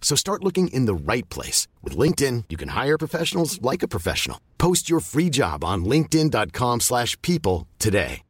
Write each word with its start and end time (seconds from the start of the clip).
So 0.00 0.16
start 0.16 0.42
looking 0.42 0.68
in 0.68 0.86
the 0.86 1.12
right 1.12 1.28
place. 1.28 1.68
With 1.82 1.98
LinkedIn, 1.98 2.44
you 2.48 2.56
can 2.56 2.70
hire 2.70 2.96
professionals 2.96 3.60
like 3.60 3.82
a 3.82 3.88
professional. 3.88 4.40
Post 4.56 4.88
your 4.88 5.00
free 5.00 5.28
job 5.28 5.62
on 5.62 5.84
linkedin.com 5.84 6.80
slash 6.80 7.20
people 7.20 7.66
today. 7.78 8.22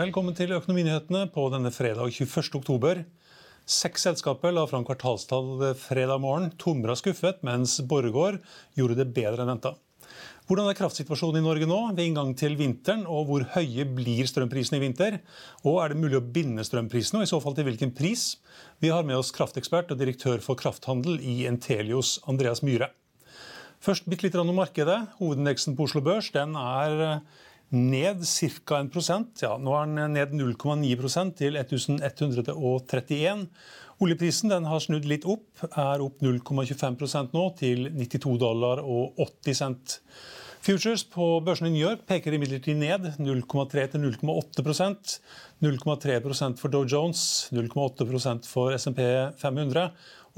Velkommen 0.00 0.32
til 0.32 0.52
Økonominyhetene 0.56 1.26
på 1.34 1.42
denne 1.52 1.68
fredag 1.74 2.12
21. 2.14 2.54
oktober. 2.56 3.02
Seks 3.68 4.06
selskaper 4.06 4.54
la 4.54 4.62
fram 4.70 4.86
kvartalstall 4.88 5.74
fredag 5.76 6.22
morgen. 6.22 6.52
Tomra 6.62 6.94
skuffet, 6.96 7.42
mens 7.44 7.74
Borregaard 7.90 8.38
gjorde 8.78 8.96
det 9.02 9.10
bedre 9.12 9.44
enn 9.44 9.50
venta. 9.52 9.74
Hvordan 10.50 10.66
er 10.66 10.74
kraftsituasjonen 10.74 11.38
i 11.38 11.44
Norge 11.44 11.66
nå 11.70 11.76
ved 11.94 12.08
inngang 12.08 12.32
til 12.34 12.56
vinteren, 12.58 13.04
og 13.06 13.28
hvor 13.28 13.44
høye 13.52 13.84
blir 13.86 14.26
strømprisene 14.26 14.80
i 14.80 14.82
vinter? 14.82 15.20
Og 15.62 15.76
er 15.78 15.92
det 15.92 16.00
mulig 16.02 16.18
å 16.18 16.24
binde 16.26 16.64
strømprisene, 16.66 17.20
og 17.20 17.22
i 17.22 17.30
så 17.30 17.38
fall 17.44 17.54
til 17.54 17.68
hvilken 17.68 17.92
pris? 17.94 18.24
Vi 18.82 18.90
har 18.90 19.06
med 19.06 19.14
oss 19.20 19.30
kraftekspert 19.30 19.94
og 19.94 20.00
direktør 20.00 20.42
for 20.42 20.58
krafthandel 20.58 21.22
i 21.22 21.46
Entelios, 21.46 22.16
Andreas 22.26 22.64
Myhre. 22.66 22.88
Først 23.78 24.10
bitte 24.10 24.26
litt 24.26 24.34
om 24.42 24.50
markedet. 24.58 24.98
Hovedindeksen 25.20 25.78
på 25.78 25.86
Oslo 25.86 26.02
Børs 26.02 26.32
den 26.34 26.58
er 26.58 27.22
ned 27.70 28.26
ca. 28.26 28.82
1% 28.82 29.44
ja, 29.46 29.54
Nå 29.54 29.78
er 29.78 29.86
den 29.86 30.18
ned 30.18 30.34
0,9% 30.34 31.38
til 31.38 31.62
1131. 31.62 33.46
Oljeprisen 34.00 34.48
den 34.48 34.64
har 34.64 34.80
snudd 34.80 35.04
litt 35.04 35.26
opp, 35.28 35.60
er 35.76 36.00
opp 36.00 36.22
0,25% 36.24 37.34
nå 37.36 37.42
til 37.58 37.90
92 37.92 38.38
dollar 38.40 38.80
og 38.80 39.18
80 39.20 39.58
cent. 39.58 39.96
Futures 40.64 41.02
på 41.08 41.26
børsen 41.44 41.68
i 41.68 41.72
New 41.74 41.84
York 41.84 42.06
peker 42.08 42.32
imidlertid 42.36 42.76
ned 42.80 43.10
0,3 43.20 43.84
til 43.92 44.02
0,8% 44.06 45.14
0,3% 45.64 46.60
for 46.60 46.72
Dow 46.72 46.84
Jones, 46.88 47.22
0,8% 47.52 48.48
for 48.48 48.76
SMP 48.76 49.00
500 49.40 49.86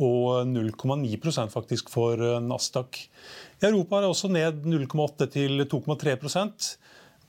og 0.03 0.47
0,9% 0.51 1.55
faktisk 1.55 1.91
for 1.93 2.19
Nasdaq. 2.43 2.99
I 3.63 3.69
Europa 3.69 3.99
er 3.99 4.07
det 4.07 4.13
også 4.15 4.31
ned 4.31 4.63
0,8 4.67 5.31
til 5.35 5.67
2,3 5.71 6.17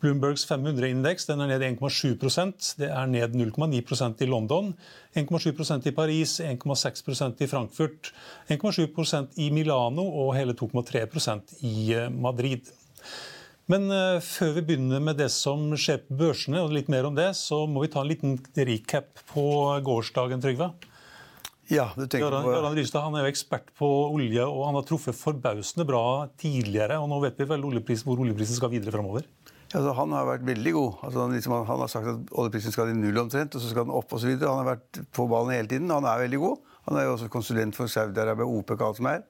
Bloombergs 0.03 0.44
500-indeks 0.50 1.30
er 1.31 1.38
ned 1.40 1.64
1,7% 1.64 2.74
Det 2.81 2.90
er 2.91 3.08
ned 3.08 3.38
0,9% 3.40 4.24
i 4.25 4.28
London, 4.28 4.74
1,7% 5.16 5.88
i 5.88 5.94
Paris, 5.96 6.38
1,6% 6.44 7.44
i 7.46 7.47
Frankfurt, 7.47 8.12
1,7% 8.52 9.40
i 9.40 9.50
Milano 9.56 10.03
og 10.25 10.34
hele 10.36 10.58
2,3% 10.59 11.56
i 11.64 11.94
eh, 11.96 12.09
Madrid. 12.12 12.68
Men 13.72 13.88
uh, 13.88 14.19
før 14.19 14.58
vi 14.58 14.66
begynner 14.68 15.00
med 15.00 15.22
det 15.22 15.30
som 15.31 15.69
skjer 15.80 16.02
på 16.03 16.18
børsene, 16.20 16.59
og 16.59 16.74
litt 16.75 16.90
mer 16.91 17.08
om 17.08 17.16
det, 17.16 17.30
så 17.40 17.62
må 17.64 17.85
vi 17.85 17.94
ta 17.94 18.03
en 18.03 18.09
liten 18.12 18.35
recap 18.59 19.24
på 19.31 19.46
gårsdagen, 19.88 20.44
Trygve. 20.44 20.74
Ja, 21.72 21.88
du 21.96 22.03
tenker 22.12 22.34
på... 22.44 22.52
Jarand 22.52 22.75
Rystad 22.75 23.06
han 23.06 23.16
er 23.16 23.24
jo 23.24 23.31
ekspert 23.31 23.72
på 23.80 23.88
olje, 24.12 24.44
og 24.44 24.66
han 24.68 24.75
har 24.75 24.85
truffet 24.88 25.16
forbausende 25.16 25.88
bra 25.88 26.03
tidligere. 26.40 27.00
og 27.00 27.08
Nå 27.12 27.22
vet 27.24 27.40
vi 27.40 27.47
vel 27.53 27.64
oljepris, 27.70 28.03
hvor 28.03 28.20
oljeprisen 28.20 28.59
skal 28.59 28.74
videre 28.74 28.91
framover. 28.91 29.24
Altså, 29.73 29.94
han 29.97 30.11
har 30.13 30.28
vært 30.28 30.44
veldig 30.45 30.72
god. 30.75 30.97
Altså, 31.07 31.25
liksom, 31.34 31.56
han 31.66 31.79
har 31.81 31.89
sagt 31.89 32.09
at 32.11 32.34
oljeprisen 32.38 32.73
skal 32.75 32.91
i 32.91 32.97
null 32.97 33.17
omtrent, 33.23 33.56
og 33.57 33.63
så 33.63 33.72
skal 33.72 33.88
den 33.88 33.95
opp 33.97 34.11
osv. 34.13 34.35
Han 34.38 34.59
har 34.61 34.67
vært 34.75 35.00
på 35.16 35.25
ballen 35.31 35.56
hele 35.56 35.72
tiden. 35.72 35.89
Han 35.94 36.06
er 36.06 36.22
veldig 36.28 36.41
god. 36.44 36.75
Han 36.89 37.00
er 37.00 37.07
jo 37.07 37.16
også 37.16 37.29
konsulent 37.34 37.78
for 37.78 37.89
Saudi-Arabia, 37.89 38.45
OPEC 38.45 38.78
og 38.84 38.88
alt 38.91 39.00
som 39.00 39.09
er. 39.09 39.23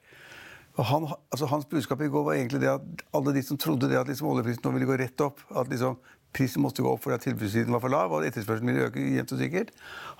Og 0.73 0.87
han, 0.89 1.05
altså, 1.31 1.47
hans 1.51 1.69
budskap 1.69 2.01
i 2.01 2.09
går 2.11 2.25
var 2.27 2.35
egentlig 2.35 2.63
det 2.63 2.71
at 2.73 3.05
alle 3.15 3.35
de 3.35 3.43
som 3.45 3.59
trodde 3.61 3.87
det 3.91 3.99
at 3.99 4.09
liksom, 4.09 4.31
oljeprisen 4.33 4.65
nå 4.65 4.73
ville 4.75 4.89
gå 4.89 4.97
rett 4.99 5.23
opp, 5.23 5.43
at 5.55 5.69
liksom, 5.71 5.95
prisen 6.33 6.63
måtte 6.63 6.83
gå 6.85 6.91
opp 6.91 7.03
fordi 7.05 7.19
tilbudssiden 7.27 7.73
var 7.75 7.83
for 7.83 7.93
lav 7.93 8.13
og 8.13 8.25
etterspørselen 8.27 8.71
ville 8.71 8.87
øke 8.89 9.03
jevnt 9.03 9.35
og 9.35 9.43
sikkert. 9.43 9.73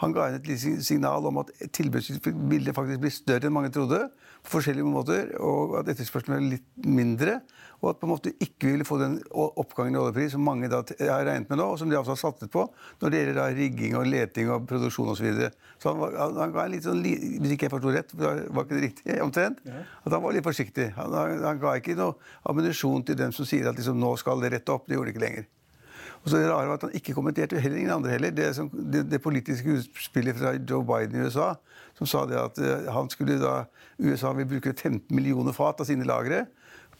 Han 0.03 0.15
ga 0.15 0.29
inn 0.29 0.39
et 0.39 0.85
signal 0.85 1.29
om 1.29 1.41
at 1.43 1.51
tilbudssiden 1.73 2.45
ville 2.51 2.75
faktisk 2.75 3.03
bli 3.03 3.13
større 3.13 3.49
enn 3.49 3.57
mange 3.57 3.73
trodde. 3.73 4.09
på 4.43 4.59
forskjellige 4.59 4.83
måter, 4.83 5.39
Og 5.39 5.79
at 5.79 5.87
etterspørselen 5.87 6.35
var 6.35 6.41
litt 6.43 6.65
mindre 6.75 7.41
og 7.83 7.89
at 7.91 7.99
på 7.99 8.07
en 8.07 8.11
måte 8.13 8.31
ikke 8.39 8.69
ville 8.71 8.85
få 8.87 8.97
den 9.01 9.17
oppgangen 9.35 9.97
i 9.97 9.99
oljepris 9.99 10.31
som 10.37 10.45
mange 10.47 10.69
da 10.71 10.79
har 11.01 11.25
regnet 11.27 11.49
med 11.51 11.59
nå, 11.59 11.65
og 11.73 11.79
som 11.81 11.89
de 11.91 11.97
altså 11.99 12.13
har 12.15 12.21
satset 12.21 12.51
på 12.53 12.63
når 13.01 13.11
det 13.11 13.19
gjelder 13.19 13.39
da 13.41 13.47
rigging 13.57 13.97
og 13.99 14.07
leting 14.07 14.51
og 14.53 14.67
produksjon 14.69 15.11
osv. 15.11 15.19
Så, 15.19 15.25
videre. 15.27 15.49
så 15.81 15.91
han, 15.91 15.99
var, 15.99 16.15
han 16.39 16.55
ga 16.55 16.63
en 16.63 16.73
litt 16.73 16.87
sånn, 16.87 17.03
Hvis 17.03 17.55
ikke 17.55 17.67
jeg 17.67 17.73
forsto 17.73 17.91
rett, 17.95 18.15
var 18.15 18.63
ikke 18.63 18.77
det 18.77 18.85
riktig 18.85 19.17
omtrent? 19.27 19.59
At 19.67 20.15
han 20.15 20.23
var 20.23 20.35
litt 20.35 20.47
forsiktig. 20.47 20.93
Han, 20.95 21.17
han, 21.17 21.43
han 21.43 21.59
ga 21.59 21.75
ikke 21.79 21.97
noe 21.99 22.15
ammunisjon 22.47 23.03
til 23.07 23.19
dem 23.19 23.35
som 23.35 23.47
sier 23.47 23.67
at 23.67 23.79
liksom, 23.79 23.99
nå 23.99 24.15
skal 24.21 24.43
det 24.43 24.55
rette 24.55 24.71
opp. 24.75 24.87
Det 24.87 24.95
gjorde 24.95 25.11
det 25.11 25.15
ikke 25.17 25.25
lenger. 25.25 25.51
Og 26.23 26.31
så 26.31 26.39
det 26.39 26.47
rare 26.47 26.69
var 26.69 26.79
at 26.79 26.85
Han 26.87 26.95
ikke 26.95 27.13
kommenterte 27.13 27.59
heller 27.59 27.77
ingen 27.77 27.91
andre 27.91 28.13
heller. 28.15 28.31
Det, 28.31 28.55
som, 28.55 28.69
det, 28.69 29.03
det 29.11 29.21
politiske 29.21 29.69
utspillet 29.69 30.37
fra 30.39 30.53
Joe 30.69 30.83
Biden 30.87 31.19
i 31.19 31.25
USA, 31.27 31.53
som 31.99 32.07
sa 32.07 32.25
det 32.25 32.39
at 32.39 32.59
uh, 32.63 32.91
han 32.95 33.09
skulle 33.11 33.39
da, 33.41 33.65
USA 33.99 34.31
vil 34.33 34.47
bruke 34.47 34.73
15 34.73 35.11
millioner 35.11 35.51
fat 35.51 35.83
av 35.83 35.89
sine 35.89 36.07
lagre 36.07 36.45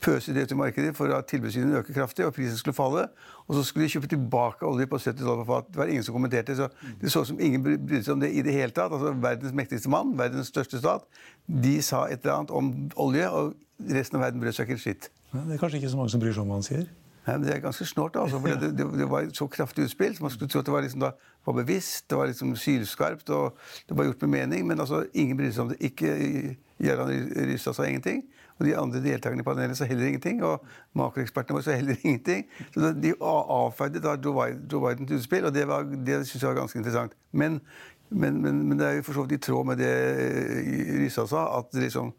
pøse 0.04 0.34
det 0.34 0.44
ut 0.46 0.52
i 0.52 0.58
markedet 0.58 0.96
for 0.98 1.12
at 1.16 1.28
tilbudssynet 1.32 1.78
øker 1.80 1.96
kraftig 1.96 2.26
og 2.26 2.34
prisen 2.36 2.58
skulle 2.58 2.76
falle. 2.76 3.08
Og 3.48 3.56
så 3.56 3.64
skulle 3.68 3.88
de 3.88 3.94
kjøpe 3.96 4.10
tilbake 4.12 4.68
olje 4.68 4.88
på 4.90 5.00
70 5.00 5.22
dollar 5.22 5.44
på 5.44 5.54
fat. 5.54 5.70
Det 5.70 5.82
var 5.82 5.92
ingen 5.92 6.04
som 6.04 6.16
kommenterte. 6.16 6.56
så 6.56 6.68
Det 7.02 7.12
så 7.12 7.22
ut 7.22 7.28
som 7.28 7.40
ingen 7.40 7.64
brydde 7.64 8.04
seg 8.04 8.14
om 8.14 8.20
det 8.20 8.32
i 8.34 8.42
det 8.42 8.54
hele 8.54 8.72
tatt. 8.72 8.92
Altså 8.92 9.14
Verdens 9.14 9.54
mektigste 9.54 9.90
mann, 9.90 10.18
verdens 10.18 10.48
største 10.48 10.80
stat, 10.80 11.08
de 11.48 11.82
sa 11.82 12.06
et 12.08 12.20
eller 12.24 12.36
annet 12.36 12.52
om 12.52 12.74
olje, 12.96 13.30
og 13.30 13.54
resten 13.90 14.20
av 14.20 14.28
verden 14.28 14.42
brød 14.42 14.52
seg 14.52 14.68
ikke 14.68 14.80
en 14.80 14.84
skitt. 14.86 15.10
Det 15.34 15.54
er 15.54 15.62
kanskje 15.62 15.82
ikke 15.82 15.90
så 15.90 15.98
mange 15.98 16.14
som 16.14 16.22
bryr 16.22 16.34
seg 16.34 16.44
om 16.44 16.54
hva 16.54 16.60
han 16.60 16.68
sier? 16.68 16.88
Nei, 17.26 17.38
men 17.38 17.48
Det 17.48 17.56
er 17.56 17.60
ganske 17.64 17.86
snålt. 17.86 18.16
Altså, 18.20 18.40
for 18.40 18.48
det, 18.48 18.74
det, 18.78 18.88
det, 19.00 19.10
var 19.10 19.28
så 19.34 19.48
kraftig 19.48 19.86
utspill. 19.88 20.16
så 20.16 20.24
Man 20.24 20.32
skulle 20.32 20.50
tro 20.50 20.60
at 20.60 20.66
det 20.66 20.74
var, 20.74 20.82
liksom 20.82 21.00
da, 21.00 21.12
var 21.46 21.54
bevisst, 21.54 22.10
det 22.10 22.18
var 22.18 22.28
liksom 22.28 22.56
sylskarpt 22.56 23.30
og 23.30 23.58
det 23.90 23.98
var 23.98 24.04
gjort 24.10 24.22
med 24.22 24.30
mening. 24.30 24.68
Men 24.68 24.80
altså, 24.80 25.06
ingen 25.14 25.38
brydde 25.38 25.54
seg 25.54 25.64
om 25.64 25.70
det. 25.70 25.78
Ikke 25.80 26.58
Gøran 26.84 27.30
Rystad 27.48 27.74
sa 27.74 27.88
ingenting. 27.88 28.24
Og 28.60 28.66
de 28.66 28.76
andre 28.78 29.02
deltakerne 29.02 29.42
i 29.42 29.44
panelet 29.44 29.78
sa 29.78 29.86
heller 29.86 30.08
ingenting. 30.08 30.44
Og 30.44 30.66
makroekspertene 31.00 31.56
våre 31.58 31.64
sa 31.64 31.78
heller 31.78 31.96
ingenting. 32.04 32.44
Så 32.74 32.92
de 32.92 33.14
avfeide 33.22 34.04
da 34.04 34.18
Joe 34.20 34.50
Bidens 34.90 35.12
utspill, 35.12 35.46
og 35.46 35.54
det, 35.56 35.68
var, 35.68 35.84
det 35.84 36.26
synes 36.28 36.42
jeg 36.42 36.50
var 36.50 36.60
ganske 36.60 36.80
interessant. 36.80 37.16
Men, 37.32 37.62
men, 38.10 38.42
men, 38.42 38.68
men, 38.68 38.80
det 38.80 38.88
er 38.88 39.00
jo 39.00 39.08
for 39.08 39.14
så 39.14 39.24
vidt 39.24 39.40
i 39.40 39.46
tråd 39.48 39.66
med 39.72 39.80
det 39.82 39.94
eh, 39.94 41.00
Rystad 41.00 41.32
sa, 41.32 41.48
at 41.60 41.74
liksom, 41.74 42.12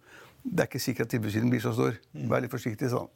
det 0.44 0.64
er 0.64 0.72
ikke 0.72 0.80
sikkert 0.80 1.06
at 1.06 1.10
tilbudssiden 1.10 1.52
blir 1.52 1.60
så 1.60 1.72
stor. 1.76 2.00
Vær 2.12 2.42
litt 2.42 2.52
forsiktig 2.52 2.90
sånn. 2.92 3.12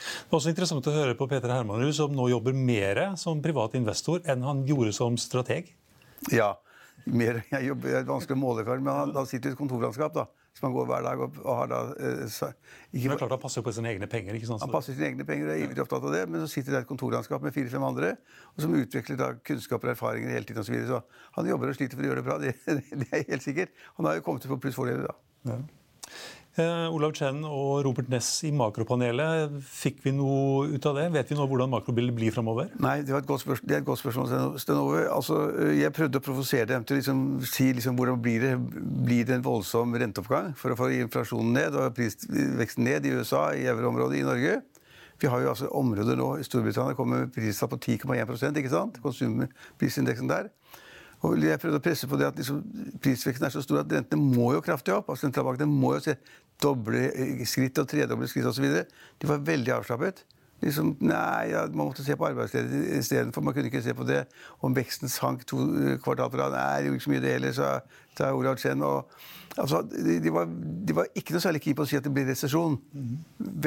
Det 0.00 0.32
er 0.32 0.38
også 0.40 0.52
interessant 0.52 0.90
å 0.90 0.94
høre 0.94 1.14
på 1.18 1.28
Peter 1.30 1.52
Hermanrud, 1.52 1.92
som 1.96 2.16
nå 2.16 2.30
jobber 2.32 2.56
mer 2.56 3.02
som 3.20 3.42
privat 3.44 3.76
investor 3.78 4.24
enn 4.28 4.44
han 4.46 4.64
gjorde 4.68 4.96
som 4.96 5.16
strateg. 5.20 5.72
Ja. 6.34 6.54
Mer, 7.08 7.40
jeg 7.48 7.70
jobber, 7.70 7.88
det 7.88 8.02
er 8.02 8.10
vanskelig 8.10 8.36
å 8.36 8.40
måle, 8.40 8.64
men 8.68 8.92
han, 8.92 9.14
han 9.16 9.28
sitter 9.28 9.52
i 9.52 9.56
et 9.56 9.60
kontorlandskap. 9.60 10.12
da 10.16 10.28
som 10.60 10.66
han 10.66 10.74
går 10.74 10.88
hver 10.90 11.04
dag 11.06 11.20
og, 11.24 11.36
og 11.44 11.56
har 11.56 11.68
da 11.70 11.78
eh, 11.94 12.22
ikke, 12.26 13.08
Men 13.08 13.18
klart 13.20 13.34
Han 13.34 13.42
passer 13.42 13.64
på 13.64 13.72
sine 13.74 13.92
egne 13.94 14.08
penger? 14.10 14.36
ikke 14.36 14.50
sant? 14.50 14.62
Han 14.64 14.72
passer 14.72 14.96
sine 14.96 15.08
egne 15.12 15.26
penger 15.28 15.48
og 15.48 15.54
er 15.54 15.64
ivrig 15.64 15.84
opptatt 15.84 16.04
av 16.04 16.14
det. 16.14 16.22
Men 16.28 16.44
så 16.44 16.50
sitter 16.52 16.76
det 16.76 16.82
et 16.82 16.90
kontorlandskap 16.90 17.44
med 17.46 17.54
fire-fem 17.56 17.86
andre 17.86 18.12
og 18.50 18.64
som 18.64 18.74
utvikler 18.76 19.20
da 19.20 19.30
kunnskap 19.46 19.86
og 19.86 19.94
erfaringer 19.94 20.34
hele 20.34 20.48
tiden. 20.48 20.60
Og 20.60 20.68
så, 20.68 20.74
videre. 20.74 21.00
så 21.00 21.36
han 21.38 21.52
jobber 21.52 21.72
og 21.72 21.78
sliter 21.78 21.96
for 21.98 22.04
å 22.04 22.10
gjøre 22.10 22.22
det 22.22 22.26
bra. 22.28 22.38
Det, 22.42 22.54
det 23.04 23.08
er 23.08 23.28
helt 23.30 23.46
sikkert. 23.46 23.76
Han 23.98 24.10
har 24.10 24.18
jo 24.18 24.26
kommet 24.26 24.44
til 24.44 24.50
å 24.50 24.56
få 24.56 24.62
pluss 24.66 24.78
fordeler 24.78 25.06
da. 25.08 25.16
Ja. 25.52 25.60
Eh, 26.58 26.86
Olav 26.90 27.12
Chen 27.14 27.44
og 27.46 27.84
Robert 27.86 28.08
Ness 28.10 28.28
i 28.42 28.48
makropanelet, 28.50 29.52
fikk 29.70 30.00
vi 30.02 30.10
noe 30.16 30.64
ut 30.72 30.86
av 30.90 30.96
det? 30.98 31.04
Vet 31.14 31.28
vi 31.30 31.36
nå 31.38 31.44
hvordan 31.46 31.70
makrobildet 31.70 32.16
blir 32.16 32.34
framover? 32.34 32.72
Nei, 32.82 32.96
det, 33.06 33.14
var 33.14 33.22
et 33.22 33.28
godt 33.28 33.44
spørsmål, 33.44 33.68
det 33.70 33.76
er 33.76 33.84
et 33.84 33.86
godt 33.86 34.00
spørsmål, 34.02 34.58
Stenove. 34.58 35.04
Altså, 35.14 35.38
jeg 35.78 35.94
prøvde 35.94 36.18
å 36.18 36.24
provosere 36.26 36.66
dem 36.72 36.82
til 36.82 36.96
å 36.96 36.98
liksom, 36.98 37.22
si 37.46 37.68
liksom, 37.76 37.94
hvordan 38.00 38.18
blir 38.24 38.42
det 38.42 38.56
blir 38.58 39.28
det 39.28 39.38
en 39.38 39.46
voldsom 39.46 39.94
renteoppgang 40.02 40.50
for 40.58 40.74
å 40.74 40.80
få 40.80 40.90
inflasjonen 40.96 41.54
ned 41.54 41.78
og 41.78 41.94
prisveksten 41.94 42.88
ned 42.88 43.06
i 43.06 43.14
USA, 43.14 43.52
i 43.54 43.68
euroområdet, 43.70 44.18
i 44.18 44.26
Norge. 44.26 44.58
Vi 45.22 45.30
har 45.30 45.44
jo 45.44 45.52
altså 45.52 45.70
områder 45.76 46.18
nå 46.18 46.32
i 46.40 46.48
Storbritannia 46.48 46.98
kommer 46.98 47.28
med 47.28 47.34
priser 47.36 47.70
på 47.70 47.78
10,1 47.78 48.58
ikke 48.58 48.74
sant? 48.74 48.98
Konsumprisindeksen 49.04 50.32
der. 50.32 50.50
Og 51.20 51.36
jeg 51.44 51.60
prøvde 51.60 51.76
å 51.76 51.84
presse 51.84 52.08
på 52.08 52.16
det 52.16 52.30
at 52.30 52.38
liksom, 52.40 52.60
prisveksten 53.04 53.44
er 53.44 53.52
så 53.52 53.60
stor 53.60 53.82
at 53.82 53.90
rentene 53.92 54.24
må 54.24 54.54
jo 54.54 54.62
kraftig 54.64 54.94
opp. 54.94 55.10
altså 55.12 55.26
Sentralbankene 55.26 55.68
må 55.68 55.92
jo 55.98 56.04
se 56.06 56.14
doble 56.62 57.08
skritt 57.48 57.78
og 57.80 57.88
tredoble 57.90 58.28
skritt 58.30 58.48
osv. 58.50 58.68
De 59.20 59.30
var 59.30 59.42
veldig 59.46 59.74
avslappet. 59.80 60.24
Liksom, 60.60 60.92
nei, 61.00 61.50
ja, 61.54 61.64
Man 61.72 61.88
måtte 61.88 62.04
se 62.04 62.16
på 62.16 62.26
arbeidsledigheten 62.28 62.98
istedenfor. 63.00 63.44
Man 63.44 63.54
kunne 63.56 63.70
ikke 63.70 63.82
se 63.82 63.94
på 63.96 64.04
det. 64.08 64.26
Om 64.60 64.76
veksten 64.76 65.08
sank 65.08 65.46
to 65.48 65.64
kvartal 66.04 66.30
på 66.32 66.40
rad. 66.40 66.56
Nei, 66.56 66.80
det 66.80 66.90
gjorde 66.90 67.00
ikke 67.00 67.06
så 67.06 67.14
mye 67.14 67.24
det 67.24 67.36
heller, 67.36 67.54
sa, 67.56 68.32
Olav 68.36 68.60
Chen. 68.60 68.84
Altså, 69.58 69.82
de, 69.82 70.30
var, 70.32 70.46
de, 70.86 70.94
var, 70.94 71.08
ikke 71.18 71.34
noe 71.34 71.42
særlig 71.42 71.60
keen 71.64 71.74
på 71.74 71.82
å 71.82 71.88
si 71.90 71.96
at 71.98 72.04
det 72.06 72.12
blir 72.14 72.28
resesjon. 72.28 72.76
Mm. 72.94 73.14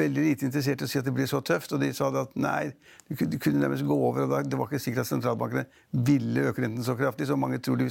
Veldig 0.00 0.22
lite 0.24 0.46
interessert 0.48 0.80
i 0.80 0.86
å 0.86 0.88
si 0.88 1.00
at 1.00 1.04
det 1.04 1.12
blir 1.12 1.28
så 1.28 1.42
tøft. 1.44 1.74
Og 1.76 1.82
de 1.82 1.90
sa 1.96 2.08
at 2.22 2.32
nei, 2.40 2.72
du 3.10 3.36
kunne 3.36 3.60
nærmest 3.60 3.84
gå 3.84 3.96
over. 3.96 4.24
og 4.24 4.48
Det 4.48 4.58
var 4.58 4.70
ikke 4.70 4.80
sikkert 4.80 5.04
at 5.04 5.10
sentralbankene 5.10 5.66
ville 6.08 6.46
øke 6.48 6.64
renten 6.64 6.86
så 6.86 6.96
kraftig 6.96 7.28
som 7.28 7.42
mange 7.42 7.60
tror 7.60 7.76
de, 7.82 7.90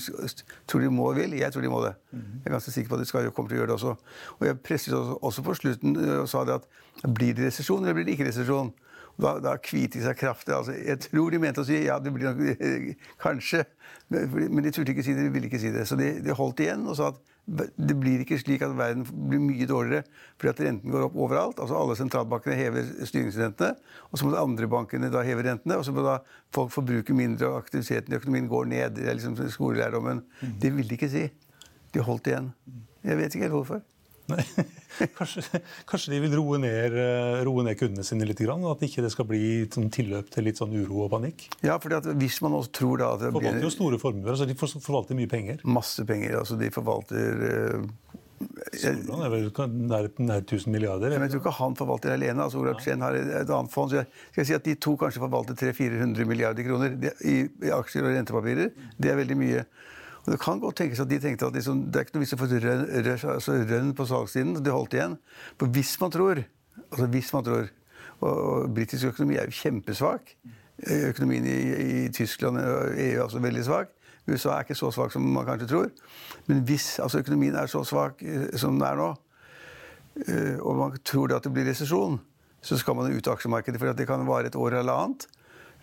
tror 0.68 0.82
de 0.82 0.90
må 0.90 1.12
og 1.12 1.20
vil. 1.20 1.38
Jeg 1.38 1.54
tror 1.54 1.66
de 1.66 1.74
må 1.74 1.84
det. 1.86 1.94
Mm. 2.12 2.24
Jeg 2.40 2.50
er 2.50 2.56
ganske 2.58 2.74
sikker 2.78 2.94
på 2.94 2.98
at 2.98 3.04
de 3.04 3.10
skal, 3.12 3.30
kommer 3.32 3.54
til 3.54 3.60
å 3.60 3.62
gjøre 3.62 3.74
det 3.74 3.78
også. 3.78 3.98
Og 4.40 4.48
jeg 4.50 4.62
presset 4.66 4.96
også, 4.98 5.20
også 5.30 5.46
på 5.46 5.58
slutten 5.62 6.00
og 6.24 6.32
sa 6.32 6.48
det 6.50 6.58
at 6.62 6.72
blir 7.04 7.38
det 7.38 7.52
resesjon 7.52 7.84
eller 7.84 7.98
blir 7.98 8.10
det 8.10 8.18
ikke 8.18 8.32
resesjon? 8.32 8.74
Da, 9.22 9.36
da 9.38 9.54
kvite 9.62 10.00
de 10.00 10.08
seg 10.08 10.18
kraftig. 10.18 10.56
Altså, 10.56 10.74
jeg 10.74 10.98
tror 11.06 11.30
de 11.30 11.40
mente 11.42 11.62
å 11.62 11.68
si 11.68 11.84
ja, 11.86 12.00
det 12.02 12.14
blir 12.16 12.32
nok 12.32 12.66
kanskje. 13.26 13.62
Men 14.10 14.64
de 14.66 14.74
turte 14.74 14.96
ikke 14.96 15.06
si 15.06 15.14
det, 15.14 15.28
de 15.28 15.34
ville 15.36 15.52
ikke 15.52 15.62
si 15.62 15.70
det. 15.74 15.86
Så 15.86 15.98
de, 16.00 16.16
de 16.26 16.34
holdt 16.38 16.64
igjen 16.66 16.88
og 16.90 16.98
sa 16.98 17.12
at 17.14 17.22
det 17.44 17.96
blir 18.00 18.22
ikke 18.24 18.38
slik 18.40 18.62
at 18.64 18.72
verden 18.78 19.04
blir 19.04 19.42
mye 19.44 19.66
dårligere 19.68 20.06
fordi 20.40 20.52
at 20.54 20.62
renten 20.64 20.94
går 20.94 21.08
opp 21.10 21.18
overalt. 21.26 21.60
altså 21.60 21.76
Alle 21.76 21.98
sentralbankene 22.00 22.56
hever 22.56 22.88
styringsrentene, 23.10 23.76
og 24.10 24.20
så 24.20 24.26
må 24.26 24.32
de 24.32 24.40
andre 24.40 24.70
bankene 24.72 25.12
da 25.12 25.26
heve 25.28 25.44
rentene. 25.44 25.78
Og 25.80 25.84
så 25.84 25.92
må 25.96 26.06
da 26.06 26.18
folk 26.56 26.72
forbruke 26.72 27.16
mindre, 27.16 27.52
og 27.52 27.60
aktiviteten 27.66 28.16
i 28.16 28.20
økonomien 28.20 28.48
går 28.52 28.70
ned. 28.72 28.96
Det 28.96 29.08
er 29.10 29.18
liksom 29.20 29.36
skolelærdommen. 29.52 30.24
Mm. 30.40 30.54
Det 30.64 30.72
vil 30.78 30.88
de 30.88 31.00
ikke 31.00 31.12
si. 31.12 31.26
De 31.94 32.04
holdt 32.04 32.32
igjen. 32.32 32.54
Jeg 33.04 33.20
vet 33.20 33.36
ikke 33.36 33.50
helt 33.50 33.58
hvorfor. 33.60 33.84
Nei. 34.32 34.44
Kanskje, 35.18 35.42
kanskje, 35.90 36.12
de 36.14 36.20
vil 36.22 36.36
roe 36.38 36.60
ned, 36.62 36.94
eh, 37.02 37.40
roe 37.48 37.64
ned, 37.66 37.74
kundene 37.80 38.06
sine 38.06 38.28
litt? 38.30 38.40
Grann, 38.46 38.62
at 38.70 38.84
ikke 38.86 39.02
det 39.02 39.10
skal 39.10 39.26
bli 39.26 39.42
sånn 39.74 39.90
tilløp 39.94 40.30
til 40.34 40.46
litt 40.46 40.60
sånn 40.62 40.76
uro 40.78 41.08
og 41.08 41.10
panikk? 41.16 41.48
Ja, 41.66 41.80
fordi 41.82 41.98
at 41.98 42.10
hvis 42.22 42.38
man 42.46 42.60
også 42.60 42.76
tror 42.78 43.02
da 43.02 43.08
at 43.16 43.24
det 43.24 43.32
forvalter 43.34 43.66
jo 43.66 43.72
store 43.74 44.00
formuer. 44.02 44.36
altså 44.36 44.46
De 44.46 44.56
forvalter 44.60 45.18
mye 45.18 45.32
penger? 45.32 45.64
Masse 45.66 46.06
penger. 46.06 46.38
altså 46.44 46.60
De 46.62 46.70
forvalter 46.74 47.42
uh... 47.50 48.20
Solan 48.76 49.24
er 49.24 49.32
vel 49.32 49.48
nær, 49.88 50.10
nær 50.20 50.42
1000 50.44 50.74
milliarder? 50.74 51.14
Men 51.16 51.26
jeg 51.26 51.36
tror 51.36 51.44
ikke 51.44 51.56
han 51.58 51.78
forvalter 51.80 52.14
alene. 52.14 52.44
altså 52.44 52.62
Olav 52.62 52.82
Chen 52.84 53.02
har 53.02 53.16
et 53.18 53.50
annet 53.50 53.74
fond. 53.74 53.90
så 53.90 54.02
jeg 54.02 54.08
skal 54.36 54.48
si 54.50 54.58
at 54.58 54.68
De 54.68 54.76
to 54.76 54.96
kanskje 55.00 55.24
forvalter 55.24 55.58
300-400 55.58 56.30
milliarder 56.30 56.68
kroner 56.68 56.98
i, 57.24 57.40
i 57.48 57.74
aksjer 57.74 58.06
og 58.06 58.14
rentepapirer. 58.18 58.74
Det 59.00 59.12
er 59.12 59.20
veldig 59.24 59.40
mye. 59.40 59.66
Det 60.24 60.40
kan 60.40 60.60
godt 60.64 60.78
tenkes 60.80 61.02
at 61.04 61.10
de 61.12 61.20
tenkte 61.20 61.50
at 61.50 61.56
liksom, 61.58 61.88
det 61.92 62.00
er 62.00 62.06
ikke 62.06 62.16
noe 62.16 62.24
vits 62.24 62.32
i 62.32 62.38
å 62.38 62.40
få 62.40 62.48
rønn, 62.48 62.84
altså 63.34 63.56
rønn 63.68 63.90
på 63.98 64.06
salgssiden. 64.08 64.54
De 64.64 64.72
holdt 64.72 64.96
igjen. 64.96 65.18
For 65.60 65.72
hvis 65.76 65.98
man 66.00 66.14
tror 66.14 66.46
altså 66.92 67.08
hvis 67.08 67.34
man 67.34 67.44
tror, 67.46 67.68
og, 68.20 68.38
og 68.38 68.70
Britisk 68.76 69.12
økonomi 69.12 69.38
er 69.38 69.50
jo 69.50 69.58
kjempesvak. 69.58 70.36
Økonomien 71.10 71.46
i, 71.48 71.58
i 72.06 72.08
Tyskland 72.14 72.60
og 72.60 72.96
EU 72.98 73.18
er 73.18 73.26
også 73.26 73.42
veldig 73.44 73.66
svak. 73.68 73.94
USA 74.28 74.56
er 74.56 74.66
ikke 74.66 74.80
så 74.80 74.90
svak 74.96 75.12
som 75.14 75.26
man 75.36 75.46
kanskje 75.48 75.70
tror. 75.70 75.90
Men 76.48 76.64
hvis 76.68 76.98
altså 77.04 77.20
økonomien 77.20 77.56
er 77.60 77.68
så 77.72 77.84
svak 77.88 78.24
eh, 78.24 78.48
som 78.60 78.78
den 78.78 78.88
er 78.88 79.00
nå, 79.00 79.10
eh, 80.24 80.56
og 80.62 80.80
man 80.80 80.98
tror 81.04 81.36
at 81.36 81.44
det 81.44 81.52
blir 81.56 81.68
resesjon, 81.68 82.20
så 82.64 82.80
skal 82.80 82.96
man 82.96 83.12
ut 83.12 83.28
av 83.28 83.36
aksjemarkedet. 83.36 83.82
For 83.82 83.98
det 83.98 84.08
kan 84.08 84.24
vare 84.28 84.48
et 84.48 84.60
år 84.60 84.80
eller 84.80 85.06
annet. 85.06 85.28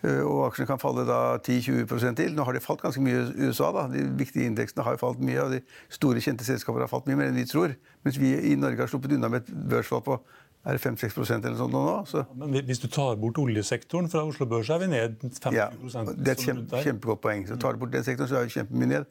Eh, 0.01 0.21
og 0.25 0.47
aksjene 0.47 0.69
kan 0.69 0.81
falle 0.81 1.05
da 1.05 1.21
10-20% 1.37 2.17
til. 2.17 2.35
Nå 2.35 2.45
har 2.47 2.57
de 2.57 2.63
falt 2.63 2.81
ganske 2.81 3.01
mye 3.03 3.23
i 3.29 3.49
USA. 3.49 3.71
da. 3.75 3.87
De 3.91 4.05
viktige 4.17 4.49
indeksene 4.49 4.85
har 4.85 4.99
falt 5.01 5.21
mye, 5.21 5.41
og 5.43 5.57
de 5.57 5.61
store, 5.93 6.23
kjente 6.23 6.47
selskaper 6.47 6.85
har 6.85 6.91
falt 6.91 7.09
mye 7.09 7.19
mer 7.19 7.31
enn 7.31 7.37
vi 7.37 7.47
tror. 7.49 7.75
Mens 8.05 8.21
vi 8.21 8.33
i 8.51 8.55
Norge 8.59 8.81
har 8.81 8.91
sluppet 8.91 9.13
unna 9.17 9.29
med 9.29 9.45
et 9.45 9.53
børsfall 9.71 10.05
på 10.05 10.21
er 10.61 10.77
det 10.77 10.81
5-6% 10.83 11.41
eller 11.41 11.57
sånt 11.57 11.73
nå? 11.73 11.83
Så. 12.05 12.21
Men 12.37 12.59
hvis 12.67 12.81
du 12.83 12.85
tar 12.85 13.15
bort 13.17 13.39
oljesektoren 13.41 14.09
fra 14.13 14.21
Oslo 14.29 14.45
Børs, 14.45 14.69
er 14.69 14.77
vi 14.83 14.91
ned 14.91 15.15
50 15.23 15.55
ja, 15.57 15.71
Det 15.73 16.27
er 16.27 16.35
et 16.35 16.43
kjempe, 16.45 16.81
kjempegodt 16.85 17.21
poeng. 17.23 17.47
Så 17.49 17.57
tar 17.57 17.73
du 17.73 17.81
bort 17.81 17.93
den 17.95 18.05
sektoren, 18.05 18.29
så 18.29 18.37
er 18.37 18.45
vi 18.45 18.53
kjempemye 18.59 18.91
ned. 18.91 19.07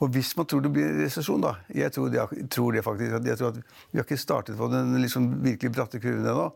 Og 0.00 0.08
hvis 0.12 0.32
man 0.36 0.48
tror 0.48 0.64
det 0.64 0.72
blir 0.72 0.96
resesjon, 1.02 1.44
da 1.44 1.54
Jeg 1.72 1.92
tror 1.92 2.08
det, 2.12 2.24
tror 2.52 2.72
det 2.72 2.84
faktisk. 2.84 3.12
Jeg 3.28 3.38
tror 3.38 3.52
at 3.52 3.60
Vi 3.92 3.98
har 4.00 4.08
ikke 4.08 4.16
startet 4.16 4.56
på 4.56 4.68
den 4.72 4.96
liksom 5.02 5.28
virkelig 5.44 5.72
bratte 5.72 6.00
kurven 6.00 6.24
ennå 6.24 6.50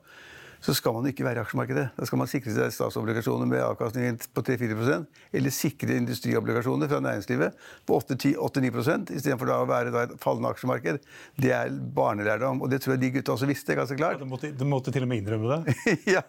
så 0.61 0.75
skal 0.77 0.93
man 0.97 1.07
ikke 1.09 1.25
være 1.25 1.41
i 1.41 1.43
aksjemarkedet. 1.43 1.87
Da 1.97 2.07
skal 2.09 2.21
man 2.21 2.29
sikre 2.31 2.53
seg 2.53 2.73
statsobligasjoner 2.75 3.49
med 3.49 3.63
avkastning 3.65 4.19
på 4.37 4.45
3-4% 4.45 5.07
eller 5.39 5.55
sikre 5.55 5.97
industriobligasjoner 5.97 6.91
fra 6.91 7.01
næringslivet 7.05 7.57
på 7.89 8.01
8-9 8.01 8.69
istedenfor 9.17 9.55
å 9.55 9.63
være 9.71 9.95
da 9.95 10.05
et 10.05 10.13
fallende 10.21 10.53
aksjemarked. 10.53 11.01
Det 11.41 11.55
er 11.57 11.73
barnelærdom, 11.97 12.61
og 12.61 12.73
det 12.73 12.83
tror 12.85 12.97
jeg 12.97 13.05
de 13.07 13.13
gutta 13.17 13.35
også 13.37 13.49
visste. 13.49 13.79
ganske 13.79 13.97
klart. 13.97 14.19
Ja, 14.19 14.25
de, 14.25 14.29
måtte, 14.29 14.53
de 14.53 14.69
måtte 14.69 14.93
til 14.93 15.07
og 15.07 15.11
med 15.11 15.23
innrømme 15.23 15.57
det? 15.65 15.75
ja, 16.17 16.25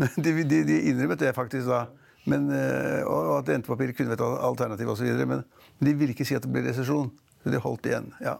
men 0.00 0.10
de, 0.16 0.34
de, 0.42 0.62
de, 0.66 0.82
innrømmet 0.90 1.22
det 1.22 1.34
faktisk 1.36 1.70
da. 1.70 1.86
Men, 2.28 2.50
eh, 2.52 3.06
og 3.08 3.38
at 3.38 3.54
rentepapir 3.54 3.94
kunne 3.96 4.12
vært 4.12 4.26
alternativ 4.26 4.90
osv. 4.92 5.14
Men 5.22 5.46
de 5.78 5.94
ville 5.94 6.12
ikke 6.12 6.26
si 6.28 6.36
at 6.36 6.44
det 6.44 6.52
ble 6.52 6.66
resesjon. 6.66 7.12
Så 7.38 7.54
de 7.54 7.62
holdt 7.62 7.86
igjen. 7.86 8.10
ja. 8.24 8.34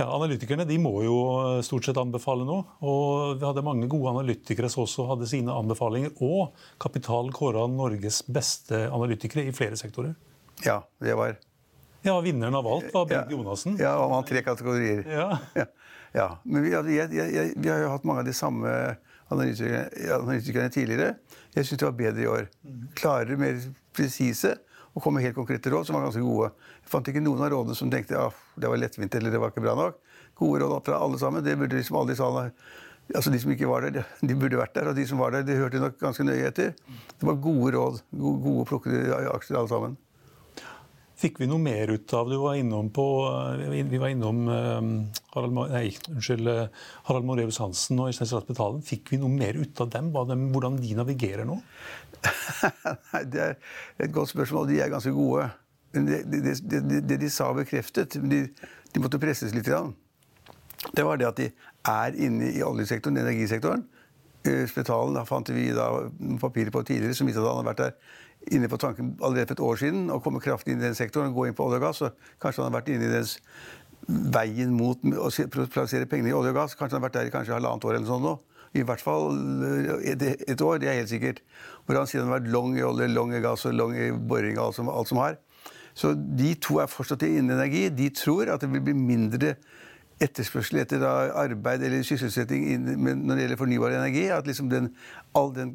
Ja, 0.00 0.06
Analytikerne 0.16 0.64
de 0.64 0.78
må 0.80 0.94
jo 1.04 1.16
stort 1.64 1.84
sett 1.84 1.98
anbefale 2.00 2.46
noe. 2.48 2.62
og 2.80 3.34
Vi 3.36 3.44
hadde 3.44 3.64
mange 3.66 3.88
gode 3.90 4.14
analytikere 4.14 4.70
som 4.72 4.86
også 4.86 5.04
hadde 5.10 5.28
sine 5.28 5.52
anbefalinger. 5.52 6.14
Og 6.24 6.54
Kapital 6.80 7.28
kåra 7.36 7.66
Norges 7.68 8.22
beste 8.24 8.86
analytikere 8.88 9.44
i 9.44 9.52
flere 9.52 9.76
sektorer. 9.76 10.14
Ja, 10.64 10.80
det 11.04 11.18
var 11.20 11.36
Ja, 12.06 12.14
Vinneren 12.24 12.56
av 12.56 12.64
alt 12.64 12.88
var 12.94 13.04
Bengt 13.10 13.28
ja, 13.28 13.36
Jonassen. 13.36 13.76
Ja, 13.76 13.92
han 14.00 14.14
vant 14.14 14.30
tre 14.32 14.40
kategorier. 14.46 15.04
Ja. 15.04 15.28
ja. 15.60 15.66
ja. 16.16 16.28
Men 16.44 16.64
vi, 16.64 16.72
jeg, 16.72 17.12
jeg, 17.12 17.34
jeg, 17.36 17.52
vi, 17.58 17.68
har 17.68 17.84
jo 17.84 17.92
hatt 17.92 18.08
mange 18.08 18.24
av 18.24 18.30
de 18.30 18.36
samme 18.40 18.72
analytikerne, 19.28 19.84
analytikerne 20.16 20.72
tidligere. 20.72 21.12
Jeg 21.52 21.68
syns 21.68 21.82
de 21.82 21.90
var 21.90 22.00
bedre 22.00 22.24
i 22.24 22.30
år. 22.38 22.48
Klarere, 22.96 23.36
mer 23.36 23.60
presise 23.92 24.56
og 25.00 25.06
kom 25.06 25.16
med 25.16 25.24
helt 25.24 25.38
konkrete 25.38 25.72
råd 25.72 25.88
som 25.88 25.96
var 25.96 26.04
ganske 26.04 26.20
gode. 26.20 26.52
Jeg 26.82 26.92
fant 26.92 27.08
ikke 27.08 27.24
noen 27.24 27.40
av 27.40 27.48
rådene 27.54 27.76
som 27.78 27.90
tenkte 27.92 28.20
at 28.20 28.36
det 28.60 28.68
var 28.68 28.80
lettvint 28.82 29.16
eller 29.16 29.32
det 29.32 29.40
var 29.40 29.54
ikke 29.54 29.64
bra 29.64 29.72
nok. 29.78 29.96
Gode 30.36 30.60
råd 30.60 30.84
fra 30.84 31.00
alle 31.00 31.20
sammen. 31.20 31.44
Det 31.44 31.56
burde 31.56 31.80
liksom 31.80 31.96
alle 32.02 32.14
de 32.14 32.52
Altså 33.10 33.30
De 33.32 33.40
som 33.42 33.50
ikke 33.50 33.66
var 33.66 33.82
der, 33.82 34.04
de 34.22 34.34
burde 34.38 34.58
vært 34.60 34.76
der. 34.76 34.86
Og 34.86 34.94
de 34.94 35.02
som 35.08 35.18
var 35.18 35.32
der, 35.34 35.42
de 35.42 35.56
hørte 35.58 35.80
nok 35.82 35.96
ganske 35.98 36.22
nøye 36.22 36.46
etter. 36.46 36.76
Det 37.18 37.26
var 37.26 37.40
gode 37.42 37.72
råd. 37.74 37.98
Gode, 38.14 38.38
gode 38.44 38.66
plukkede 38.68 39.16
aksjer 39.32 39.58
alle 39.58 39.72
sammen. 39.72 39.96
Fikk 41.20 41.40
vi 41.42 41.48
noe 41.50 41.60
mer 41.60 41.90
ut 41.90 42.14
av? 42.16 42.30
Vi 42.30 42.38
var 42.40 42.54
innom, 42.56 42.86
på, 42.96 43.04
vi 43.60 43.98
var 44.00 44.08
innom 44.08 44.38
uh, 44.48 44.78
Harald, 45.34 45.58
nei, 45.72 45.90
unnskyld, 46.14 46.48
uh, 46.48 46.86
Harald 47.10 47.26
Moreus 47.28 47.58
Hansen 47.60 48.00
og 48.00 48.08
Øystein 48.08 48.46
Betalen. 48.46 48.80
Fikk 48.86 49.10
vi 49.12 49.18
noe 49.20 49.32
mer 49.34 49.58
ut 49.58 49.82
av 49.84 49.90
dem? 49.92 50.08
Hvordan 50.14 50.78
de 50.80 50.94
navigerer 50.96 51.44
nå? 51.48 51.58
Nei, 52.24 53.24
Det 53.32 53.40
er 53.40 53.54
et 54.04 54.12
godt 54.12 54.32
spørsmål. 54.32 54.68
De 54.68 54.80
er 54.80 54.92
ganske 54.92 55.12
gode. 55.12 55.48
Det, 55.94 56.20
det, 56.30 56.54
det, 56.70 57.00
det 57.08 57.20
de 57.20 57.30
sa, 57.30 57.50
bekreftet 57.56 58.14
de, 58.14 58.44
de, 58.94 59.00
måtte 59.02 59.18
presses 59.18 59.54
litt. 59.54 59.66
Grann. 59.66 59.94
Det 60.96 61.04
var 61.04 61.18
det 61.20 61.28
at 61.28 61.40
de 61.40 61.50
er 61.88 62.16
inne 62.16 62.52
i 62.54 62.62
oljesektoren, 62.62 63.18
energisektoren. 63.20 63.84
Eh, 64.46 64.64
Spetalen 64.70 65.18
da 65.18 65.26
fant 65.28 65.50
vi 65.52 65.68
da 65.76 65.90
papirer 66.40 66.72
på 66.72 66.82
tidligere 66.88 67.16
som 67.16 67.28
viste 67.28 67.42
at 67.42 67.48
han 67.48 67.60
hadde 67.60 67.72
vært 67.72 67.82
der 67.84 68.54
inne 68.56 68.70
på 68.72 68.78
tanken 68.80 69.10
allerede 69.20 69.50
for 69.50 69.58
et 69.58 69.66
år 69.66 69.80
siden 69.82 70.06
og 70.10 70.22
komme 70.24 70.40
kraftig 70.40 70.72
inn 70.72 70.80
i 70.80 70.86
den 70.86 70.96
sektoren 70.96 71.28
og 71.28 71.36
gå 71.36 71.50
inn 71.50 71.56
på 71.56 71.66
olje 71.66 71.80
og 71.80 71.84
gass. 71.84 72.00
og 72.06 72.38
Kanskje 72.40 72.62
han 72.62 72.70
har 72.70 72.78
vært 72.78 72.92
inne 72.94 73.10
i 73.10 73.12
dens 73.12 73.36
veien 74.08 74.72
mot 74.72 75.02
å 75.04 75.28
plassere 75.70 76.08
pengene 76.08 76.32
i 76.32 76.36
olje 76.36 76.54
og 76.54 76.62
gass. 76.62 76.76
Kanskje 76.78 76.96
han 76.96 77.02
har 77.02 77.08
vært 77.08 77.18
der 77.18 77.28
i 77.28 77.34
kanskje 77.34 77.58
halvannet 77.58 77.84
år 77.84 77.98
eller 77.98 78.08
sånt 78.08 78.24
nå. 78.24 78.38
I 78.78 78.84
hvert 78.86 79.02
fall 79.02 79.34
eh, 79.66 80.12
et, 80.12 80.62
år, 80.62 80.78
det 80.78 80.90
er 80.90 81.00
helt 81.00 81.12
sikkert. 81.12 81.42
Hvor 81.86 81.98
han 81.98 82.10
siden 82.10 82.28
har 82.28 82.38
vært 82.38 82.50
long 82.54 82.76
i 82.78 82.84
olje, 82.86 83.10
long 83.10 83.34
i 83.34 83.42
gass 83.42 83.66
og 83.66 83.74
long 83.74 83.96
i 83.98 84.10
boring 84.12 84.58
og 84.58 84.68
alt 84.68 84.78
som, 84.78 84.90
alt 84.92 85.10
som 85.10 85.22
har. 85.22 85.38
Så 85.94 86.14
de 86.14 86.54
to 86.62 86.78
er 86.78 86.90
fortsatt 86.90 87.26
innen 87.26 87.56
energi. 87.56 87.88
De 87.90 88.08
tror 88.14 88.52
at 88.52 88.62
det 88.62 88.70
vil 88.72 88.84
bli 88.86 88.94
mindre 88.96 89.56
etterspørsel 90.20 90.82
etter 90.82 91.02
arbeid 91.02 91.82
eller 91.86 92.04
sysselsetting 92.06 92.66
når 93.00 93.32
det 93.34 93.46
gjelder 93.46 93.60
fornybar 93.60 93.96
energi. 93.96 94.28
At 94.32 94.46
liksom 94.46 94.70
den, 94.70 94.92
all 95.34 95.50
den 95.56 95.74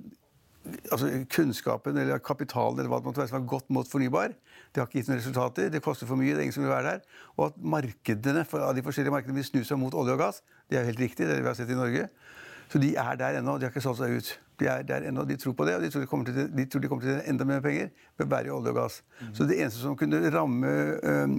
altså 0.92 1.10
kunnskapen 1.32 1.98
eller 2.02 2.22
kapitalen 2.24 2.80
eller 2.80 2.90
hva 2.90 3.02
det 3.02 3.10
måtte 3.10 3.22
være 3.22 3.32
som 3.32 3.40
har 3.40 3.50
gått 3.50 3.68
mot 3.74 3.90
fornybar. 3.90 4.34
Det 4.74 4.82
har 4.82 4.90
ikke 4.90 5.02
gitt 5.02 5.12
noen 5.12 5.20
resultater. 5.22 5.70
Det 5.74 5.84
koster 5.84 6.10
for 6.10 6.20
mye. 6.20 6.34
det 6.34 6.42
er 6.42 6.48
ingen 6.48 6.58
som 6.58 6.66
vil 6.66 6.74
være 6.74 6.96
der. 6.96 7.20
Og 7.36 7.50
at 7.50 7.60
markedene 7.76 8.46
av 8.46 8.74
de 8.78 8.86
forskjellige 8.86 9.14
markedene 9.14 9.40
vil 9.40 9.48
snu 9.48 9.62
seg 9.68 9.80
mot 9.82 9.98
olje 9.98 10.16
og 10.16 10.24
gass. 10.24 10.42
Det 10.70 10.80
er 10.80 10.88
helt 10.88 11.02
riktig. 11.02 11.26
det 11.26 11.36
er 11.36 11.42
det 11.42 11.46
vi 11.46 11.52
har 11.52 11.60
sett 11.60 11.72
i 11.74 11.78
Norge. 11.78 12.10
Så 12.70 12.82
de 12.82 12.96
er 12.96 13.16
der 13.16 13.40
ennå. 13.40 13.58
De 13.58 13.68
har 13.68 13.74
ikke 13.74 13.82
solgt 13.82 14.02
seg 14.02 14.18
ut. 14.18 14.34
De 14.60 14.68
er 14.72 14.84
der 14.88 15.08
ennå, 15.10 15.26
de 15.28 15.36
tror 15.40 15.54
på 15.58 15.66
det, 15.68 15.76
og 15.76 15.84
de 15.84 15.90
tror 15.92 16.04
de 16.04 16.08
kommer 16.08 16.26
til, 16.26 16.50
de 16.58 16.66
tror 16.66 16.84
de 16.84 16.90
kommer 16.92 17.04
til 17.04 17.22
enda 17.28 17.48
mer 17.48 17.64
penger 17.64 17.90
ved 18.16 18.26
å 18.26 18.30
bære 18.32 18.54
olje 18.56 18.72
og 18.72 18.78
gass. 18.80 19.02
Mm. 19.20 19.34
Så 19.36 19.48
det 19.50 19.58
eneste 19.60 19.82
som 19.82 19.98
kunne 20.00 20.22
ramme 20.32 20.68
øh, 20.68 21.34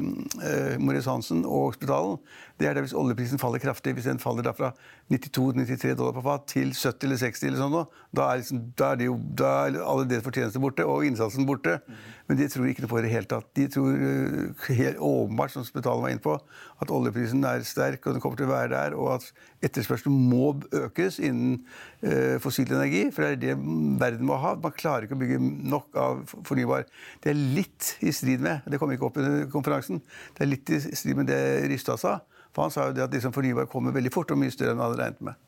øh, 0.51 0.75
Moritz 0.83 1.09
Hansen 1.09 1.45
og 1.45 1.71
hospitalen, 1.71 2.19
det 2.61 2.69
er 2.69 2.77
det 2.77 2.87
hvis 2.87 2.97
oljeprisen 2.97 3.41
faller 3.41 3.61
kraftig. 3.61 3.93
Hvis 3.97 4.09
den 4.09 4.21
faller 4.21 4.53
fra 4.57 4.73
92-93 5.13 5.95
dollar 5.97 6.13
på 6.17 6.25
fat 6.25 6.47
til 6.53 6.75
70 6.75 7.09
eller 7.09 7.21
60 7.21 7.43
eller 7.49 7.61
sånn, 7.61 7.79
da 8.17 8.29
er, 8.29 8.43
liksom, 8.43 8.63
da 8.79 8.93
er, 8.93 9.07
jo, 9.09 9.17
da 9.39 9.55
er 9.67 9.81
alle 9.85 10.07
deres 10.09 10.25
fortjenester 10.25 10.63
borte 10.63 10.87
og 10.89 11.05
innsatsen 11.09 11.49
borte. 11.49 11.79
Mm. 11.87 12.05
Men 12.29 12.41
de 12.41 12.49
tror 12.51 12.69
ikke 12.69 12.85
noe 12.85 12.91
på 12.91 12.99
det 12.99 13.05
i 13.05 13.09
det 13.09 13.15
hele 13.15 13.31
tatt. 13.31 13.49
De 13.57 13.67
tror 13.71 14.07
øh, 14.09 14.71
helt 14.77 15.03
åpenbart, 15.05 15.55
som 15.55 15.65
hospitalet 15.65 16.05
var 16.05 16.15
inne 16.15 16.25
på, 16.25 16.39
at 16.83 16.93
oljeprisen 16.93 17.45
er 17.47 17.65
sterk 17.67 18.07
og 18.07 18.17
den 18.17 18.25
kommer 18.25 18.41
til 18.41 18.49
å 18.49 18.55
være 18.55 18.73
der, 18.73 18.97
og 18.99 19.17
at 19.17 19.29
etterspørselen 19.65 20.17
må 20.31 20.55
økes 20.75 21.21
innen 21.23 21.61
øh, 22.03 22.37
fossil 22.43 22.73
energi 22.73 23.06
for 23.15 23.25
det 23.25 23.31
er 23.35 23.41
det 23.43 23.57
verden 24.01 24.29
må 24.29 24.39
ha. 24.43 24.55
Man 24.61 24.75
klarer 24.77 25.07
ikke 25.07 25.17
å 25.17 25.21
bygge 25.21 25.41
nok 25.41 25.99
av 26.01 26.23
fornybar. 26.49 26.87
Det 27.23 27.33
er 27.33 27.43
litt 27.57 27.97
i 28.05 28.13
strid 28.15 28.45
med 28.45 28.67
det 28.71 28.81
kom 28.83 28.93
ikke 28.95 29.09
opp 29.09 29.21
under 29.23 29.47
konferansen, 29.53 30.03
det 30.37 30.45
er 30.45 30.51
litt 30.51 30.73
i 30.75 30.81
strid 30.83 31.19
med 31.19 31.31
det 31.31 31.41
Rystad 31.71 32.03
sa. 32.03 32.19
For 32.57 32.67
han 32.67 32.73
sa 32.73 32.89
jo 32.89 32.97
det 32.97 33.05
at 33.05 33.13
liksom 33.13 33.35
fornybar 33.37 33.69
kommer 33.69 33.93
veldig 33.93 34.13
fort 34.15 34.33
og 34.33 34.41
mye 34.41 34.55
større 34.55 34.73
enn 34.73 34.81
han 34.81 34.91
hadde 34.91 35.03
regnet 35.03 35.27
med. 35.29 35.43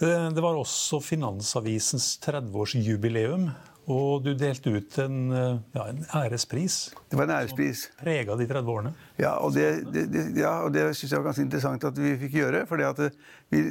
Eh, 0.00 0.28
det 0.32 0.44
var 0.44 0.56
også 0.56 1.00
Finansavisens 1.04 2.14
30-årsjubileum. 2.24 3.50
Og 3.90 4.22
du 4.22 4.30
delte 4.38 4.70
ut 4.70 4.96
en, 5.02 5.16
eh, 5.34 5.56
ja, 5.74 5.84
en, 5.90 6.02
ærespris. 6.14 6.76
Det 7.10 7.18
var 7.18 7.26
en 7.26 7.32
ærespris. 7.40 7.82
Som 7.88 8.04
prega 8.04 8.36
de 8.38 8.46
30 8.46 8.70
årene. 8.70 8.92
Ja, 9.18 9.32
og 9.42 9.54
det, 9.56 9.66
det, 9.90 10.04
det, 10.12 10.24
ja, 10.38 10.52
det 10.70 10.84
syns 10.94 11.10
jeg 11.10 11.18
var 11.18 11.30
ganske 11.30 11.46
interessant 11.46 11.86
at 11.88 11.98
vi 11.98 12.12
fikk 12.20 12.36
gjøre. 12.38 12.62
For 12.70 12.82
eh, 12.84 13.16
vi 13.50 13.62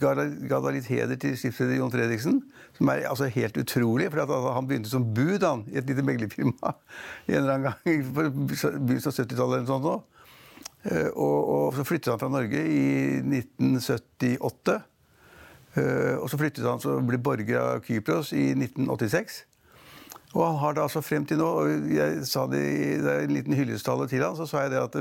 ga, 0.00 0.14
ga, 0.18 0.60
da 0.64 0.72
litt 0.74 0.88
heder 0.90 1.20
til 1.20 1.36
skipsleder 1.38 1.78
Jon 1.78 1.92
Fredriksen, 1.94 2.40
som 2.78 2.90
er 2.90 3.06
altså 3.10 3.28
helt 3.30 3.60
utrolig. 3.60 4.08
For 4.10 4.24
altså, 4.24 4.54
han 4.56 4.70
begynte 4.70 4.90
som 4.90 5.06
bud 5.14 5.46
han, 5.46 5.62
i 5.70 5.78
et 5.78 5.90
lite 5.90 6.06
meglerfirma 6.06 6.72
en 7.28 7.36
eller 7.36 7.54
annen 7.54 7.68
gang 7.70 8.08
på 8.08 8.28
begynnelsen 8.32 9.12
av 9.12 9.18
70-tallet. 9.20 9.60
eller 9.60 9.68
noe 9.68 9.82
sånt. 9.84 10.14
Eh, 10.88 11.10
og, 11.12 11.38
og, 11.38 11.66
så 11.76 11.86
flyttet 11.86 12.10
han 12.14 12.22
fra 12.22 12.32
Norge 12.32 12.64
i 12.66 12.86
1978. 13.20 14.80
Og 15.78 16.24
så 16.26 16.38
flyttet 16.40 16.64
han 16.66 16.80
så 16.82 16.96
ble 17.06 17.20
borger 17.22 17.60
av 17.60 17.84
Kypros 17.86 18.32
i 18.34 18.48
1986. 18.56 19.44
Og 20.34 20.42
han 20.44 20.58
har 20.60 20.74
det 20.76 20.82
altså 20.84 21.00
frem 21.04 21.24
til 21.28 21.40
nå 21.40 21.48
og 21.62 21.92
jeg 21.92 22.24
sa 22.28 22.44
det 22.50 22.60
i 22.60 22.88
en 22.98 23.32
liten 23.32 23.56
hyllestale 23.56 24.08
til 24.10 24.24
han, 24.26 24.36
så 24.36 24.46
sa 24.48 24.66
jeg 24.66 24.74
det 24.74 24.82
at, 24.82 24.98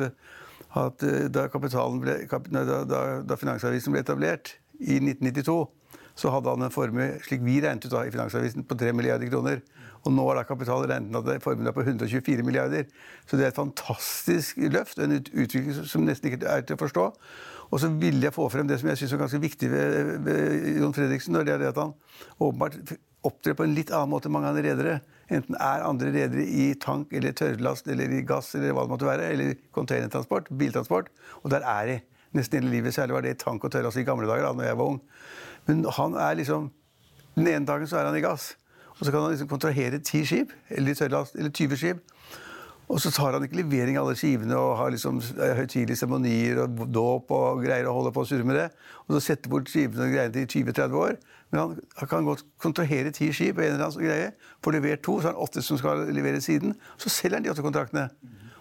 at 0.84 1.08
da, 1.34 1.48
ble, 1.52 2.20
da, 2.48 2.64
da, 2.88 3.02
da, 3.28 3.40
Finansavisen 3.40 3.96
ble 3.96 4.06
etablert 4.06 4.56
i 4.80 5.02
1992, 5.02 5.58
så 6.18 6.32
hadde 6.34 6.54
han 6.54 6.64
en 6.66 6.74
formue, 6.74 7.10
slik 7.26 7.44
vi 7.46 7.60
regnet 7.62 7.86
ut 7.86 7.94
da, 7.94 8.06
i 8.08 8.14
Finansavisen, 8.14 8.66
på 8.66 8.78
3 8.80 8.94
milliarder 8.96 9.30
kroner. 9.30 9.60
Og 10.06 10.14
nå 10.14 10.24
er 10.32 10.40
da 10.40 10.46
kapital 10.48 10.86
regnet 10.88 11.18
at 11.20 11.44
formuen 11.44 11.68
er 11.68 11.76
på 11.76 11.84
124 11.84 12.46
milliarder. 12.48 12.88
Så 13.28 13.38
det 13.38 13.46
er 13.46 13.52
et 13.52 13.60
fantastisk 13.60 14.62
løft, 14.72 15.02
en 15.04 15.18
utvikling 15.20 15.76
som 15.76 16.06
nesten 16.08 16.32
ikke 16.32 16.48
er 16.48 16.64
til 16.64 16.78
å 16.78 16.82
forstå. 16.82 17.06
Og 17.68 17.84
så 17.84 17.92
ville 17.92 18.24
jeg 18.24 18.36
få 18.36 18.48
frem 18.54 18.70
det 18.70 18.80
som 18.80 18.90
jeg 18.94 19.02
syns 19.02 19.18
er 19.18 19.22
ganske 19.26 19.42
viktig 19.44 19.70
ved, 19.74 20.14
ved 20.24 20.80
Jon 20.80 20.96
Fredriksen. 20.96 21.36
og 21.36 21.46
det 21.46 21.58
er 21.58 21.66
det 21.66 21.74
at 21.74 21.82
han 21.82 21.94
åpenbart 22.40 22.96
opptrer 23.28 23.58
på 23.58 23.66
en 23.68 23.76
litt 23.76 23.92
annen 23.92 24.14
måte 24.14 24.30
enn 24.30 24.38
mange 24.38 24.54
andre 24.54 24.64
redere. 24.70 25.00
Enten 25.28 25.58
er 25.60 25.84
andre 25.84 26.12
redere 26.14 26.46
i 26.46 26.70
tank 26.80 27.12
eller 27.16 27.36
tørrlast 27.36 27.90
eller 27.92 28.14
i 28.16 28.22
gass 28.28 28.54
eller 28.56 28.72
hva 28.76 28.86
det 28.86 28.94
måtte 28.94 29.10
være, 29.10 29.32
eller 29.34 29.58
containertransport, 29.76 30.48
biltransport. 30.60 31.10
Og 31.44 31.52
der 31.52 31.66
er 31.68 31.90
de 31.90 31.98
nesten 32.38 32.62
hele 32.62 32.72
livet. 32.72 32.96
Særlig 32.96 33.18
var 33.18 33.26
det 33.26 33.36
i 33.36 33.42
tank 33.42 33.64
og 33.64 33.74
tørrlast 33.74 34.00
i 34.00 34.06
gamle 34.08 34.30
dager 34.30 34.48
da 34.48 34.54
når 34.56 34.70
jeg 34.70 34.80
var 34.80 34.94
ung. 34.94 35.02
Men 35.68 35.86
han 36.00 36.16
er 36.16 36.40
liksom 36.40 36.72
Den 37.38 37.48
ene 37.48 37.68
dagen 37.70 37.86
så 37.86 38.00
er 38.00 38.08
han 38.08 38.16
i 38.18 38.22
gass. 38.24 38.56
Og 38.98 39.06
så 39.06 39.12
kan 39.12 39.22
han 39.22 39.30
liksom 39.30 39.48
kontrahere 39.48 40.00
ti 40.02 40.24
skip, 40.26 40.54
eller 40.74 40.96
tørrlast, 40.98 41.36
eller 41.36 41.52
20 41.54 41.78
skip. 41.78 42.00
Og 42.88 43.02
så 43.04 43.12
tar 43.12 43.36
han 43.36 43.44
ikke 43.44 43.60
levering 43.60 43.98
av 44.00 44.08
alle 44.08 44.16
skivene 44.16 44.56
og 44.56 44.78
har 44.80 44.94
liksom 44.94 45.20
eh, 45.20 45.58
høytidelige 45.60 46.00
seremonier 46.00 46.62
og 46.64 46.86
dåp 46.96 47.34
og 47.36 47.66
greier 47.66 47.90
å 47.90 47.94
holde 47.98 48.14
på 48.16 48.24
og 48.24 48.30
surre 48.30 48.48
med 48.48 48.56
det. 48.62 48.70
Og 49.06 49.18
så 49.18 49.24
setter 49.26 49.52
bort 49.52 49.70
skivene 49.70 50.08
og 50.08 50.16
greiene 50.16 50.34
til 50.34 50.64
20-30 50.64 50.96
år. 51.02 51.18
Men 51.52 51.62
han, 51.62 52.08
kan 52.10 52.28
godt 52.28 52.44
kontrahere 52.60 53.14
ti 53.16 53.30
skip 53.32 53.58
og 53.58 53.64
en 53.64 53.76
eller 53.76 53.86
annen 53.86 54.08
greie. 54.08 54.32
Får 54.64 54.76
levert 54.76 55.04
to, 55.06 55.20
så 55.20 55.30
har 55.30 55.38
han 55.38 55.46
åtte 55.48 55.64
som 55.64 55.80
skal 55.80 56.04
levere 56.12 56.42
siden. 56.44 56.76
Så 57.00 57.10
selger 57.14 57.40
han 57.40 57.46
de 57.46 57.54
åtte 57.54 57.66
kontraktene. 57.66 58.10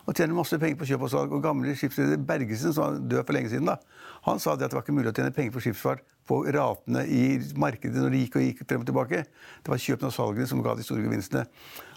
Og 0.07 0.15
tjener 0.15 0.39
masse 0.39 0.59
penger 0.63 0.79
på 0.79 0.87
kjøp 0.87 1.09
og 1.09 1.11
salg. 1.11 1.35
Og 1.35 1.43
gamle 1.43 1.75
skipsleder 1.79 2.21
Bergesen, 2.23 2.75
som 2.75 2.85
var 2.85 3.01
død 3.11 3.25
for 3.25 3.39
lenge 3.39 3.51
siden, 3.51 3.67
da, 3.73 3.81
han 4.29 4.39
sa 4.43 4.55
det 4.55 4.69
at 4.69 4.75
det 4.75 4.79
var 4.79 4.87
ikke 4.87 4.95
mulig 4.95 5.11
å 5.11 5.17
tjene 5.17 5.35
penger 5.35 5.57
på 5.57 5.65
skipsfart 5.67 6.05
på 6.27 6.43
ratene 6.55 7.05
i 7.07 7.25
markedet 7.59 8.01
når 8.01 8.15
de 8.15 8.23
gikk 8.25 8.39
og 8.39 8.47
gikk 8.47 8.63
frem 8.67 8.83
og 8.85 8.89
tilbake. 8.89 9.25
Det 9.63 9.73
var 9.73 9.83
kjøpene 9.83 10.11
og 10.11 10.17
salgene 10.17 10.49
som 10.51 10.63
ga 10.65 10.75
de 10.77 10.87
store 10.87 11.05
gevinstene. 11.05 11.47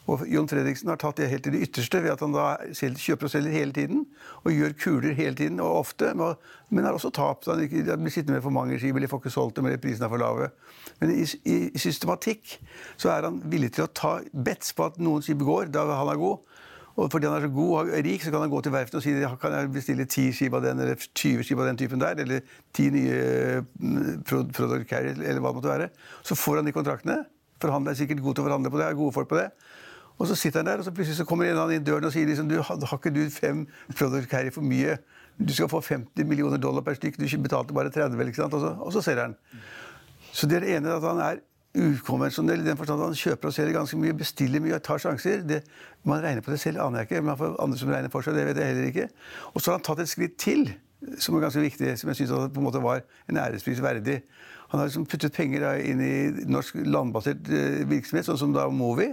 Og 0.09 0.23
Jon 0.29 0.47
Fredriksen 0.49 0.89
har 0.89 0.97
tatt 0.97 1.19
det 1.19 1.27
helt 1.29 1.43
til 1.45 1.53
det 1.53 1.61
ytterste 1.67 1.99
ved 2.01 2.15
at 2.15 2.23
han 2.23 2.33
da 2.33 2.45
kjøper 2.73 3.27
og 3.27 3.33
selger 3.33 3.53
hele 3.53 3.75
tiden. 3.75 4.05
Og 4.41 4.55
gjør 4.55 4.75
kuler 4.81 5.17
hele 5.17 5.37
tiden 5.37 5.59
og 5.61 5.83
ofte, 5.83 6.13
men 6.17 6.87
har 6.87 6.97
også 6.97 7.11
tapt. 7.13 7.49
Han 7.51 7.61
blir 7.61 8.13
sittende 8.13 8.37
med 8.39 8.45
for 8.45 8.55
mange 8.55 8.79
skip 8.81 8.97
eller 8.97 9.11
får 9.11 9.21
ikke 9.21 9.35
solgt 9.35 9.59
dem 9.59 9.69
eller 9.69 9.81
prisene 9.81 10.07
er 10.07 10.13
for 10.13 10.21
lave. 10.21 10.49
Men 11.01 11.13
i, 11.13 11.27
i, 11.45 11.59
systematikk 11.77 12.57
så 12.97 13.13
er 13.13 13.29
han 13.29 13.41
villig 13.51 13.75
til 13.77 13.85
å 13.85 13.93
ta 13.93 14.17
bets 14.33 14.73
på 14.73 14.89
at 14.89 14.97
noen 15.01 15.25
skip 15.25 15.43
går 15.45 15.69
da 15.75 15.85
han 15.91 16.13
er 16.13 16.21
god. 16.21 16.57
Og 16.99 17.07
fordi 17.13 17.29
han 17.29 17.37
er 17.37 17.47
så 17.47 17.51
god 17.55 17.73
og 17.79 17.91
rik, 18.05 18.23
så 18.23 18.31
kan 18.33 18.43
han 18.43 18.51
gå 18.51 18.61
til 18.65 18.73
verftet 18.75 18.99
og 18.99 19.03
si 19.05 19.15
kan 19.41 19.55
jeg 19.55 19.71
bestille 19.71 20.05
ti 20.11 20.25
skip 20.35 20.55
av 20.57 20.65
den, 20.65 20.81
eller 20.83 20.99
20 20.99 21.45
skip 21.47 21.59
av 21.61 21.69
den 21.69 21.79
typen 21.79 22.01
der, 22.01 22.19
eller 22.19 22.41
ti 22.75 22.89
nye 22.91 23.61
mm, 23.63 24.23
product 24.27 24.89
carrier, 24.89 25.15
eller 25.15 25.39
hva 25.39 25.53
det 25.53 25.59
måtte 25.61 25.71
være. 25.71 25.89
Så 26.27 26.35
får 26.35 26.59
han 26.59 26.67
de 26.67 26.75
kontraktene. 26.75 27.21
For 27.59 27.71
han 27.75 27.87
er 27.87 27.97
sikkert 27.99 28.23
god 28.23 28.37
til 28.37 28.45
å 28.45 28.47
forhandle 28.47 28.71
på 28.71 28.79
det, 28.79 28.87
er 28.87 28.99
gode 28.99 29.15
folk 29.15 29.29
på 29.31 29.39
det. 29.39 29.49
Og 30.19 30.27
så 30.27 30.35
sitter 30.35 30.61
han 30.61 30.67
der, 30.67 30.81
og 30.81 30.87
så 30.87 30.93
plutselig 30.95 31.17
så 31.21 31.25
kommer 31.27 31.47
en 31.47 31.59
annen 31.59 31.79
inn 31.79 31.87
døren 31.87 32.07
og 32.07 32.11
sier 32.11 32.27
liksom, 32.27 32.49
du, 32.51 32.57
har 32.59 32.95
ikke 32.97 33.13
du 33.15 33.21
fem 33.31 33.63
product 33.95 34.27
carrier 34.31 34.55
for 34.55 34.65
mye? 34.67 34.97
Du 35.39 35.53
skal 35.55 35.69
få 35.71 35.79
50 35.83 36.27
millioner 36.27 36.59
dollar 36.59 36.83
per 36.83 36.97
stykk, 36.99 37.19
du 37.19 37.27
betalte 37.43 37.75
bare 37.75 37.91
30, 37.95 38.19
ikke 38.27 38.41
sant? 38.41 38.55
Og 38.55 38.91
så, 38.91 39.03
selger 39.03 39.29
han. 39.29 39.37
Så 40.35 40.47
det 40.47 40.59
er 40.59 40.65
det 40.65 40.73
ene 40.77 40.97
at 40.97 41.07
han 41.07 41.21
er 41.23 41.39
ukonvensjonell 41.79 42.61
i 42.63 42.67
den 42.67 42.77
forstand 42.77 43.01
at 43.01 43.11
han 43.11 43.17
kjøper 43.17 43.49
og 43.49 43.55
selger 43.55 43.75
ganske 43.77 43.97
mye, 43.99 44.17
bestiller 44.17 44.63
mye 44.63 44.75
og 44.77 44.83
tar 44.85 45.01
sjanser. 45.01 45.41
Det, 45.47 45.61
man 46.07 46.21
regner 46.23 46.43
på 46.45 46.53
det 46.53 46.59
selv, 46.61 46.81
aner 46.83 47.03
jeg 47.03 47.09
ikke. 47.09 47.23
Men 47.25 47.39
for 47.39 47.55
andre 47.63 47.79
som 47.79 47.91
regner 47.93 48.13
for 48.13 48.25
seg, 48.25 48.37
det 48.37 48.45
vet 48.49 48.61
jeg 48.61 48.73
heller 48.73 48.91
ikke. 48.91 49.07
Og 49.53 49.61
så 49.61 49.71
har 49.71 49.79
han 49.79 49.87
tatt 49.87 50.03
et 50.03 50.11
skritt 50.11 50.37
til, 50.41 50.69
som 51.19 51.37
er 51.37 51.45
ganske 51.45 51.63
viktig, 51.63 51.95
som 51.99 52.11
jeg 52.11 52.21
syns 52.21 52.33
var 52.83 53.03
en 53.29 53.41
ærespris 53.45 53.81
verdig. 53.83 54.19
Han 54.69 54.79
har 54.79 54.89
liksom 54.89 55.07
puttet 55.09 55.33
penger 55.33 55.65
inn 55.81 56.01
i 56.03 56.13
norsk 56.45 56.77
landbasert 56.85 57.47
eh, 57.49 57.81
virksomhet, 57.89 58.27
sånn 58.27 58.37
som 58.37 58.53
da 58.53 58.67
Movi. 58.69 59.09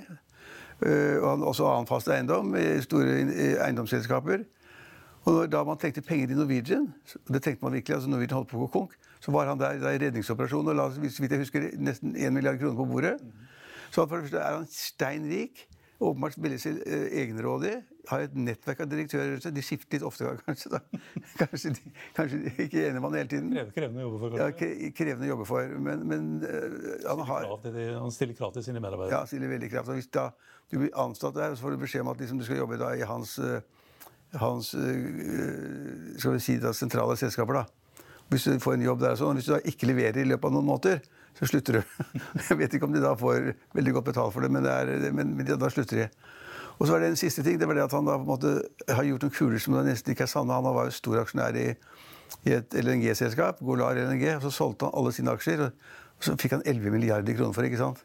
Eh, 0.85 1.17
og 1.23 1.47
også 1.53 1.71
annen 1.71 1.89
fast 1.89 2.11
eiendom, 2.13 2.53
store 2.85 3.23
eiendomsselskaper. 3.65 4.45
Og 5.27 5.47
da 5.51 5.63
man 5.67 5.79
trengte 5.81 6.05
penger 6.05 6.35
i 6.35 6.39
Norwegian, 6.39 6.91
det 7.33 7.43
tenkte 7.43 7.65
man 7.65 7.75
virkelig, 7.75 7.97
altså 7.97 8.11
Norwegian 8.13 8.39
holdt 8.39 8.53
på 8.53 8.61
å 8.61 8.67
gå 8.67 8.73
konk, 8.77 8.99
så 9.21 9.33
var 9.35 9.51
han 9.51 9.61
der, 9.61 9.79
der 9.83 9.97
i 9.97 10.03
redningsoperasjonen 10.07 10.73
og 10.73 10.79
la 10.79 10.89
hvis 11.03 11.21
jeg 11.21 11.41
husker, 11.41 11.71
nesten 11.79 12.17
1 12.17 12.35
milliard 12.35 12.61
kroner 12.61 12.77
på 12.77 12.89
bordet. 12.91 13.17
Så 13.91 14.05
for 14.05 14.17
det 14.17 14.27
første 14.27 14.43
er 14.43 14.61
han 14.61 14.69
stein 14.71 15.27
rik. 15.31 15.67
Åpenbart 16.01 16.35
veldig 16.37 16.59
eh, 16.67 17.05
egenrådig. 17.23 17.73
Har 18.11 18.27
et 18.27 18.35
nettverk 18.37 18.83
av 18.85 18.89
direktører. 18.91 19.39
De 19.41 19.63
skifter 19.65 19.97
litt 19.97 20.05
ofte, 20.05 20.29
kanskje. 20.47 20.73
da. 20.75 20.81
Kanskje, 21.41 21.73
de, 21.79 21.93
kanskje 22.19 22.41
de 22.43 22.53
ikke 22.67 22.83
enige 22.83 23.01
med 23.01 23.07
han 23.07 23.17
hele 23.17 23.31
tiden. 23.33 23.71
Krevende 23.73 24.03
å 24.03 24.05
jobbe 24.05 24.21
for, 24.21 24.35
kanskje? 24.37 24.69
Ja, 24.69 24.91
krevende 24.99 25.29
å 25.29 25.31
jobbe 25.31 25.47
for. 25.49 25.73
Men, 25.87 26.05
men 26.11 26.29
uh, 26.45 26.77
han 27.07 27.25
har 27.31 27.49
Han 28.03 28.13
stiller 28.13 28.37
krav 28.37 28.53
til 28.59 28.67
sine 28.69 28.83
medarbeidere? 28.85 29.15
Ja, 29.15 29.23
han 29.25 29.33
stiller 29.33 29.55
veldig 29.55 29.73
krav. 29.73 29.89
Og 29.89 29.97
hvis 30.03 30.13
da 30.13 30.29
du 30.69 30.77
blir 30.83 30.93
ansatt 31.01 31.39
der, 31.39 31.57
så 31.57 31.65
får 31.65 31.77
du 31.77 31.83
beskjed 31.87 32.05
om 32.05 32.13
at 32.13 32.21
liksom, 32.21 32.43
du 32.43 32.45
skal 32.45 32.61
jobbe 32.61 32.77
da, 32.83 32.93
i 32.93 33.09
hans 33.09 33.39
uh, 33.41 33.57
hans 34.37 34.75
uh, 34.77 34.93
skal 36.21 36.37
vi 36.37 36.45
si 36.45 36.61
da, 36.61 36.77
sentrale 36.77 37.17
selskaper. 37.17 37.63
da. 37.63 37.86
Hvis 38.33 38.47
du 38.49 38.57
får 38.63 38.75
en 38.75 38.87
jobb 38.89 39.03
der, 39.05 39.15
og 39.15 39.21
sånn, 39.21 39.39
hvis 39.39 39.49
du 39.49 39.53
da 39.55 39.61
ikke 39.71 39.89
leverer 39.91 40.19
i 40.23 40.27
løpet 40.27 40.49
av 40.49 40.57
noen 40.57 40.67
måneder, 40.67 41.03
så 41.37 41.47
slutter 41.51 41.79
du. 41.79 41.99
Jeg 42.49 42.59
vet 42.59 42.75
ikke 42.75 42.89
om 42.89 42.95
de 42.95 43.03
da 43.05 43.13
får 43.19 43.53
veldig 43.77 43.93
godt 43.99 44.09
betalt 44.09 44.35
for 44.35 44.43
det, 44.43 44.51
men, 44.55 44.65
det 44.67 44.73
er, 44.73 45.13
men, 45.15 45.37
men 45.37 45.53
da 45.53 45.71
slutter 45.73 46.03
de. 46.03 46.09
Og 46.77 46.85
så 46.85 46.93
var 46.93 47.05
det 47.05 47.13
en 47.13 47.21
siste 47.21 47.45
ting. 47.45 47.59
det 47.61 47.69
var 47.69 47.79
det 47.79 47.87
at 47.87 47.95
Han 47.97 48.09
da 48.09 48.19
på 48.19 48.27
en 48.27 48.33
måte 48.35 48.57
har 48.93 49.07
gjort 49.07 49.25
noen 49.25 49.37
kuler 49.37 49.63
som 49.63 49.79
nesten 49.87 50.13
ikke 50.13 50.27
er 50.27 50.33
sanne. 50.33 50.53
Han 50.53 50.77
var 50.77 50.89
jo 50.89 50.97
stor 50.97 51.23
aksjonær 51.23 51.57
i, 51.57 51.71
i 52.45 52.57
et 52.59 52.77
LNG-selskap, 52.83 53.63
Golar 53.65 53.97
LNG. 53.97 54.27
og 54.37 54.45
Så 54.45 54.53
solgte 54.59 54.89
han 54.89 54.99
alle 54.99 55.15
sine 55.17 55.33
aksjer, 55.33 55.65
og 55.71 56.27
så 56.27 56.37
fikk 56.41 56.59
han 56.59 56.67
11 56.67 56.93
milliarder 56.93 57.39
kroner 57.39 57.57
for 57.57 57.65
det. 57.65 57.73
ikke 57.73 57.85
sant? 57.85 58.05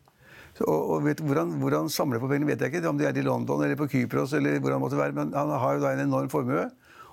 Og, 0.61 0.79
og 0.95 1.03
vet, 1.07 1.23
hvor, 1.23 1.39
han, 1.39 1.51
hvor 1.59 1.73
han 1.75 1.89
samler 1.91 2.21
på 2.21 2.29
pengene, 2.31 2.51
vet 2.51 2.63
jeg 2.63 2.71
ikke. 2.71 2.87
Om 2.87 2.99
de 2.99 3.07
er 3.09 3.17
i 3.17 3.25
London 3.25 3.63
eller 3.65 3.79
på 3.79 3.89
Kypros, 3.91 4.35
eller 4.37 4.59
hvor 4.63 4.75
han 4.75 4.83
måtte 4.83 4.99
være, 4.99 5.15
men 5.17 5.35
han 5.35 5.51
har 5.51 5.77
jo 5.77 5.83
da 5.83 5.93
en 5.95 6.05
enorm 6.05 6.31
formue. 6.31 6.67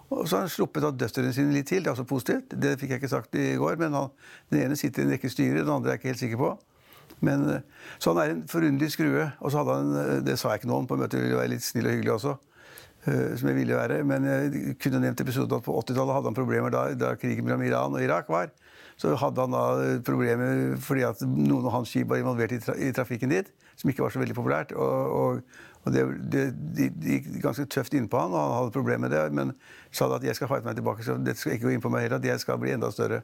Og 0.09 0.25
så 0.25 0.39
har 0.39 0.47
han 0.47 0.53
sluppet 0.53 0.87
av 0.89 0.97
døtrene 0.97 1.35
sine 1.37 1.53
litt 1.53 1.69
til. 1.69 1.83
Det 1.85 1.91
er 1.91 1.97
også 1.97 2.09
positivt. 2.09 2.55
Det 2.57 2.79
fikk 2.81 2.95
jeg 2.95 3.03
ikke 3.03 3.13
sagt 3.13 3.37
i 3.37 3.51
går, 3.61 3.77
men 3.81 3.97
han, 3.97 4.13
den 4.53 4.65
ene 4.65 4.79
sitter 4.81 5.05
i 5.05 5.09
en 5.09 5.15
rekke 5.17 5.31
styrer, 5.33 5.61
den 5.61 5.73
andre 5.75 5.93
er 5.93 5.99
jeg 5.99 6.03
ikke 6.03 6.13
helt 6.15 6.23
sikker 6.25 6.41
på. 6.41 6.53
Men, 7.21 7.49
eh, 7.51 7.61
så 7.99 8.15
han 8.15 8.21
er 8.23 8.35
en 8.35 8.45
forunderlig 8.49 8.93
skrue. 8.95 9.27
Og 9.41 9.53
så 9.53 9.61
hadde 9.63 9.77
han, 9.79 9.97
eh, 10.01 10.21
det 10.25 10.39
sa 10.39 10.53
jeg 10.53 10.63
ikke 10.63 10.71
noe 10.71 10.85
om 10.85 10.89
på 10.91 10.99
møtet, 11.01 11.21
ville 11.21 11.39
være 11.41 11.53
litt 11.55 11.67
snill 11.67 11.89
og 11.91 11.97
hyggelig 11.97 12.15
også. 12.19 12.39
eh, 13.07 13.37
Som 13.37 13.49
jeg 13.49 13.57
ville 13.57 13.77
være. 13.77 14.05
Men 14.05 14.25
jeg 14.25 14.77
kunne 14.83 15.01
nevnt 15.01 15.21
episoden 15.21 15.59
at 15.59 15.65
på 15.65 15.75
80-tallet 15.77 16.15
hadde 16.17 16.31
han 16.33 16.35
problemer 16.35 16.71
da, 16.71 16.95
da 16.95 17.15
krigen 17.17 17.45
mellom 17.47 17.63
Iran 17.63 17.95
og 17.95 18.03
Irak 18.03 18.29
var. 18.29 18.51
Så 18.99 19.15
hadde 19.15 19.45
han 19.45 19.55
da 19.55 20.01
problemer 20.03 20.77
fordi 20.83 21.05
at 21.07 21.21
noen 21.23 21.69
av 21.69 21.77
hans 21.77 21.93
skip 21.93 22.09
var 22.11 22.19
involvert 22.19 22.53
i, 22.53 22.59
tra 22.59 22.75
i 22.75 22.91
trafikken 22.93 23.31
dit, 23.31 23.47
som 23.79 23.91
ikke 23.91 24.03
var 24.03 24.11
så 24.11 24.19
veldig 24.19 24.35
populært. 24.35 24.75
Og, 24.75 25.15
og, 25.15 25.43
og 25.89 25.95
det, 25.95 26.05
det, 26.33 26.45
de, 26.77 26.91
gikk 27.15 27.31
ganske 27.43 27.65
tøft 27.73 27.97
innpå 27.97 28.21
han, 28.21 28.35
og 28.35 28.43
han 28.43 28.55
hadde 28.59 28.75
problemer 28.75 29.09
med 29.09 29.15
det. 29.17 29.25
Men 29.35 29.55
sa 29.91 30.11
at 30.15 30.27
jeg 30.27 30.37
skal 30.37 30.51
fighte 30.51 30.69
meg 30.69 30.77
tilbake, 30.77 31.05
så 31.07 31.17
dette 31.17 31.41
skal 31.41 31.57
ikke 31.57 31.69
gå 31.69 31.75
inn 31.75 31.85
på 31.85 31.93
meg 31.93 32.07
heller, 32.07 32.21
at 32.21 32.29
jeg 32.29 32.45
skal 32.45 32.61
bli 32.61 32.75
enda 32.77 32.91
større. 32.93 33.23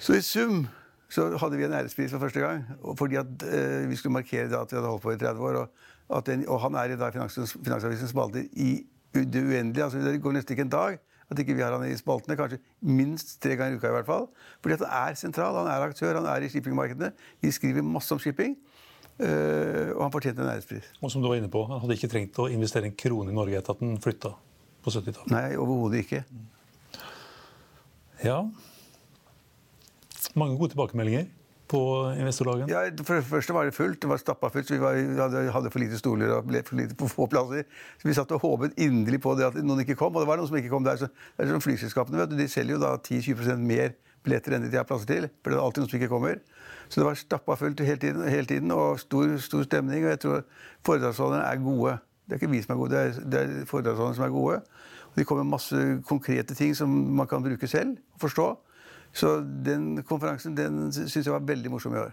Så 0.00 0.16
i 0.16 0.24
sum 0.24 0.64
så 1.12 1.28
hadde 1.38 1.58
vi 1.60 1.66
en 1.68 1.76
ærespris 1.76 2.14
for 2.14 2.24
første 2.24 2.40
gang. 2.42 2.64
Fordi 2.98 3.20
at 3.20 3.46
eh, 3.46 3.84
vi 3.90 3.98
skulle 4.00 4.16
markere 4.16 4.48
at 4.48 4.72
vi 4.72 4.78
hadde 4.78 4.88
holdt 4.88 5.04
på 5.04 5.12
i 5.12 5.20
30 5.20 5.44
år. 5.50 5.60
Og, 6.08 6.26
den, 6.26 6.48
og 6.48 6.60
han 6.62 6.74
er 6.74 6.94
i 6.94 6.98
dag 6.98 7.12
Finansavisen 7.12 7.64
Finansavisens 7.64 8.10
spalter 8.14 8.48
i 8.52 8.86
det 9.14 9.42
uendelige. 9.42 9.84
altså 9.84 9.98
Det 9.98 10.22
går 10.22 10.32
nesten 10.36 10.56
ikke 10.56 10.66
en 10.66 10.74
dag 10.74 10.98
at 11.30 11.38
ikke 11.42 11.56
vi 11.58 11.64
har 11.64 11.74
han 11.74 11.86
i 11.88 11.96
spaltene. 11.98 12.36
Kanskje 12.38 12.60
minst 12.80 13.36
tre 13.42 13.56
ganger 13.58 13.74
i 13.74 13.80
uka 13.80 13.90
i 13.90 13.96
hvert 13.98 14.06
fall. 14.06 14.28
Fordi 14.62 14.76
at 14.76 14.84
han 14.86 15.10
er 15.10 15.18
sentral, 15.18 15.58
han 15.58 15.70
er 15.70 15.86
aktør, 15.88 16.20
han 16.20 16.28
er 16.30 16.46
i 16.46 16.50
shippingmarkedene. 16.52 17.10
Vi 17.42 17.50
skriver 17.50 17.82
masse 17.82 18.14
om 18.14 18.22
shipping. 18.22 18.56
Eh, 19.22 19.92
og 19.94 20.02
han 20.04 20.12
fortjente 20.14 20.44
en 20.44 20.52
ærespris. 20.52 20.90
Og 21.00 21.12
som 21.12 21.22
du 21.22 21.28
var 21.30 21.38
inne 21.40 21.50
på, 21.52 21.64
Han 21.68 21.80
hadde 21.82 21.96
ikke 21.98 22.12
trengt 22.12 22.38
å 22.42 22.50
investere 22.52 22.88
en 22.90 22.96
krone 22.98 23.32
i 23.32 23.36
Norge 23.36 23.58
etter 23.58 23.76
at 23.76 23.82
han 23.84 23.96
flytta 24.02 24.34
på 24.84 24.92
70-tallet. 24.94 25.32
Nei, 25.34 25.48
overhodet 25.56 26.04
ikke. 26.04 26.22
Ja. 28.24 28.42
Mange 30.36 30.56
gode 30.58 30.74
tilbakemeldinger 30.74 31.26
på 31.66 31.80
investordagen. 32.14 32.70
Ja, 32.70 32.84
for 33.02 33.18
det 33.18 33.26
første 33.26 33.54
var 33.56 33.66
det 33.66 33.74
fullt. 33.74 33.98
Det 34.02 34.08
var 34.10 34.20
stappa 34.22 34.50
fullt. 34.54 34.68
så 34.68 34.74
Vi, 34.76 34.80
var, 34.80 34.94
vi 34.94 35.20
hadde, 35.20 35.50
hadde 35.52 35.70
for 35.74 35.82
lite 35.82 35.98
stoler 35.98 36.36
og 36.36 36.46
ble 36.46 36.62
for 36.66 36.78
lite 36.78 36.94
på 36.98 37.08
få 37.10 37.26
plasser. 37.30 37.66
Så 37.98 38.08
vi 38.08 38.14
satt 38.14 38.32
og 38.36 38.42
håpet 38.44 38.78
inderlig 38.78 39.20
på 39.24 39.34
det 39.38 39.48
at 39.48 39.58
noen 39.58 39.82
ikke 39.82 39.98
kom. 39.98 40.14
Og 40.14 40.22
det 40.22 40.30
var 40.30 40.38
noen 40.38 40.50
som 40.50 40.58
ikke 40.60 40.70
kom 40.72 40.86
der. 40.86 41.00
Så 41.00 41.10
det 41.10 41.46
er 41.46 41.54
som 41.54 41.64
flyselskapene, 41.64 42.20
vet 42.22 42.32
du. 42.32 42.36
De 42.38 42.48
selger 42.50 42.76
jo 42.76 42.82
da 42.82 42.94
10-20% 43.00 43.66
mer 43.72 43.96
billetter 44.26 44.56
enn 44.56 44.66
de 44.66 44.76
har 44.76 44.86
plasser 44.88 45.08
til. 45.08 45.28
For 45.40 45.52
det 45.52 45.58
er 45.58 45.64
alltid 45.64 45.84
noen 45.84 45.92
som 45.92 46.00
ikke 46.00 46.10
kommer. 46.12 46.42
Så 46.88 47.00
det 47.00 47.06
var 47.08 47.18
stappa 47.18 47.56
fullt 47.58 47.80
hele 47.86 48.02
tiden, 48.02 48.26
hele 48.30 48.50
tiden 48.50 48.74
og 48.74 49.00
stor, 49.02 49.36
stor 49.42 49.64
stemning. 49.66 50.04
Og 50.04 50.12
jeg 50.14 50.22
tror 50.26 50.44
foredragsholderne 50.86 51.46
er 51.46 51.62
gode. 51.62 51.96
Det 52.26 52.34
er 52.34 52.42
ikke 52.42 52.52
vi 52.52 52.62
som 52.62 52.74
er 52.74 52.80
gode, 52.80 52.92
det 52.92 53.00
er, 53.00 53.24
det 53.32 53.40
er 53.40 53.66
foredragsholderne 53.70 54.18
som 54.18 54.26
er 54.26 54.34
gode. 54.34 54.60
Og 55.06 55.18
de 55.18 55.24
kommer 55.24 55.46
med 55.46 55.54
masse 55.54 55.82
konkrete 56.06 56.54
ting 56.58 56.76
som 56.76 56.90
man 56.90 57.30
kan 57.30 57.42
bruke 57.42 57.70
selv 57.70 57.96
og 58.14 58.26
forstå. 58.26 58.46
Så 59.16 59.40
den 59.64 60.02
konferansen 60.02 60.56
den 60.56 60.90
syns 60.92 61.22
jeg 61.22 61.32
var 61.32 61.46
veldig 61.46 61.70
morsom 61.72 61.94
i 61.94 62.02
år. 62.02 62.12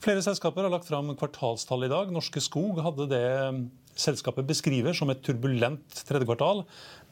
Flere 0.00 0.22
selskaper 0.24 0.64
har 0.64 0.72
lagt 0.72 0.86
fram 0.88 1.10
kvartalstall 1.12 1.84
i 1.84 1.90
dag. 1.92 2.08
Norske 2.08 2.40
Skog 2.40 2.78
hadde 2.80 3.04
det 3.10 3.24
selskapet 4.00 4.46
beskriver 4.48 4.94
som 4.96 5.10
et 5.12 5.20
turbulent 5.20 5.98
tredje 6.08 6.24
kvartal, 6.24 6.62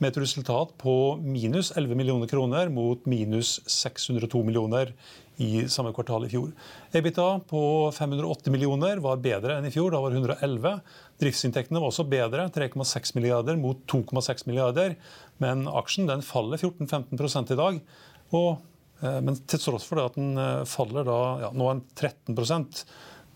med 0.01 0.09
et 0.09 0.21
resultat 0.23 0.73
på 0.81 0.95
minus 1.21 1.69
11 1.77 1.99
millioner 1.99 2.31
kroner 2.31 2.71
mot 2.73 3.03
minus 3.05 3.59
602 3.69 4.41
millioner 4.47 4.95
i 5.37 5.67
samme 5.69 5.93
kvartal 5.93 6.25
i 6.25 6.31
fjor. 6.33 6.55
Ebita 6.97 7.27
på 7.51 7.61
508 7.93 8.55
millioner 8.55 9.05
var 9.05 9.21
bedre 9.21 9.59
enn 9.59 9.69
i 9.69 9.75
fjor, 9.75 9.93
da 9.93 10.01
var 10.01 10.15
det 10.15 10.23
111. 10.23 10.81
Driftsinntektene 11.21 11.85
var 11.85 11.93
også 11.93 12.09
bedre, 12.09 12.49
3,6 12.57 13.13
milliarder 13.19 13.61
mot 13.61 13.85
2,6 13.93 14.49
milliarder. 14.49 14.97
Men 15.45 15.69
aksjen 15.69 16.09
den 16.09 16.25
faller 16.25 16.57
14-15 16.57 17.53
i 17.53 17.61
dag. 17.61 17.85
og 18.33 18.65
men 19.01 19.37
til 19.47 19.61
tross 19.63 19.87
for 19.87 20.01
det 20.01 20.07
at 20.11 20.17
den 20.19 20.65
faller 20.67 21.07
da, 21.07 21.19
ja, 21.45 21.51
nå 21.55 21.69
er 21.71 21.79
den 21.79 22.35
13% 22.35 22.85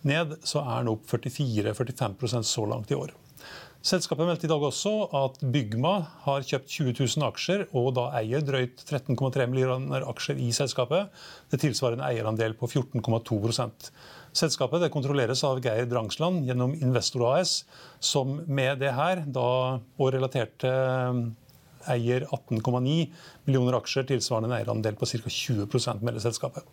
ned, 0.08 0.38
så 0.42 0.62
er 0.62 0.82
den 0.82 0.94
opp 0.96 1.04
44-45% 1.10 2.48
så 2.48 2.64
langt 2.66 2.90
i 2.90 2.98
år. 2.98 3.12
Selskapet 3.82 4.28
meldte 4.28 4.46
i 4.46 4.50
dag 4.50 4.62
også 4.62 4.90
at 5.18 5.40
Bygma 5.54 5.92
har 6.22 6.44
kjøpt 6.46 6.68
20 6.70 6.92
000 7.00 7.24
aksjer 7.26 7.64
og 7.74 7.88
da 7.96 8.04
eier 8.20 8.44
drøyt 8.46 8.84
13,3 8.86 9.48
millioner 9.50 10.06
aksjer 10.06 10.38
i 10.38 10.52
selskapet. 10.54 11.10
Det 11.50 11.58
tilsvarer 11.64 11.98
en 11.98 12.04
eierandel 12.06 12.54
på 12.58 12.70
14,2% 12.70 13.90
Selskapet 14.32 14.86
kontrolleres 14.88 15.42
av 15.44 15.58
Geir 15.60 15.84
Drangsland 15.90 16.46
gjennom 16.48 16.72
Investor 16.78 17.26
AS, 17.34 17.66
som 18.00 18.38
med 18.48 18.80
det 18.80 18.94
her 18.96 19.20
da, 19.28 19.76
og 20.00 20.12
relaterte 20.14 20.70
eier 21.90 22.26
18,9 22.28 23.10
millioner 23.46 23.78
aksjer, 23.80 24.06
tilsvarende 24.10 24.52
en 24.52 24.58
eierandel 24.60 24.96
på 24.98 25.08
ca. 25.08 25.22
20% 25.26 26.06
melder 26.06 26.24
selskapet. 26.24 26.66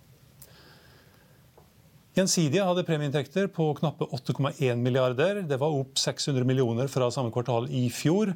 Gjensidige 2.18 2.66
hadde 2.66 2.84
premieinntekter 2.84 3.48
på 3.54 3.70
knappe 3.78 4.08
8,1 4.12 4.82
milliarder. 4.82 5.44
Det 5.48 5.60
var 5.62 5.76
opp 5.76 6.00
600 6.02 6.44
millioner 6.48 6.90
fra 6.92 7.08
samme 7.14 7.32
kvartal 7.32 7.70
i 7.70 7.86
fjor. 7.94 8.34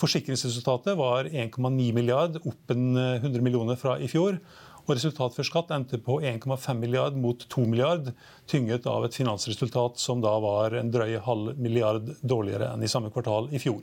Forsikringsresultatet 0.00 0.96
var 0.96 1.28
1,9 1.28 1.90
milliard, 1.96 2.38
opp 2.46 2.72
en 2.72 2.96
100 2.96 3.42
millioner 3.44 3.76
fra 3.80 3.96
i 4.00 4.08
fjor. 4.08 4.38
Og 4.86 4.94
resultat 4.94 5.34
før 5.34 5.48
skatt 5.48 5.72
endte 5.74 5.98
på 5.98 6.20
1,5 6.22 6.78
milliard 6.78 7.16
mot 7.18 7.42
2 7.50 7.64
milliard, 7.66 8.12
tynget 8.46 8.86
av 8.86 9.04
et 9.04 9.18
finansresultat 9.18 9.98
som 9.98 10.22
da 10.22 10.36
var 10.40 10.78
en 10.78 10.92
drøy 10.94 11.18
halv 11.26 11.58
milliard 11.58 12.12
dårligere 12.22 12.70
enn 12.72 12.86
i 12.86 12.90
samme 12.92 13.10
kvartal 13.10 13.50
i 13.50 13.60
fjor. 13.62 13.82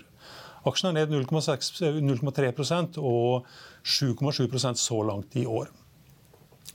Aksjen 0.69 0.91
er 0.91 1.07
ned 1.07 1.13
0,3% 1.13 2.99
og 3.01 3.47
7,7% 3.83 4.79
så 4.79 4.99
langt 5.03 5.35
i 5.39 5.45
år. 5.45 5.71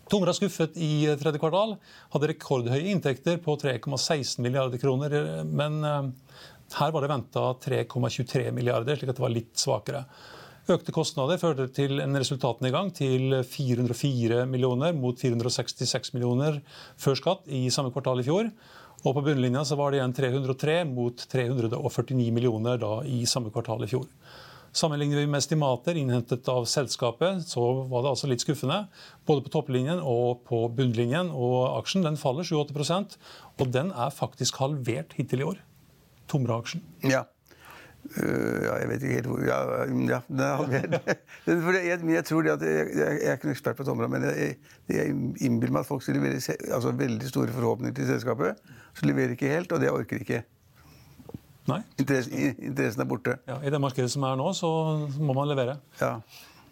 Tomra 0.09 0.33
skuffet 0.37 0.77
i 0.81 1.05
tredje 1.21 1.41
kvartal. 1.41 1.77
Hadde 2.15 2.31
rekordhøye 2.31 2.93
inntekter 2.93 3.41
på 3.45 3.57
3,16 3.61 4.41
milliarder 4.45 4.81
kroner. 4.81 5.45
Men 5.45 5.81
her 5.83 6.93
var 6.93 7.05
det 7.05 7.13
venta 7.13 7.45
3,23 7.65 8.51
milliarder, 8.57 8.97
slik 8.97 9.13
at 9.13 9.19
det 9.21 9.25
var 9.25 9.33
litt 9.33 9.55
svakere. 9.61 10.05
Økte 10.69 10.93
kostnader 10.93 11.41
førte 11.41 11.65
til 11.73 11.97
en 12.05 12.17
resultatnedgang 12.21 12.91
til 12.93 13.39
404 13.41 14.43
millioner 14.51 14.93
mot 14.93 15.17
466 15.17 16.13
millioner 16.13 16.59
før 17.01 17.17
skatt 17.17 17.49
i 17.49 17.63
samme 17.73 17.93
kvartal 17.95 18.21
i 18.21 18.27
fjor. 18.27 18.51
Og 19.07 19.15
på 19.15 19.23
bunnlinja 19.29 19.63
så 19.65 19.79
var 19.79 19.93
det 19.93 20.01
igjen 20.01 20.15
303 20.17 20.77
mot 20.91 21.23
349 21.31 22.33
millioner 22.35 22.81
da 22.83 22.99
i 23.07 23.23
samme 23.31 23.53
kvartal 23.55 23.85
i 23.87 23.91
fjor. 23.91 24.09
Sammenligner 24.75 25.23
vi 25.23 25.29
med 25.31 25.39
estimater 25.39 25.97
innhentet 25.97 26.49
av 26.53 26.67
selskapet, 26.69 27.47
så 27.49 27.63
var 27.89 28.05
det 28.05 28.11
altså 28.11 28.29
litt 28.29 28.43
skuffende. 28.45 28.83
Både 29.27 29.47
på 29.47 29.53
topplinjen 29.55 30.03
og 30.03 30.43
på 30.49 30.67
bunnlinjen. 30.77 31.31
Og 31.33 31.79
aksjen 31.79 32.05
den 32.05 32.19
faller 32.21 32.47
7-8 32.47 33.01
og 33.59 33.73
den 33.75 33.91
er 33.95 34.15
faktisk 34.15 34.61
halvert 34.63 35.17
hittil 35.19 35.43
i 35.43 35.49
år. 35.55 35.63
Tomra-aksjen. 36.29 36.85
Ja. 37.09 37.25
Uh, 38.09 38.63
ja, 38.65 38.75
jeg 38.81 38.89
vet 38.89 39.03
ikke 39.05 39.17
helt 39.19 39.27
hvor 39.29 39.41
Ja, 39.45 39.57
ja 39.69 40.19
jeg, 41.85 41.99
jeg, 42.09 42.25
tror 42.25 42.47
det 42.47 42.53
at 42.55 42.63
jeg, 42.65 42.87
jeg, 42.97 43.17
er 43.21 43.35
ikke 43.37 43.49
noen 43.51 43.57
ekspert 43.57 43.77
på 43.77 43.85
Tomra, 43.85 44.09
men 44.09 44.25
jeg, 44.31 44.55
jeg 44.89 45.17
innbiller 45.45 45.75
meg 45.77 45.83
at 45.83 45.91
folk 45.91 46.05
skal 46.07 46.17
levere 46.17 46.39
altså, 46.39 46.95
veldig 46.97 47.29
store 47.29 47.53
forhåpninger 47.53 47.99
til 47.99 48.09
selskapet. 48.09 48.63
Så 48.97 49.09
leverer 49.11 49.35
ikke 49.35 49.51
helt, 49.53 49.75
og 49.75 49.83
det 49.83 49.91
orker 49.93 50.25
ikke. 50.25 50.41
Nei. 51.69 51.83
Interessen, 52.01 52.55
interessen 52.71 53.05
er 53.05 53.11
borte. 53.11 53.35
Ja, 53.51 53.59
I 53.61 53.73
det 53.75 53.83
markedet 53.83 54.13
som 54.15 54.25
er 54.25 54.39
nå, 54.41 54.47
så 54.57 54.71
må 55.21 55.37
man 55.37 55.51
levere. 55.51 55.77
Ja. 56.01 56.17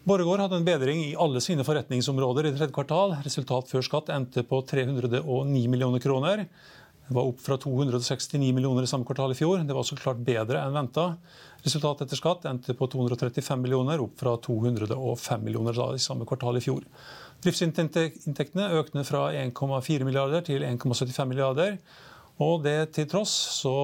Borregaard 0.06 0.44
hadde 0.44 0.60
en 0.60 0.66
bedring 0.66 1.00
i 1.02 1.16
alle 1.18 1.42
sine 1.42 1.66
forretningsområder 1.66 2.46
i 2.46 2.54
tredje 2.54 2.72
kvartal. 2.74 3.16
Resultat 3.26 3.72
før 3.72 3.82
skatt 3.84 4.12
endte 4.14 4.44
på 4.46 4.60
309 4.70 5.66
millioner 5.72 6.02
kroner. 6.02 6.44
Det 7.06 7.14
var 7.14 7.28
opp 7.30 7.38
fra 7.40 7.54
269 7.62 8.52
millioner 8.54 8.82
i 8.82 8.88
samme 8.90 9.06
kvartal 9.06 9.30
i 9.30 9.38
fjor. 9.38 9.60
Det 9.62 9.74
var 9.76 9.86
så 9.86 9.98
klart 9.98 10.22
bedre 10.26 10.58
enn 10.58 10.74
venta. 10.74 11.04
Resultatet 11.62 12.08
etter 12.08 12.18
skatt 12.18 12.48
endte 12.50 12.74
på 12.74 12.88
235 12.90 13.62
millioner, 13.62 14.02
opp 14.02 14.18
fra 14.18 14.34
205 14.42 15.44
millioner 15.46 15.78
i 15.94 16.02
samme 16.02 16.26
kvartal 16.26 16.58
i 16.58 16.64
fjor. 16.64 16.82
Driftsinntektene 17.46 18.72
økte 18.80 19.04
fra 19.06 19.28
1,4 19.38 20.08
milliarder 20.08 20.42
til 20.46 20.66
1,75 20.66 21.30
milliarder. 21.30 21.78
Og 22.42 22.64
det 22.66 22.92
til 22.96 23.06
tross 23.10 23.32
så 23.60 23.76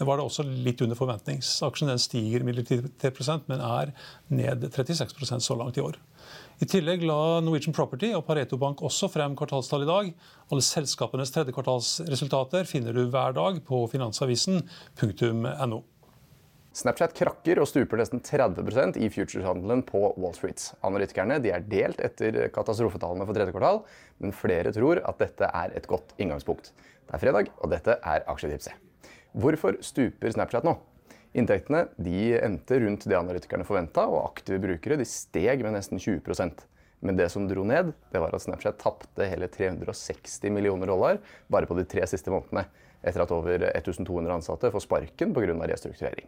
var 0.00 0.16
det 0.16 0.24
også 0.24 0.46
litt 0.46 0.80
under 0.84 0.96
forventningsaksjen. 0.96 1.90
Den 1.90 2.00
stiger 2.00 2.44
imidlertid 2.44 2.86
3% 3.02 3.50
men 3.50 3.64
er 3.66 3.92
ned 4.30 4.70
36% 4.70 5.44
så 5.44 5.58
langt 5.58 5.80
i 5.80 5.84
år. 5.84 5.98
I 6.60 6.66
tillegg 6.68 7.00
la 7.08 7.40
Norwegian 7.40 7.72
Property 7.72 8.10
og 8.12 8.26
Pareto 8.26 8.58
Bank 8.60 8.82
også 8.84 9.08
frem 9.08 9.32
kvartalstall 9.38 9.86
i 9.86 9.88
dag. 9.88 10.10
Alle 10.52 10.64
selskapenes 10.64 11.32
tredjekvartalsresultater 11.32 12.68
finner 12.68 12.92
du 12.92 13.06
hver 13.08 13.32
dag 13.32 13.62
på 13.64 13.78
finansavisen.no. 13.88 15.78
Snapchat 16.76 17.16
krakker 17.16 17.62
og 17.62 17.66
stuper 17.66 17.98
nesten 18.02 18.20
30% 18.22 19.00
i 19.00 19.08
futureshandelen 19.08 19.80
på 19.88 20.04
Wall 20.20 20.36
Street. 20.36 20.66
Analytikerne 20.84 21.40
er 21.40 21.64
delt 21.64 22.04
etter 22.04 22.36
katastrofetallene 22.52 23.24
for 23.24 23.40
tredje 23.40 23.56
kvartal, 23.56 23.80
men 24.20 24.36
flere 24.36 24.76
tror 24.76 25.00
at 25.00 25.24
dette 25.24 25.48
er 25.48 25.72
et 25.80 25.88
godt 25.88 26.12
inngangspunkt. 26.20 26.74
Det 27.08 27.16
er 27.16 27.24
fredag, 27.24 27.50
og 27.64 27.72
dette 27.72 27.96
er 28.04 28.28
Aksjetipset. 28.28 28.76
Hvorfor 29.32 29.80
stuper 29.80 30.36
Snapchat 30.36 30.68
nå? 30.68 30.76
Inntektene 31.32 31.84
de 31.96 32.34
endte 32.42 32.80
rundt 32.82 33.04
det 33.06 33.14
analytikerne 33.14 33.66
forventa, 33.66 34.02
og 34.10 34.32
aktive 34.32 34.58
brukere 34.62 34.98
de 34.98 35.06
steg 35.06 35.62
med 35.62 35.76
nesten 35.76 36.00
20% 36.02 36.66
Men 37.00 37.16
det 37.16 37.30
som 37.32 37.46
dro 37.48 37.62
ned, 37.64 37.94
det 38.12 38.20
var 38.20 38.34
at 38.34 38.42
Snapchat 38.42 38.76
tapte 38.82 39.24
hele 39.24 39.46
360 39.48 40.50
millioner 40.52 40.90
dollar 40.90 41.20
bare 41.48 41.66
på 41.66 41.78
de 41.78 41.86
tre 41.88 42.04
siste 42.10 42.28
månedene 42.28 42.66
etter 43.00 43.22
at 43.22 43.30
over 43.32 43.62
1200 43.70 44.34
ansatte 44.34 44.68
får 44.74 44.84
sparken 44.84 45.32
pga. 45.32 45.54
restrukturering. 45.70 46.26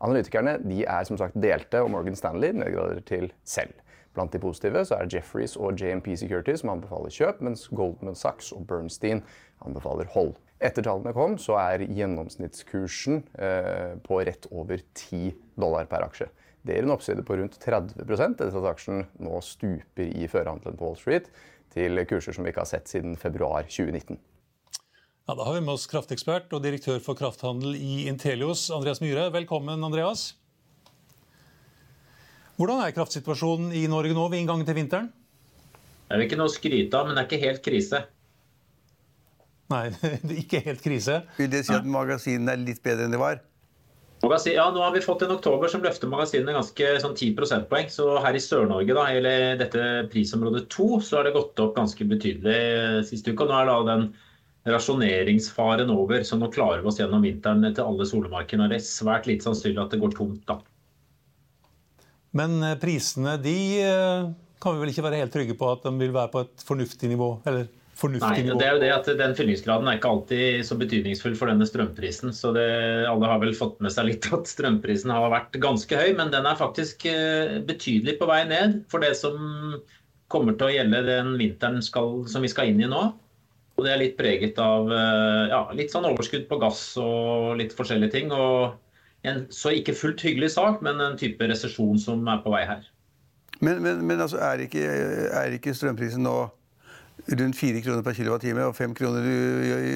Analytikerne 0.00 0.56
de 0.64 0.84
er 0.84 1.04
som 1.04 1.18
sagt 1.20 1.36
delte, 1.36 1.82
og 1.82 1.90
Morgan 1.90 2.16
Stanley 2.16 2.54
nedgrader 2.56 3.02
til 3.04 3.32
selv. 3.44 3.74
Blant 4.16 4.32
de 4.32 4.40
positive 4.40 4.86
så 4.88 4.96
er 4.96 5.10
Jefferies 5.12 5.58
og 5.60 5.76
JMP 5.76 6.14
Security 6.16 6.54
som 6.56 6.72
anbefaler 6.72 7.12
kjøp, 7.12 7.42
mens 7.44 7.66
Goldman 7.68 8.16
Sachs 8.16 8.52
og 8.56 8.64
Bernstein 8.68 9.20
anbefaler 9.60 10.08
hold. 10.14 10.32
Etter 10.56 10.86
tallene 10.86 11.12
kom, 11.12 11.34
så 11.36 11.58
er 11.60 11.84
gjennomsnittskursen 11.84 13.18
eh, 13.36 13.96
på 14.04 14.20
rett 14.24 14.46
over 14.48 14.80
10 14.96 15.34
dollar 15.60 15.88
per 15.90 16.06
aksje. 16.06 16.30
Det 16.66 16.78
gir 16.78 16.86
en 16.86 16.94
oppside 16.94 17.22
på 17.26 17.36
rundt 17.38 17.58
30 17.62 18.00
etter 18.02 18.48
at 18.48 18.70
aksjen 18.72 19.04
nå 19.22 19.42
stuper 19.44 20.08
i 20.08 20.24
førhandelen 20.30 20.78
på 20.78 20.88
Wall 20.88 20.96
Street 20.98 21.28
til 21.74 22.00
kurser 22.08 22.34
som 22.34 22.46
vi 22.46 22.54
ikke 22.54 22.64
har 22.64 22.70
sett 22.70 22.88
siden 22.88 23.18
februar 23.20 23.68
2019. 23.68 24.16
Ja, 25.26 25.34
Da 25.34 25.44
har 25.44 25.54
vi 25.54 25.60
med 25.60 25.74
oss 25.74 25.86
kraftekspert 25.90 26.52
og 26.56 26.64
direktør 26.64 26.98
for 27.04 27.18
krafthandel 27.18 27.76
i 27.76 28.06
Intelios, 28.08 28.70
Andreas 28.70 29.02
Myhre. 29.04 29.28
Velkommen, 29.34 29.84
Andreas. 29.84 30.32
Hvordan 32.56 32.80
er 32.80 32.96
kraftsituasjonen 32.96 33.74
i 33.76 33.84
Norge 33.92 34.16
nå 34.16 34.28
ved 34.32 34.40
inngangen 34.40 34.64
til 34.64 34.78
vinteren? 34.78 35.12
Det 36.06 36.16
er 36.16 36.22
ikke 36.24 36.38
noe 36.40 36.48
å 36.48 36.54
skryte 36.54 36.96
av, 36.96 37.08
men 37.08 37.18
det 37.18 37.24
er 37.24 37.28
ikke 37.28 37.44
helt 37.44 37.64
krise. 37.66 38.06
Nei, 39.72 39.88
det 40.26 40.30
er 40.30 40.40
ikke 40.40 40.62
helt 40.66 40.82
krise. 40.84 41.20
Vil 41.40 41.50
det 41.52 41.64
si 41.66 41.74
at 41.74 41.86
magasinene 41.88 42.54
er 42.54 42.62
litt 42.62 42.82
bedre 42.84 43.06
enn 43.06 43.14
de 43.14 43.20
var? 43.20 43.42
Ja, 44.24 44.70
Nå 44.72 44.80
har 44.80 44.94
vi 44.94 45.02
fått 45.04 45.22
en 45.22 45.34
oktober 45.34 45.68
som 45.70 45.82
løfter 45.84 46.08
magasinene 46.10 46.54
ganske 46.56 46.92
sånn 47.02 47.14
10 47.14 47.34
prosentpoeng. 47.36 47.90
Så 47.92 48.08
her 48.24 48.34
i 48.34 48.40
Sør-Norge, 48.42 48.94
da, 48.96 49.04
eller 49.12 49.58
dette 49.60 49.82
prisområdet 50.10 50.64
2, 50.72 50.86
så 51.04 51.18
har 51.18 51.28
det 51.28 51.34
gått 51.36 51.60
opp 51.62 51.76
ganske 51.76 52.06
betydelig 52.08 53.04
siste 53.10 53.34
uke. 53.34 53.44
Og 53.44 53.52
nå 53.52 53.58
er 53.60 53.68
da 53.68 53.76
den 53.90 54.06
rasjoneringsfaren 54.66 55.92
over. 55.94 56.24
Så 56.26 56.40
nå 56.40 56.48
klarer 56.54 56.82
vi 56.82 56.90
oss 56.90 56.98
gjennom 57.02 57.26
vinteren 57.26 57.66
til 57.68 57.84
alle 57.84 58.08
solemarkene. 58.08 58.70
Det 58.72 58.80
er 58.80 58.88
svært 58.88 59.28
lite 59.30 59.46
sannsynlig 59.46 59.84
at 59.84 59.94
det 59.94 60.02
går 60.02 60.16
tomt 60.16 60.42
da. 60.48 60.58
Men 62.36 62.58
eh, 62.64 62.78
prisene 62.80 63.36
de 63.40 63.58
eh, 63.84 64.30
kan 64.60 64.74
vi 64.74 64.82
vel 64.82 64.90
ikke 64.92 65.04
være 65.06 65.20
helt 65.22 65.32
trygge 65.36 65.56
på 65.58 65.68
at 65.70 65.84
de 65.86 65.92
vil 66.00 66.14
være 66.16 66.32
på 66.32 66.42
et 66.44 66.64
fornuftig 66.66 67.12
nivå? 67.12 67.36
eller 67.46 67.68
fornuftig 67.96 68.44
Nei, 68.46 68.54
det 68.60 68.66
er 68.66 68.76
jo 68.76 68.80
det 68.82 68.92
at 68.92 69.10
Den 69.18 69.34
fyllingsgraden 69.38 69.88
er 69.88 69.98
ikke 69.98 70.12
alltid 70.12 70.64
så 70.68 70.78
betydningsfull 70.78 71.36
for 71.38 71.50
denne 71.50 71.66
strømprisen. 71.68 72.32
så 72.36 72.52
det, 72.56 72.68
Alle 73.10 73.30
har 73.30 73.42
vel 73.42 73.56
fått 73.56 73.80
med 73.84 73.94
seg 73.94 74.10
litt 74.10 74.28
at 74.36 74.50
strømprisen 74.50 75.12
har 75.14 75.28
vært 75.32 75.56
ganske 75.62 76.00
høy, 76.00 76.10
men 76.18 76.32
den 76.34 76.48
er 76.48 76.58
faktisk 76.58 77.06
eh, 77.10 77.58
betydelig 77.66 78.18
på 78.20 78.28
vei 78.30 78.42
ned 78.48 78.82
for 78.92 79.04
det 79.04 79.14
som 79.18 79.36
kommer 80.32 80.56
til 80.58 80.68
å 80.68 80.74
gjelde 80.74 81.04
den 81.06 81.36
vinteren 81.38 81.78
skal, 81.84 82.24
som 82.28 82.42
vi 82.42 82.50
skal 82.50 82.72
inn 82.72 82.82
i 82.82 82.90
nå. 82.90 83.04
Og 83.76 83.84
det 83.84 83.92
er 83.92 84.00
litt 84.00 84.16
preget 84.18 84.58
av 84.62 84.90
eh, 84.92 85.44
ja, 85.52 85.62
litt 85.76 85.92
sånn 85.92 86.08
overskudd 86.08 86.48
på 86.50 86.60
gass 86.62 86.82
og 87.00 87.56
litt 87.60 87.76
forskjellige 87.76 88.14
ting. 88.14 88.32
Og 88.32 88.76
en 89.28 89.44
så 89.52 89.72
ikke 89.76 89.96
fullt 89.96 90.22
hyggelig 90.24 90.54
sak, 90.56 90.82
men 90.84 91.00
en 91.02 91.18
type 91.20 91.44
resesjon 91.48 92.00
som 92.00 92.24
er 92.30 92.40
på 92.44 92.52
vei 92.54 92.64
her. 92.68 92.84
Men, 93.60 93.80
men, 93.84 94.02
men 94.04 94.20
altså, 94.20 94.40
er, 94.44 94.66
ikke, 94.66 94.84
er 94.84 95.56
ikke 95.56 95.74
strømprisen 95.76 96.24
nå 96.26 96.36
rundt 97.24 97.56
4 97.58 97.82
kroner 97.84 98.04
per 98.06 98.14
kilowattime 98.18 98.68
og 98.68 98.76
5 98.76 98.94
kroner 98.98 99.26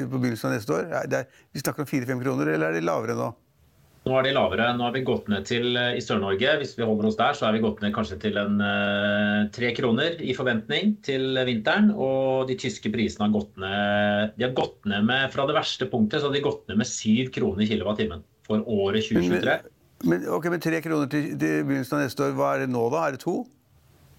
på 0.08 0.18
begynnelsen 0.18 0.50
av 0.50 0.56
neste 0.56 0.76
år? 0.76 0.90
Er, 1.02 1.30
vi 1.52 1.62
snakker 1.62 1.84
om 1.84 1.90
4-5 1.90 2.24
kroner, 2.24 2.54
eller 2.54 2.70
er 2.70 2.78
det 2.78 2.86
lavere 2.86 3.18
nå? 3.18 3.30
Nå 4.08 4.14
er 4.16 4.24
de 4.24 4.30
lavere. 4.32 4.66
Nå 4.78 4.86
har 4.86 4.94
vi 4.94 5.02
gått 5.04 5.26
ned 5.28 5.44
til 5.48 5.76
eh, 5.76 5.98
i 5.98 6.00
Sør-Norge, 6.00 6.54
hvis 6.62 6.72
vi 6.78 6.86
holder 6.88 7.10
oss 7.10 7.18
der, 7.18 7.36
så 7.36 7.46
er 7.46 7.56
vi 7.56 7.62
gått 7.66 7.82
ned 7.84 7.92
kanskje 7.92 8.16
til 8.22 8.38
en 8.40 8.56
eh, 8.64 9.42
tre 9.52 9.74
kroner 9.76 10.16
i 10.24 10.32
forventning 10.36 10.94
til 11.04 11.36
vinteren. 11.44 11.90
Og 11.92 12.48
de 12.48 12.56
tyske 12.60 12.92
prisene 12.94 13.26
har 13.26 13.34
gått 13.34 13.60
ned 13.60 14.32
De 14.38 14.46
har 14.46 14.56
gått 14.56 14.88
ned 14.88 15.04
med 15.10 15.28
fra 15.34 15.44
det 15.50 15.58
verste 15.58 15.90
punktet, 15.92 16.22
så 16.22 16.30
har 16.30 16.38
de 16.38 16.44
gått 16.46 16.64
ned 16.70 16.80
med 16.80 16.88
7 16.88 17.28
kroner 17.34 17.68
kilowattimen 17.68 18.24
for 18.48 18.64
året 18.64 19.04
2023. 19.04 19.60
Men, 19.60 20.08
men, 20.14 20.28
okay, 20.32 20.54
men 20.54 20.64
tre 20.64 20.80
kroner 20.80 21.12
til, 21.12 21.34
til 21.36 21.66
begynnelsen 21.68 22.00
av 22.00 22.06
neste 22.06 22.24
år, 22.24 22.36
hva 22.40 22.54
er 22.54 22.64
det 22.64 22.72
nå 22.72 22.86
da? 22.94 23.04
Er 23.04 23.18
det 23.18 23.24
to? 23.26 23.42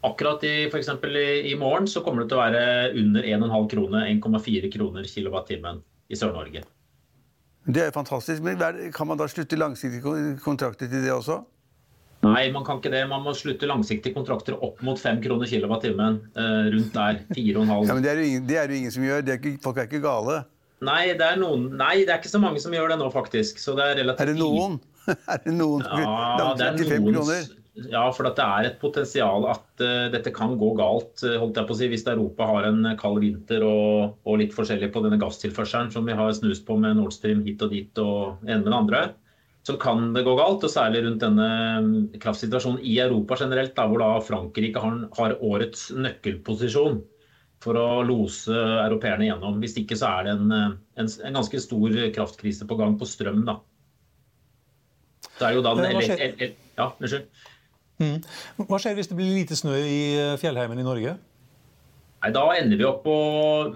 Akkurat 0.07 0.43
i, 0.43 0.55
for 0.71 0.81
eksempel, 0.81 1.15
i, 1.17 1.51
i 1.51 1.55
morgen 1.59 1.87
så 1.87 2.01
kommer 2.01 2.23
det 2.23 2.31
til 2.31 2.39
å 2.39 2.43
være 2.43 2.61
under 2.97 3.25
1,5 3.27 3.67
kroner, 3.75 4.07
1,4 4.09 4.71
kroner 4.73 5.09
kilowattimen 5.09 5.81
i 6.09 6.17
Sør-Norge. 6.17 6.63
Det 7.69 7.83
er 7.85 7.91
fantastisk. 7.93 8.41
Men 8.41 8.61
kan 8.95 9.07
man 9.07 9.19
da 9.19 9.27
slutte 9.29 9.59
langsiktige 9.59 10.37
kontrakter 10.41 10.89
til 10.89 11.05
det 11.05 11.13
også? 11.13 11.43
Nei, 12.21 12.51
man 12.53 12.65
kan 12.65 12.77
ikke 12.77 12.91
det. 12.93 13.01
Man 13.09 13.23
må 13.25 13.33
slutte 13.37 13.69
langsiktige 13.69 14.13
kontrakter 14.13 14.57
opp 14.61 14.81
mot 14.85 14.99
5 15.01 15.21
kroner 15.23 15.49
kilowattimen. 15.49 16.19
Eh, 16.37 16.65
rundt 16.73 16.93
der. 16.93 17.21
4,5. 17.33 17.71
Ja, 17.87 17.93
men 17.93 18.03
det 18.03 18.11
er, 18.11 18.21
ingen, 18.25 18.47
det 18.49 18.57
er 18.61 18.69
jo 18.69 18.77
ingen, 18.77 18.93
som 18.93 19.05
gjør. 19.05 19.23
Er 19.25 19.39
ikke, 19.39 19.55
folk 19.63 19.77
er 19.81 19.89
ikke 19.89 20.03
gale. 20.03 20.41
Nei 20.85 21.01
det, 21.13 21.25
er 21.25 21.37
noen, 21.37 21.67
nei, 21.77 22.01
det 22.07 22.09
er 22.09 22.21
ikke 22.21 22.31
så 22.31 22.41
mange 22.41 22.61
som 22.61 22.73
gjør 22.73 22.93
det 22.93 22.97
nå, 23.01 23.09
faktisk. 23.13 23.61
Så 23.61 23.77
det 23.77 23.85
er 23.85 23.99
relativt 24.01 24.25
Er 24.25 24.33
det 24.33 24.37
noen? 24.41 24.79
er 25.33 25.41
det 25.45 25.53
noen 25.53 25.85
som 25.85 26.01
ja, 26.01 26.47
det 26.57 26.67
er 26.67 26.77
noen, 26.77 27.09
kroner? 27.17 27.49
Ja, 27.71 28.03
for 28.11 28.27
det 28.27 28.43
er 28.43 28.65
et 28.67 28.81
potensial 28.81 29.45
at 29.47 29.79
uh, 29.79 30.09
dette 30.11 30.33
kan 30.35 30.57
gå 30.59 30.73
galt 30.75 31.23
uh, 31.23 31.37
holdt 31.39 31.55
jeg 31.55 31.69
på 31.69 31.75
å 31.75 31.77
si, 31.79 31.87
hvis 31.87 32.03
Europa 32.03 32.49
har 32.49 32.67
en 32.67 32.89
kald 32.99 33.21
vinter 33.23 33.63
og, 33.63 34.17
og, 34.25 34.39
litt 34.41 34.51
forskjellig 34.55 34.89
på 34.91 35.03
denne 35.05 35.19
gasstilførselen 35.21 35.91
som 35.93 36.09
vi 36.09 36.17
har 36.17 36.33
snust 36.35 36.65
på 36.67 36.75
med 36.75 36.99
Nord 36.99 37.15
Stream 37.15 37.45
hit 37.47 37.63
og 37.63 37.71
dit 37.71 38.01
og 38.03 38.43
en 38.43 38.65
med 38.65 38.67
det 38.67 38.75
andre. 38.75 39.01
Så 39.63 39.77
kan 39.79 40.09
det 40.15 40.25
gå 40.25 40.33
galt, 40.35 40.65
og 40.65 40.73
særlig 40.73 41.03
rundt 41.05 41.21
denne 41.21 41.47
mm, 41.85 42.19
kraftsituasjonen 42.19 42.81
i 42.81 42.97
Europa 43.03 43.37
generelt, 43.39 43.75
da, 43.77 43.85
hvor 43.87 44.01
da 44.01 44.11
Frankrike 44.25 44.81
har, 44.81 44.95
har 45.19 45.37
årets 45.37 45.91
nøkkelposisjon 45.93 46.97
for 47.61 47.77
å 47.77 48.01
lose 48.03 48.51
europeerne 48.57 49.27
gjennom. 49.27 49.59
Hvis 49.61 49.77
ikke 49.77 49.99
så 49.99 50.09
er 50.17 50.27
det 50.27 50.33
en, 50.33 50.55
eh, 50.55 50.71
en, 51.03 51.11
en 51.29 51.37
ganske 51.37 51.61
stor 51.61 51.99
kraftkrise 52.15 52.65
på 52.67 52.79
gang 52.79 52.97
på 52.97 53.05
strøm. 53.05 53.45
da. 53.45 53.59
Det 55.37 55.45
er 55.45 55.55
jo 55.59 55.63
da 55.65 55.75
den, 55.77 56.55
ja, 56.77 56.89
unnskyld. 56.97 57.29
Mm. 58.01 58.65
Hva 58.65 58.79
skjer 58.81 58.97
hvis 58.97 59.11
det 59.11 59.17
blir 59.19 59.35
lite 59.35 59.57
snø 59.57 59.75
i 59.77 59.99
eh, 60.17 60.37
fjellheimen 60.41 60.79
i 60.81 60.85
Norge? 60.87 61.17
Nei, 62.21 62.31
Da 62.35 62.43
ender 62.53 62.77
vi 62.77 62.85
opp 62.85 63.03
på 63.05 63.17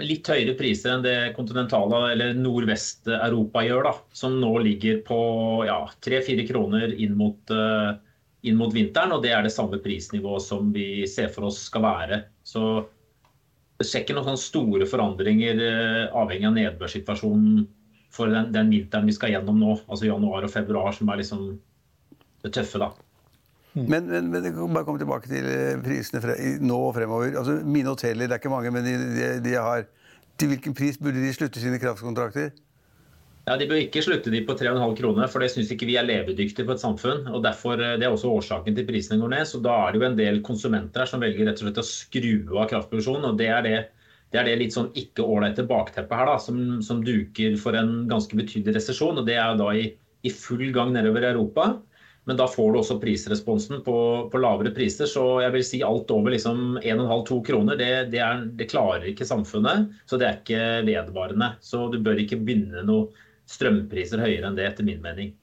litt 0.05 0.27
høyere 0.29 0.55
priser 0.57 0.95
enn 0.95 1.05
det 1.05 1.17
kontinentale 1.37 2.01
eller 2.13 2.35
Nordvest-Europa 2.37 3.63
gjør. 3.65 3.87
da, 3.89 3.93
Som 4.13 4.39
nå 4.41 4.51
ligger 4.65 5.01
på 5.07 5.19
ja, 5.65 5.79
3-4 6.05 6.45
kroner 6.49 6.93
inn 6.93 7.15
mot, 7.17 7.39
uh, 7.49 7.97
inn 8.45 8.59
mot, 8.59 8.73
vinteren. 8.73 9.15
Og 9.15 9.23
det 9.25 9.33
er 9.33 9.45
det 9.45 9.53
samme 9.55 9.81
prisnivået 9.81 10.45
som 10.45 10.69
vi 10.75 11.07
ser 11.09 11.31
for 11.33 11.49
oss 11.49 11.63
skal 11.71 11.85
være. 11.87 12.21
Så 12.45 12.85
det 13.79 13.89
skjer 13.89 14.05
ikke 14.05 14.19
noen 14.19 14.37
store 14.39 14.85
forandringer 14.89 15.65
uh, 15.65 16.21
avhengig 16.21 16.51
av 16.51 16.59
nedbørssituasjonen 16.59 17.65
for 18.15 18.29
den, 18.31 18.53
den, 18.53 18.69
vinteren 18.71 19.09
vi 19.09 19.15
skal 19.17 19.33
gjennom 19.33 19.57
nå. 19.59 19.79
Altså 19.89 20.05
januar 20.05 20.45
og 20.45 20.53
februar, 20.53 20.93
som 20.93 21.09
er 21.09 21.23
liksom 21.23 21.49
det 22.45 22.53
tøffe, 22.53 22.77
da. 22.77 22.93
Mm. 23.75 23.87
Men, 23.91 24.05
men, 24.07 24.31
men 24.31 24.73
bare 24.73 24.85
komme 24.87 25.01
tilbake 25.01 25.27
til 25.27 25.47
eh, 25.51 25.75
prisene 25.83 26.21
fre, 26.23 26.35
nå 26.63 26.77
og 26.89 26.93
fremover. 26.95 27.33
Altså, 27.35 27.57
mine 27.67 27.91
hoteller, 27.91 28.29
det 28.29 28.37
er 28.37 28.39
ikke 28.39 28.53
mange, 28.53 28.71
men 28.71 28.85
de, 28.87 28.93
de, 29.17 29.31
de 29.43 29.57
har 29.59 29.87
Til 30.35 30.49
hvilken 30.51 30.73
pris 30.75 30.97
burde 30.99 31.21
de 31.23 31.31
slutte 31.31 31.61
sine 31.63 31.79
kraftkontrakter? 31.79 32.49
Ja, 33.45 33.55
De 33.61 33.67
bør 33.69 33.77
ikke 33.77 34.01
slutte 34.01 34.31
de 34.33 34.41
på 34.45 34.55
3,5 34.57 34.95
kroner, 34.97 35.27
for 35.29 35.43
det 35.43 35.51
syns 35.53 35.69
ikke 35.71 35.85
vi 35.85 35.99
er 35.99 36.07
levedyktige 36.07 36.65
på 36.65 36.73
et 36.73 36.81
samfunn. 36.81 37.27
og 37.27 37.43
derfor, 37.43 37.73
eh, 37.73 37.97
Det 37.99 38.07
er 38.07 38.11
også 38.15 38.31
årsaken 38.31 38.75
til 38.75 38.87
prisene 38.87 39.19
går 39.21 39.29
ned. 39.29 39.45
så 39.45 39.61
Da 39.61 39.87
er 39.87 39.91
det 39.91 40.01
jo 40.01 40.07
en 40.07 40.17
del 40.17 40.41
konsumenter 40.41 40.99
her 40.99 41.05
som 41.05 41.21
velger 41.21 41.45
rett 41.45 41.61
og 41.61 41.67
slett 41.67 41.83
å 41.83 41.85
skru 41.85 42.57
av 42.57 42.69
kraftproduksjonen. 42.69 43.25
og 43.25 43.37
Det 43.37 43.47
er 43.47 43.61
det, 43.61 43.87
det, 44.31 44.39
er 44.39 44.45
det 44.45 44.59
litt 44.59 44.73
sånn 44.73 44.91
ikke 44.95 45.21
ålreite 45.21 45.67
bakteppet 45.67 46.17
her 46.17 46.25
da, 46.25 46.37
som, 46.37 46.81
som, 46.81 47.03
duker 47.03 47.55
for 47.57 47.75
en 47.75 48.07
ganske 48.07 48.33
betydelig 48.33 48.75
resesjon. 48.75 49.19
og 49.19 49.25
Det 49.25 49.35
er 49.35 49.55
da 49.55 49.69
i, 49.71 49.93
i 50.23 50.29
full 50.29 50.71
gang 50.71 50.91
nedover 50.91 51.21
i 51.21 51.31
Europa. 51.33 51.81
Men 52.25 52.39
da 52.39 52.47
får 52.49 52.71
du 52.73 52.79
også 52.79 52.97
prisresponsen 53.01 53.83
på, 53.85 53.95
på 54.31 54.41
lavere 54.41 54.73
priser. 54.73 55.05
Så 55.09 55.23
jeg 55.43 55.53
vil 55.53 55.65
si 55.67 55.81
alt 55.85 56.09
over 56.13 56.33
liksom 56.33 56.79
1,5-2 56.81 57.39
kroner, 57.45 57.77
det, 57.77 57.89
det, 58.13 58.21
er, 58.25 58.45
det, 58.57 58.69
klarer 58.71 59.05
ikke 59.11 59.27
samfunnet. 59.29 59.91
Så 60.09 60.17
det 60.21 60.29
er 60.29 60.39
ikke 60.41 60.63
vedvarende. 60.87 61.53
Så 61.61 61.85
du 61.93 61.99
bør 62.01 62.21
ikke 62.23 62.41
begynne 62.41 62.85
noe 62.87 63.11
strømpriser 63.49 64.23
høyere 64.25 64.49
enn 64.49 64.57
det, 64.57 64.65
etter 64.71 64.87
min 64.87 65.03
mening. 65.03 65.35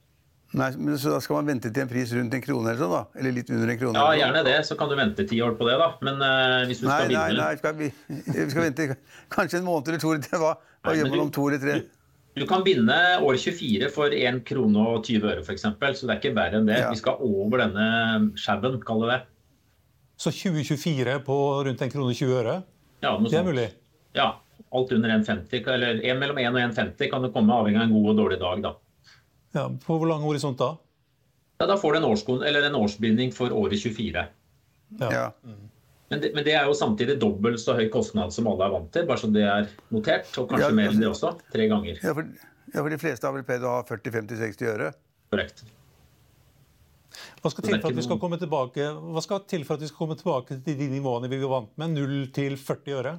Nei, 0.53 0.67
men 0.77 0.99
Så 1.01 1.09
da 1.09 1.21
skal 1.23 1.39
man 1.39 1.47
vente 1.49 1.71
til 1.73 1.81
en 1.81 1.89
pris 1.89 2.11
rundt 2.13 2.35
en 2.37 2.43
krone 2.43 2.69
eller 2.69 2.83
sånn, 2.83 2.91
da? 2.93 3.01
Eller 3.17 3.33
litt 3.39 3.49
under 3.49 3.71
en 3.73 3.79
krone? 3.79 4.03
Ja, 4.03 4.19
gjerne 4.19 4.43
det. 4.45 4.59
Så 4.67 4.77
kan 4.77 4.91
du 4.91 4.99
vente 4.99 5.25
ti 5.29 5.39
år 5.41 5.55
på 5.57 5.65
det, 5.65 5.79
da. 5.81 5.89
Men 6.05 6.19
uh, 6.21 6.59
hvis 6.69 6.83
du 6.83 6.85
Nei, 6.89 6.99
skal 6.99 7.15
nei, 7.15 7.25
vinne 7.31 7.47
nei, 7.47 7.57
skal 7.63 7.79
vi, 7.79 7.89
vi 8.35 8.45
skal 8.51 8.67
vente 8.67 8.89
kanskje 9.33 9.63
en 9.63 9.67
måned 9.71 9.89
eller 9.89 10.03
to. 10.03 10.13
eller 10.13 10.27
tre. 10.27 10.41
Hva, 10.43 10.53
hva 10.59 10.91
Nei, 10.91 10.99
gjør 10.99 11.13
man 11.15 11.23
om 11.25 11.33
to 11.33 11.47
eller 11.49 11.63
tre? 11.63 11.79
Du 12.33 12.47
kan 12.49 12.63
binde 12.65 12.95
år 13.21 13.37
24 13.37 13.89
for 13.93 14.13
1 14.15 14.39
krone 14.47 14.83
og 14.89 15.03
20 15.05 15.27
øre, 15.29 15.43
f.eks. 15.45 15.67
Så 15.67 16.07
det 16.07 16.15
er 16.15 16.19
ikke 16.21 16.33
verre 16.33 16.57
enn 16.61 16.69
det. 16.69 16.79
Ja. 16.81 16.89
Vi 16.89 16.97
skal 16.97 17.21
over 17.21 17.61
denne 17.61 17.87
sjauen, 18.39 18.79
kall 18.85 19.03
det 19.05 19.11
det. 19.11 19.19
Så 20.23 20.33
2024 20.33 21.19
på 21.27 21.37
rundt 21.67 21.83
1 21.85 21.93
krone 21.93 22.13
og 22.13 22.17
20 22.17 22.39
øre? 22.39 22.55
Ja, 23.03 23.11
noe 23.17 23.29
Det 23.29 23.37
er 23.37 23.43
sånt. 23.43 23.51
mulig. 23.51 23.67
Ja. 24.17 24.29
Alt 24.73 24.93
under 24.95 25.11
1,50, 25.13 25.67
eller 25.69 25.99
en 26.01 26.21
mellom 26.21 26.39
1 26.41 26.55
og 26.55 26.61
1,50 26.63 27.11
kan 27.11 27.21
det 27.21 27.33
komme, 27.35 27.53
avhengig 27.53 27.77
av 27.81 27.85
en 27.85 27.93
god 27.93 28.09
og 28.13 28.17
dårlig 28.23 28.39
dag, 28.41 28.63
da. 28.65 28.73
Ja, 29.53 29.67
på 29.69 29.99
hvor 30.01 30.09
lang 30.09 30.23
horisont 30.25 30.57
da? 30.57 30.71
Ja, 31.61 31.67
da 31.69 31.77
får 31.77 31.93
du 31.93 31.99
en, 31.99 32.43
eller 32.47 32.65
en 32.65 32.79
årsbinding 32.79 33.33
for 33.35 33.53
året 33.53 33.77
24. 33.77 34.25
Ja. 34.99 35.29
Men 36.13 36.21
det, 36.21 36.29
men 36.37 36.45
det 36.45 36.53
er 36.53 36.67
jo 36.69 36.73
samtidig 36.77 37.17
dobbelt 37.21 37.61
så 37.61 37.73
høy 37.77 37.87
kostnad 37.93 38.33
som 38.35 38.47
alle 38.51 38.67
er 38.67 38.73
vant 38.75 38.91
til, 38.93 39.05
bare 39.09 39.21
så 39.21 39.29
det 39.33 39.45
er 39.49 39.69
notert. 39.93 40.29
Og 40.37 40.51
kanskje 40.51 40.67
Ja, 40.69 40.75
mer 40.77 40.91
enn 40.93 41.01
det 41.01 41.09
også. 41.09 41.33
Tre 41.53 41.65
ganger. 41.71 41.97
Ja, 42.03 42.13
for, 42.13 42.29
ja, 42.69 42.77
for 42.77 42.93
de 42.93 42.99
fleste 43.01 43.25
har 43.25 43.33
vel 43.33 43.47
pleid 43.47 43.65
å 43.65 43.79
ha 43.79 43.81
40-50-60 43.89 44.69
øre. 44.75 44.91
Korrekt. 45.33 45.65
Hva 47.41 47.51
skal 47.51 47.65
til 47.65 47.79
for 47.79 47.89
at 47.89 47.97
vi 47.97 48.05
skal 48.05 48.21
komme 48.21 48.39
tilbake, 48.41 48.85
hva 49.15 49.21
skal 49.25 49.41
til 49.49 49.65
for 49.67 49.77
at 49.77 49.83
vi 49.83 49.89
skal 49.89 50.03
komme 50.03 50.17
tilbake 50.19 50.61
til 50.65 50.77
de 50.79 50.89
nivåene 50.93 51.29
vi 51.31 51.41
var 51.41 51.55
vant 51.57 51.73
med? 51.81 51.97
0 51.97 52.15
til 52.35 52.57
40 52.61 52.97
øre? 53.01 53.17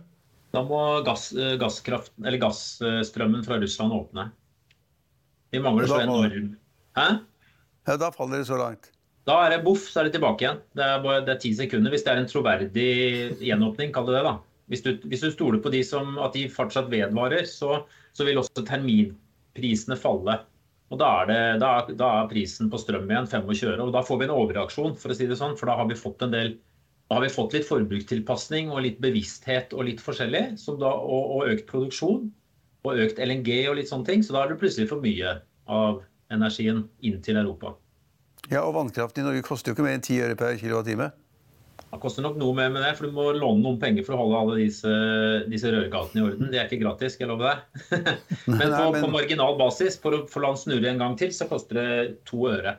Da 0.55 0.63
må 0.63 0.81
gass, 1.07 1.33
eh, 1.35 1.59
eller 1.59 2.41
gassstrømmen 2.43 3.43
fra 3.47 3.59
Russland 3.59 3.95
åpne. 3.95 4.29
Vi 5.51 5.63
mangler 5.63 5.91
så 5.91 6.01
enormt 6.03 6.61
Hæ? 6.95 7.09
Ja, 7.85 7.97
da 7.99 8.11
faller 8.15 8.39
det 8.39 8.47
så 8.47 8.59
langt. 8.59 8.94
Da 9.29 9.39
er 9.45 9.55
det 9.55 9.63
boff, 9.65 9.87
så 9.89 10.03
er 10.03 10.09
det 10.09 10.19
tilbake 10.19 10.45
igjen. 10.45 10.59
Det 10.77 10.85
er 10.85 11.05
bare 11.05 11.37
ti 11.41 11.55
sekunder. 11.57 11.93
Hvis 11.95 12.05
det 12.05 12.13
er 12.13 12.21
en 12.21 12.29
troverdig 12.29 12.91
gjenåpning, 13.41 13.93
kall 13.95 14.11
det 14.11 14.19
det. 14.19 14.25
da. 14.27 14.35
Hvis 14.73 14.83
du, 14.85 14.91
hvis 15.09 15.25
du 15.25 15.31
stoler 15.33 15.61
på 15.65 15.73
de 15.73 15.81
som, 15.85 16.19
at 16.25 16.37
de 16.37 16.45
fortsatt 16.53 16.91
vedvarer, 16.93 17.49
så, 17.49 17.85
så 18.17 18.27
vil 18.29 18.41
også 18.41 18.65
terminprisene 18.69 19.97
falle. 20.01 20.39
Og 20.93 21.01
da 21.01 21.09
er, 21.23 21.31
det, 21.31 21.41
da, 21.65 21.71
da 21.97 22.11
er 22.21 22.31
prisen 22.31 22.69
på 22.73 22.79
strøm 22.81 23.09
igjen 23.09 23.29
25 23.31 23.73
øre. 23.73 23.87
Og 23.89 23.95
da 23.97 24.05
får 24.05 24.21
vi 24.21 24.29
en 24.29 24.37
overreaksjon, 24.37 24.97
for 25.01 25.13
å 25.13 25.17
si 25.17 25.29
det 25.31 25.41
sånn. 25.41 25.57
For 25.61 25.73
da 25.73 25.79
har 25.81 25.89
vi 25.89 25.99
fått 25.99 26.25
en 26.27 26.35
del 26.35 26.57
da 27.11 27.19
har 27.19 27.27
vi 27.27 27.35
fått 27.35 27.53
litt 27.53 27.67
forbrukstilpasning 27.69 28.71
og 28.73 28.81
litt 28.87 28.97
bevissthet 29.05 29.75
og 29.77 29.85
litt 29.91 30.01
forskjellig. 30.01 30.55
Da, 30.81 30.89
og, 30.89 31.35
og 31.37 31.51
økt 31.53 31.67
produksjon 31.69 32.31
og 32.85 33.01
økt 33.05 33.21
LNG 33.21 33.51
og 33.69 33.77
litt 33.79 33.91
sånne 33.93 34.09
ting. 34.09 34.25
Så 34.25 34.37
da 34.37 34.45
er 34.45 34.53
det 34.53 34.61
plutselig 34.63 34.89
for 34.93 35.05
mye 35.05 35.37
av 35.69 36.01
energien 36.33 36.87
inn 37.05 37.21
til 37.25 37.41
Europa. 37.41 37.75
Ja, 38.53 38.63
Og 38.65 38.75
vannkraften 38.77 39.25
i 39.25 39.27
Norge 39.29 39.45
koster 39.47 39.71
jo 39.71 39.77
ikke 39.77 39.87
mer 39.87 39.97
enn 39.99 40.05
10 40.05 40.25
øre 40.27 40.39
per 40.39 40.59
kilowattime. 40.61 41.11
Det 41.95 42.01
koster 42.03 42.25
nok 42.25 42.37
noe 42.41 42.55
mer 42.57 42.73
med 42.75 42.83
det, 42.83 42.93
for 42.99 43.07
du 43.07 43.15
må 43.15 43.29
låne 43.37 43.63
noen 43.63 43.77
penger 43.83 44.03
for 44.07 44.17
å 44.17 44.25
holde 44.25 44.39
alle 44.41 44.57
disse, 44.65 44.95
disse 45.51 45.71
rørgatene 45.71 46.21
i 46.21 46.25
orden. 46.27 46.49
Det 46.51 46.59
er 46.59 46.67
ikke 46.67 46.81
gratis, 46.83 47.15
skal 47.15 47.29
jeg 47.29 47.31
love 47.31 47.51
deg. 47.51 48.09
men, 48.51 48.65
på, 48.75 48.89
på 48.99 49.11
marginal 49.15 49.55
basis, 49.61 49.99
for 50.03 50.17
å 50.17 50.25
få 50.31 50.43
la 50.43 50.51
den 50.55 50.63
snurre 50.65 50.91
en 50.91 51.05
gang 51.05 51.15
til, 51.21 51.31
så 51.35 51.47
koster 51.51 51.79
det 51.79 51.93
to 52.27 52.49
øre 52.51 52.77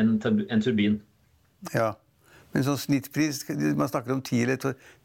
en, 0.00 0.16
en 0.24 0.64
turbin. 0.64 0.96
Ja. 1.74 1.92
Men 2.54 2.64
sånn 2.66 2.78
snittpris 2.78 3.40
Man 3.74 3.88
snakker 3.90 4.14
om 4.14 4.20
ti 4.22 4.42
eller, 4.44 4.60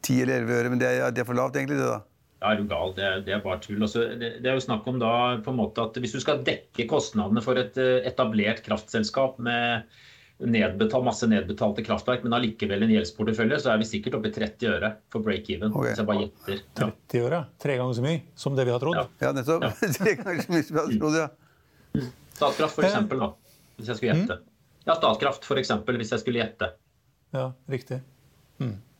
10 0.06 0.22
eller 0.22 0.44
11 0.44 0.56
øre, 0.56 0.72
men 0.72 0.80
det 0.80 0.90
er, 0.94 1.04
det 1.12 1.24
er 1.24 1.28
for 1.28 1.38
lavt, 1.38 1.58
egentlig, 1.60 1.80
det, 1.80 1.88
da. 1.90 2.00
Ja, 2.40 2.52
er 2.54 2.56
du 2.56 2.68
gal. 2.70 2.94
Det, 2.96 3.04
er- 3.04 3.24
det 3.26 3.34
er 3.36 3.40
bare 3.44 3.60
tull. 3.60 3.80
Altså, 3.84 4.06
det, 4.16 4.30
det 4.42 4.48
er 4.48 4.54
jo 4.56 4.64
snakk 4.64 4.86
om 4.88 4.98
da 5.02 5.10
på 5.44 5.52
en 5.52 5.58
måte 5.60 5.82
at 5.84 5.98
hvis 6.00 6.14
du 6.16 6.20
skal 6.22 6.40
dekke 6.46 6.86
kostnadene 6.88 7.42
for 7.44 7.58
et 7.60 7.76
eh, 7.76 7.98
etablert 8.08 8.62
kraftselskap 8.64 9.38
med 9.44 9.82
nedbetalt, 10.40 11.04
masse 11.04 11.26
nedbetalte 11.28 11.82
kraftverk, 11.84 12.22
men 12.24 12.32
allikevel 12.32 12.80
en 12.86 12.94
gjeldsportefølje, 12.94 13.58
så 13.60 13.74
er 13.74 13.82
vi 13.82 13.88
sikkert 13.90 14.14
oppe 14.16 14.30
i 14.30 14.32
30 14.32 14.70
øre 14.72 14.88
for 15.12 15.20
break-even. 15.26 15.68
Okay. 15.76 15.90
Hvis 15.90 16.00
jeg 16.00 16.08
bare 16.08 16.22
gjetter. 16.22 16.62
Ja. 16.80 16.86
30 17.12 17.26
øre? 17.28 17.40
Tre 17.60 17.76
ganger 17.76 17.98
så 17.98 18.04
mye 18.06 18.22
som 18.40 18.56
det 18.56 18.64
vi 18.64 18.72
har 18.72 18.80
trodd? 18.80 18.96
Ja. 18.96 19.04
Ja, 19.26 19.32
nettopp. 19.36 19.66
Tre 20.00 20.14
ganger 20.22 20.40
så 20.46 20.54
mye 20.56 20.64
som 20.64 20.78
vi 20.78 20.80
har 20.80 20.94
trodd, 20.96 21.18
ja. 21.20 21.28
Statkraft, 22.40 22.78
for 22.78 22.88
eksempel, 22.88 23.20
da. 23.20 23.28
Hvis 23.76 23.92
jeg 23.92 24.00
skulle 24.00 24.14
gjette. 24.16 24.38
Ja, 24.88 24.96
Statkraft, 24.96 25.44
for 25.44 25.60
eksempel, 25.60 26.00
hvis 26.00 26.14
jeg 26.16 26.24
skulle 26.24 26.40
gjette. 26.40 26.70
Ja, 27.36 27.50
riktig. 27.76 28.00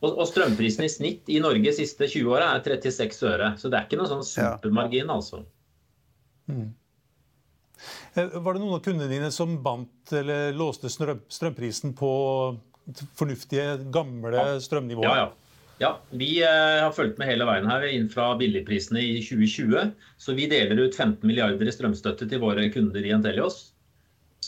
Og, 0.01 0.15
og 0.17 0.25
strømprisen 0.29 0.85
i 0.85 0.89
snitt 0.89 1.29
i 1.29 1.39
Norge 1.43 1.67
de 1.67 1.73
siste 1.77 2.07
20 2.09 2.29
åra 2.33 2.51
er 2.55 2.63
36 2.65 3.27
øre. 3.29 3.51
Så 3.61 3.69
det 3.69 3.77
er 3.77 3.85
ikke 3.85 3.99
noe 3.99 4.09
sånn 4.09 4.25
supermargin, 4.25 5.11
altså. 5.13 5.43
Mm. 6.49 6.71
Var 8.15 8.53
det 8.53 8.61
noen 8.61 8.75
av 8.75 8.81
kundene 8.85 9.09
dine 9.09 9.29
som 9.33 9.53
bandt 9.63 10.11
eller 10.17 10.51
låste 10.57 10.89
strøm, 10.91 11.21
strømprisen 11.31 11.93
på 11.97 12.11
fornuftige, 13.17 13.77
gamle 13.93 14.59
strømnivåer? 14.61 15.07
Ja, 15.07 15.21
ja. 15.21 15.29
ja 15.85 15.91
vi 16.09 16.31
eh, 16.43 16.81
har 16.81 16.91
fulgt 16.97 17.21
med 17.21 17.29
hele 17.29 17.47
veien 17.47 17.69
her 17.69 17.85
inn 17.87 18.09
fra 18.11 18.31
billigprisene 18.41 19.03
i 19.05 19.19
2020. 19.23 19.93
Så 20.17 20.35
vi 20.37 20.49
deler 20.51 20.81
ut 20.81 20.97
15 20.97 21.21
milliarder 21.29 21.69
i 21.69 21.75
strømstøtte 21.77 22.27
til 22.29 22.43
våre 22.43 22.67
kunder 22.73 23.05
i 23.05 23.13
Entelios. 23.15 23.70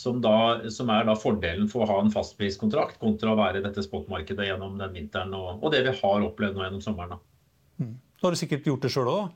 Som, 0.04 0.18
da, 0.20 0.34
som 0.68 0.90
er 0.92 1.06
da 1.08 1.14
fordelen 1.16 1.68
for 1.72 1.84
å 1.84 1.88
ha 1.88 2.00
en 2.04 2.10
fastpriskontrakt 2.12 2.98
kontra 3.00 3.32
å 3.32 3.38
være 3.38 3.62
i 3.62 3.64
dette 3.64 3.80
spotmarkedet 3.86 4.50
gjennom 4.50 4.74
den 4.76 4.92
vinteren 4.92 5.32
og, 5.38 5.62
og 5.64 5.72
det 5.72 5.80
vi 5.86 5.94
har 6.02 6.26
opplevd 6.26 6.58
nå 6.58 6.66
gjennom 6.66 6.82
sommeren. 6.84 7.14
da. 7.16 7.88
Da 8.20 8.28
har 8.28 8.36
du 8.36 8.40
sikkert 8.40 8.68
gjort 8.68 8.84
det 8.84 8.90
sjøl 8.92 9.08
òg. 9.14 9.32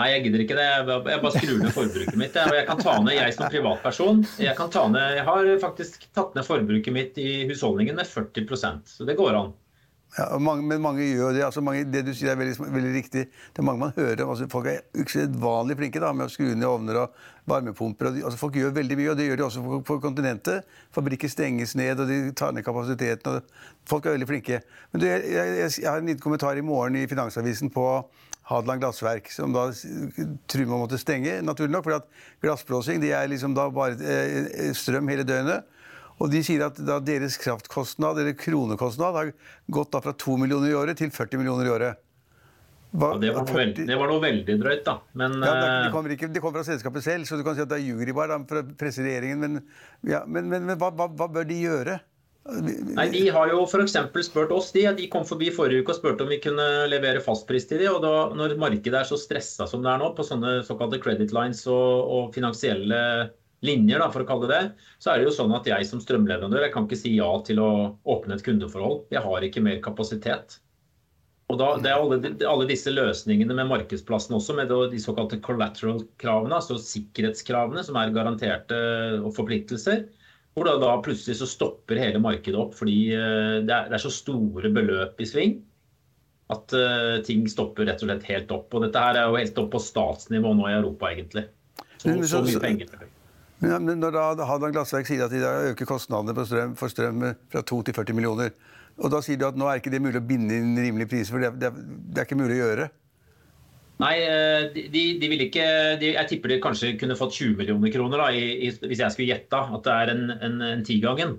Nei, 0.00 0.06
jeg 0.14 0.22
gidder 0.24 0.42
ikke 0.46 0.56
det. 0.56 0.64
Jeg 1.12 1.20
bare- 1.20 1.32
skrur 1.36 1.58
ned 1.60 1.74
forbruket 1.76 2.16
mitt. 2.16 2.32
jeg. 2.34 2.48
Og 2.48 2.56
jeg 2.56 2.66
kan 2.70 2.78
ta 2.80 2.94
ned, 3.02 3.14
jeg 3.18 3.34
som 3.36 3.50
privatperson, 3.52 4.22
jeg, 4.40 4.56
kan 4.56 4.70
ta 4.72 4.86
ned, 4.88 5.16
jeg 5.18 5.24
har 5.28 5.50
faktisk 5.60 6.06
tatt 6.16 6.34
ned 6.34 6.46
forbruket 6.48 6.92
mitt 6.96 7.18
i 7.20 7.44
husholdningen 7.50 7.94
med 8.00 8.08
40% 8.08 8.88
Så 8.88 9.04
det 9.08 9.18
går 9.20 9.36
an. 9.36 9.52
Ja, 10.12 10.26
mange, 10.36 10.60
men 10.68 10.80
mange 10.84 11.06
gjør 11.06 11.32
det. 11.32 11.44
altså 11.46 11.62
mange, 11.64 11.84
Det 11.88 12.02
du 12.04 12.12
sier 12.12 12.34
er 12.34 12.36
veldig, 12.36 12.56
veldig 12.60 12.90
riktig. 12.94 13.22
Det 13.32 13.58
er 13.58 13.64
mange 13.64 13.80
man 13.80 13.92
hører 13.96 14.24
om. 14.24 14.30
altså 14.30 14.48
Folk 14.52 14.66
er 14.66 14.82
usedvanlig 14.92 15.76
flinke 15.78 16.02
da, 16.04 16.10
med 16.12 16.26
å 16.26 16.32
skru 16.32 16.50
ned 16.52 16.68
ovner 16.68 16.98
og 17.00 17.22
varmepumper. 17.48 18.10
Og 18.10 18.18
de, 18.18 18.24
altså 18.24 18.40
Folk 18.42 18.58
gjør 18.60 18.74
veldig 18.76 18.98
mye, 19.00 19.10
og 19.14 19.16
det 19.16 19.30
gjør 19.30 19.40
de 19.40 19.46
også 19.46 19.64
på, 19.64 19.80
på 19.88 19.98
kontinentet. 20.04 20.68
Fabrikker 20.92 21.32
stenges 21.32 21.72
ned, 21.80 22.04
og 22.04 22.12
de 22.12 22.18
tar 22.36 22.52
ned 22.52 22.66
kapasiteten. 22.66 23.40
Folk 23.88 24.04
er 24.04 24.18
veldig 24.18 24.28
flinke. 24.28 24.60
Men 24.92 25.00
du, 25.00 25.08
jeg, 25.08 25.24
jeg, 25.32 25.72
jeg, 25.80 25.88
har 25.88 26.04
en 26.04 26.12
liten 26.12 26.24
kommentar 26.24 26.60
i 26.60 26.66
morgen 26.66 27.00
i 27.00 27.08
Finansavisen 27.08 27.72
på 27.72 27.88
Hadeland 28.52 28.84
Glassverk, 28.84 29.32
som 29.32 29.54
da 29.56 29.70
truer 29.72 30.66
med 30.66 30.76
å 30.76 30.82
måtte 30.84 31.00
stenge, 31.00 31.38
naturlig 31.40 31.72
nok. 31.72 31.88
For 31.88 32.44
glassblåsing 32.44 33.00
det 33.00 33.14
er 33.16 33.32
liksom 33.32 33.56
da 33.56 33.70
bare 33.72 33.96
eh, 33.96 34.74
strøm 34.76 35.08
hele 35.08 35.24
døgnet. 35.24 35.64
Og 36.22 36.30
de 36.30 36.42
sier 36.46 36.62
at 36.62 36.78
deres 37.02 37.36
kraftkostnad, 37.42 38.20
eller 38.22 38.36
kronekostnad, 38.38 39.18
har 39.18 39.32
gått 39.74 39.98
fra 40.04 40.14
2 40.14 40.38
millioner 40.44 40.70
i 40.70 40.78
året 40.78 41.00
til 41.02 41.10
40 41.10 41.40
millioner 41.40 41.66
i 41.66 41.74
året. 41.74 42.02
Hva- 42.92 43.14
ja, 43.14 43.18
det 43.22 43.30
var 43.32 43.46
noe, 43.48 43.56
veld, 43.56 43.76
40 43.80 43.88
det 43.88 43.96
var 43.96 44.10
noe 44.10 44.20
veldig 44.20 44.54
drøyt, 44.60 44.84
da. 44.84 44.98
Men 45.16 45.38
ja, 45.40 45.52
det, 45.56 45.68
eh, 45.68 45.76
det, 45.86 45.92
kommer 45.94 46.12
ikke, 46.12 46.28
det 46.28 46.42
kommer 46.44 46.60
fra 46.60 46.68
selskapet 46.68 47.04
selv, 47.06 47.24
så 47.24 47.38
du 47.40 47.44
kan 47.46 47.56
si 47.56 47.64
at 47.64 47.70
det 47.72 47.80
er 47.80 48.12
da, 48.28 48.38
for 48.48 48.60
å 48.60 48.64
presse 48.76 49.02
regjeringen. 49.02 49.40
Men, 49.40 49.62
ja, 50.04 50.22
men, 50.26 50.50
men, 50.52 50.66
men 50.68 50.78
hva, 50.78 50.92
hva, 50.92 51.08
hva 51.08 51.28
bør 51.32 51.48
de 51.48 51.56
gjøre? 51.56 51.98
Nei, 52.42 53.06
De 53.14 53.28
har 53.30 53.52
jo 53.52 53.62
f.eks. 53.64 53.94
spurt 54.26 54.50
oss. 54.50 54.72
De, 54.74 54.82
de 54.98 55.08
kom 55.08 55.24
forbi 55.24 55.52
forrige 55.54 55.84
uke 55.84 55.94
og 55.94 56.00
spurte 56.00 56.26
om 56.26 56.32
vi 56.32 56.40
kunne 56.42 56.64
levere 56.90 57.22
fastpris 57.22 57.68
til 57.70 57.78
de, 57.84 57.88
og 57.88 58.02
da, 58.02 58.14
Når 58.34 58.56
markedet 58.60 58.98
er 58.98 59.08
så 59.08 59.16
stressa 59.16 59.68
som 59.70 59.84
det 59.84 59.92
er 59.92 60.02
nå, 60.02 60.10
på 60.16 60.26
sånne 60.26 60.58
såkalte 60.66 61.00
credit 61.02 61.32
lines 61.32 61.62
og, 61.70 62.10
og 62.12 62.34
finansielle 62.34 62.98
linjer, 63.66 64.02
da, 64.02 64.08
for 64.12 64.24
å 64.24 64.28
kalle 64.28 64.48
det 64.50 64.58
det, 64.58 64.88
så 65.02 65.12
er 65.12 65.20
det 65.20 65.28
jo 65.28 65.36
sånn 65.36 65.54
at 65.56 65.68
jeg 65.70 65.86
som 65.88 66.02
strømleverandør 66.02 66.66
jeg 66.66 66.74
kan 66.74 66.88
ikke 66.88 66.98
si 66.98 67.14
ja 67.16 67.30
til 67.46 67.62
å 67.62 67.70
åpne 68.10 68.36
et 68.36 68.44
kundeforhold. 68.46 69.06
Jeg 69.14 69.24
har 69.24 69.46
ikke 69.46 69.64
mer 69.64 69.80
kapasitet. 69.84 70.58
Og 71.52 71.58
da, 71.60 71.74
det 71.82 71.90
er 71.90 72.00
alle, 72.00 72.32
alle 72.48 72.66
disse 72.70 72.92
løsningene 72.92 73.54
med 73.58 73.68
markedsplassen 73.70 74.38
også, 74.38 74.56
med 74.56 74.72
de 74.72 75.00
såkalte 75.02 75.40
collateral-kravene, 75.44 76.56
altså 76.56 76.78
sikkerhetskravene, 76.80 77.84
som 77.84 77.98
er 78.00 78.14
garanterte 78.14 78.78
og 79.20 79.34
forpliktelser. 79.36 80.06
Hvor 80.56 80.68
da, 80.68 80.78
da 80.80 80.96
plutselig 81.04 81.38
så 81.40 81.48
stopper 81.48 82.00
hele 82.00 82.20
markedet 82.20 82.58
opp 82.60 82.74
fordi 82.76 82.96
eh, 83.16 83.60
det 83.64 83.72
er, 83.72 83.86
det 83.88 83.96
er 83.96 84.02
så 84.02 84.10
store 84.12 84.68
beløp 84.72 85.20
i 85.24 85.28
sving 85.28 85.54
at 86.52 86.74
uh, 86.76 87.22
ting 87.24 87.46
stopper 87.48 87.86
rett 87.88 88.02
og 88.02 88.10
slett 88.10 88.26
helt 88.28 88.52
opp. 88.52 88.68
Og 88.74 88.84
dette 88.84 89.00
her 89.00 89.18
er 89.18 89.30
jo 89.30 89.38
helt 89.38 89.58
opp 89.62 89.70
på 89.72 89.80
statsnivå 89.80 90.52
nå 90.58 90.68
i 90.68 90.76
Europa, 90.76 91.12
egentlig. 91.12 91.46
Så 92.02 92.16
så- 92.28 92.42
mye 92.44 92.60
penger. 92.60 92.92
Men, 93.62 93.86
når 94.02 94.14
da 94.16 94.46
Hadeland 94.48 94.74
Glassverk 94.74 95.06
sier 95.06 95.22
at 95.26 95.30
de 95.32 95.42
øker 95.72 95.86
kostnadene 95.86 96.44
strøm, 96.48 96.72
for 96.78 96.90
strøm 96.90 97.22
fra 97.52 97.62
2 97.62 97.82
til 97.86 97.94
40 97.94 98.16
millioner, 98.18 98.50
og 98.98 99.12
da 99.14 99.20
sier 99.24 99.38
du 99.40 99.46
at 99.46 99.56
nå 99.58 99.68
er 99.70 99.78
ikke 99.80 99.92
det 99.94 100.00
mulig 100.02 100.18
å 100.20 100.26
binde 100.26 100.56
inn 100.58 100.74
rimelige 100.76 101.08
priser, 101.14 101.32
for 101.36 101.40
det, 101.44 101.52
er- 101.52 101.60
det, 101.62 101.70
er- 101.70 101.86
det 102.12 102.20
er 102.22 102.26
ikke 102.28 102.40
mulig 102.42 102.58
å 102.58 102.64
gjøre. 102.66 102.88
Nei, 104.02 104.14
eh, 104.26 104.64
de, 104.74 105.02
de- 105.20 105.28
vil 105.30 105.44
ikke 105.46 105.64
de, 106.00 106.08
Jeg 106.16 106.28
tipper 106.32 106.50
de 106.50 106.60
kanskje 106.64 106.96
kunne 106.98 107.14
fått 107.14 107.36
20 107.38 107.54
millioner 107.60 107.92
kroner, 107.94 108.18
da, 108.18 108.30
i, 108.34 108.66
i, 108.66 108.70
hvis 108.90 108.98
jeg 109.04 109.14
skulle 109.14 109.30
gjette. 109.30 109.60
At 109.78 109.84
det 109.86 109.92
er 109.94 110.10
en, 110.16 110.24
en, 110.42 110.56
en 110.72 110.82
tigangen. 110.88 111.36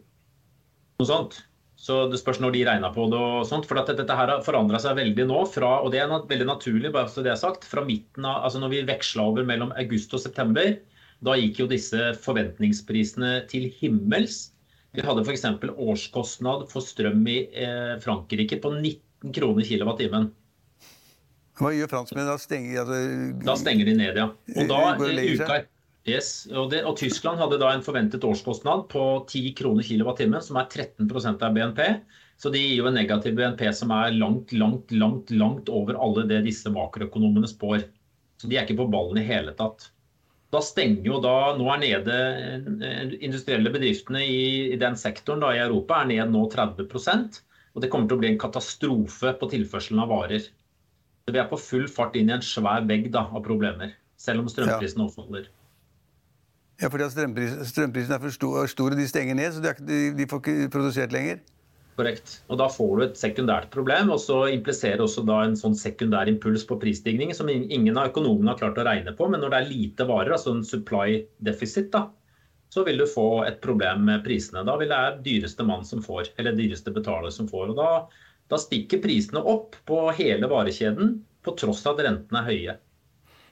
Noe 1.01 1.09
sånt. 1.09 1.41
Så 1.83 2.05
det 2.07 2.21
spørs 2.21 2.39
når 2.39 2.53
de 2.55 2.61
regna 2.69 2.93
på 2.95 3.09
det. 3.11 3.19
og 3.19 3.43
sånt, 3.49 3.67
For 3.67 3.81
at 3.81 3.91
dette 3.91 4.15
her 4.15 4.31
har 4.31 4.45
forandra 4.45 4.79
seg 4.79 4.95
veldig 5.01 5.25
nå, 5.27 5.41
fra, 5.51 5.73
og 5.83 5.91
det 5.91 5.99
er 6.05 6.13
veldig 6.13 6.47
naturlig, 6.47 6.93
bare 6.95 7.11
så 7.11 7.25
det 7.25 7.33
er 7.33 7.41
sagt, 7.41 7.67
fra 7.67 7.83
midten 7.83 8.23
av, 8.23 8.45
altså 8.47 8.61
når 8.63 8.71
vi 8.77 8.83
veksla 8.87 9.25
over 9.33 9.43
mellom 9.49 9.73
august 9.75 10.15
og 10.15 10.23
september, 10.23 10.77
da 11.23 11.35
gikk 11.39 11.63
jo 11.63 11.69
disse 11.71 12.11
forventningsprisene 12.23 13.35
til 13.51 13.69
himmels. 13.79 14.49
Vi 14.93 15.03
hadde 15.05 15.23
f.eks. 15.25 15.45
årskostnad 15.71 16.67
for 16.69 16.85
strøm 16.85 17.23
i 17.31 17.39
eh, 17.49 17.93
Frankrike 18.03 18.59
på 18.61 18.73
19 18.75 19.33
kroner 19.33 19.65
kilowattimen. 19.65 20.31
Hva 21.57 21.69
gjør 21.73 21.89
franskmennene? 21.91 22.33
Da 22.33 22.41
stenger, 22.41 22.81
altså, 22.81 22.99
da 23.45 23.55
stenger 23.61 23.89
de 23.89 23.95
ned, 23.97 24.19
ja. 24.19 24.27
Og 24.57 24.69
da 24.69 24.81
uka, 24.97 25.63
Yes, 26.03 26.49
og, 26.51 26.67
det, 26.73 26.81
og, 26.83 26.97
Tyskland 26.99 27.39
hadde 27.39 27.61
da 27.61 27.69
en 27.71 27.83
forventet 27.85 28.25
årskostnad 28.27 28.89
på 28.91 29.03
10 29.29 29.53
kroner 29.55 29.85
kilowattimen, 29.87 30.41
som 30.43 30.57
er 30.59 30.67
13% 30.67 31.45
av 31.47 31.55
BNP. 31.55 31.79
Så 32.35 32.51
de 32.51 32.59
gir 32.59 32.81
jo 32.81 32.89
en 32.89 32.97
negativ 32.97 33.37
BNP 33.37 33.69
som 33.71 33.93
er 33.95 34.11
langt, 34.17 34.51
langt, 34.51 34.91
langt, 34.91 35.31
langt 35.31 35.71
over 35.71 35.95
alle 35.95 36.25
det 36.27 36.41
disse 36.49 36.67
makroøkonomene 36.73 37.47
spår. 37.47 37.85
Så 38.35 38.49
de 38.51 38.59
er 38.59 38.67
ikke 38.67 38.81
på 38.81 38.89
ballen 38.91 39.21
i 39.21 39.27
hele 39.29 39.53
tatt. 39.55 39.92
Da 40.53 40.61
stenger 40.61 41.07
jo 41.07 41.17
da 41.23 41.55
Nå 41.57 41.65
er 41.73 41.79
nede 41.81 42.19
eh, 42.85 43.15
industrielle 43.25 43.71
bedriftene 43.73 44.21
i, 44.21 44.43
i 44.75 44.77
den 44.79 44.95
sektoren 44.99 45.41
da, 45.41 45.55
i 45.55 45.63
Europa 45.63 46.03
er 46.03 46.11
ned 46.11 46.33
nå 46.35 46.45
30% 46.53 47.41
og 47.73 47.81
det 47.81 47.89
kommer 47.89 48.09
til 48.09 48.19
å 48.19 48.21
bli 48.21 48.29
en 48.33 48.41
katastrofe 48.41 49.33
på 49.39 49.49
tilførselen 49.49 50.01
av 50.03 50.11
varer. 50.13 50.45
Så 51.23 51.33
vi 51.33 51.41
er 51.41 51.49
på 51.49 51.59
full 51.59 51.87
fart 51.89 52.17
inn 52.19 52.29
i 52.29 52.35
en 52.35 52.45
svær 52.45 52.85
vegg 52.89 53.09
da, 53.13 53.25
av 53.25 53.41
problemer, 53.45 53.95
selv 54.19 54.43
om 54.43 54.49
strømprisen 54.51 55.01
ja. 55.01 55.07
overfaller. 55.07 55.47
Ja, 56.81 56.89
fordi 56.91 57.07
strømprisen, 57.13 57.65
strømprisen 57.69 58.13
er 58.13 58.21
for 58.21 58.35
stor, 58.35 58.93
og 58.93 58.99
de 58.99 59.07
stenger 59.09 59.37
ned, 59.39 59.55
så 59.55 59.63
de, 59.63 59.97
de, 60.17 60.27
får 60.29 60.41
ikke 60.43 60.69
produsert 60.73 61.15
lenger? 61.15 61.41
Korrekt. 61.97 62.39
Og 62.49 62.57
Da 62.57 62.67
får 62.73 62.91
du 62.97 63.03
et 63.05 63.19
sekundært 63.19 63.69
problem, 63.73 64.09
og 64.13 64.19
så 64.21 64.39
impliserer 64.49 65.03
også 65.03 65.21
da 65.27 65.43
en 65.45 65.55
sånn 65.59 65.75
sekundær 65.77 66.29
impuls 66.31 66.65
på 66.65 66.79
prisstigning 66.81 67.33
som 67.37 67.51
ingen 67.51 67.97
av 67.97 68.09
økonomene 68.09 68.53
har 68.53 68.61
klart 68.61 68.79
å 68.81 68.85
regne 68.87 69.13
på. 69.17 69.27
Men 69.29 69.43
når 69.43 69.53
det 69.53 69.59
er 69.59 69.71
lite 69.71 70.07
varer, 70.09 70.33
altså 70.33 70.55
en 70.55 70.65
supply 70.65 71.19
deficit, 71.45 71.91
da, 71.93 72.07
så 72.73 72.85
vil 72.87 72.97
du 72.97 73.05
få 73.09 73.43
et 73.45 73.59
problem 73.61 74.07
med 74.09 74.23
prisene. 74.25 74.65
Da 74.65 74.77
vil 74.79 74.89
det 74.89 74.97
være 74.97 75.21
dyreste 75.27 75.65
mann 75.67 75.85
som 75.85 76.01
får, 76.01 76.31
eller 76.41 76.57
dyreste 76.57 76.93
betaler 76.95 77.33
som 77.35 77.49
får. 77.51 77.75
og 77.75 77.77
Da, 77.77 77.91
da 78.49 78.61
stikker 78.61 79.03
prisene 79.03 79.43
opp 79.45 79.77
på 79.85 80.07
hele 80.17 80.49
varekjeden, 80.49 81.19
på 81.43 81.53
tross 81.59 81.85
av 81.85 81.99
at 81.99 82.07
rentene 82.07 82.41
er 82.41 82.49
høye. 82.49 82.75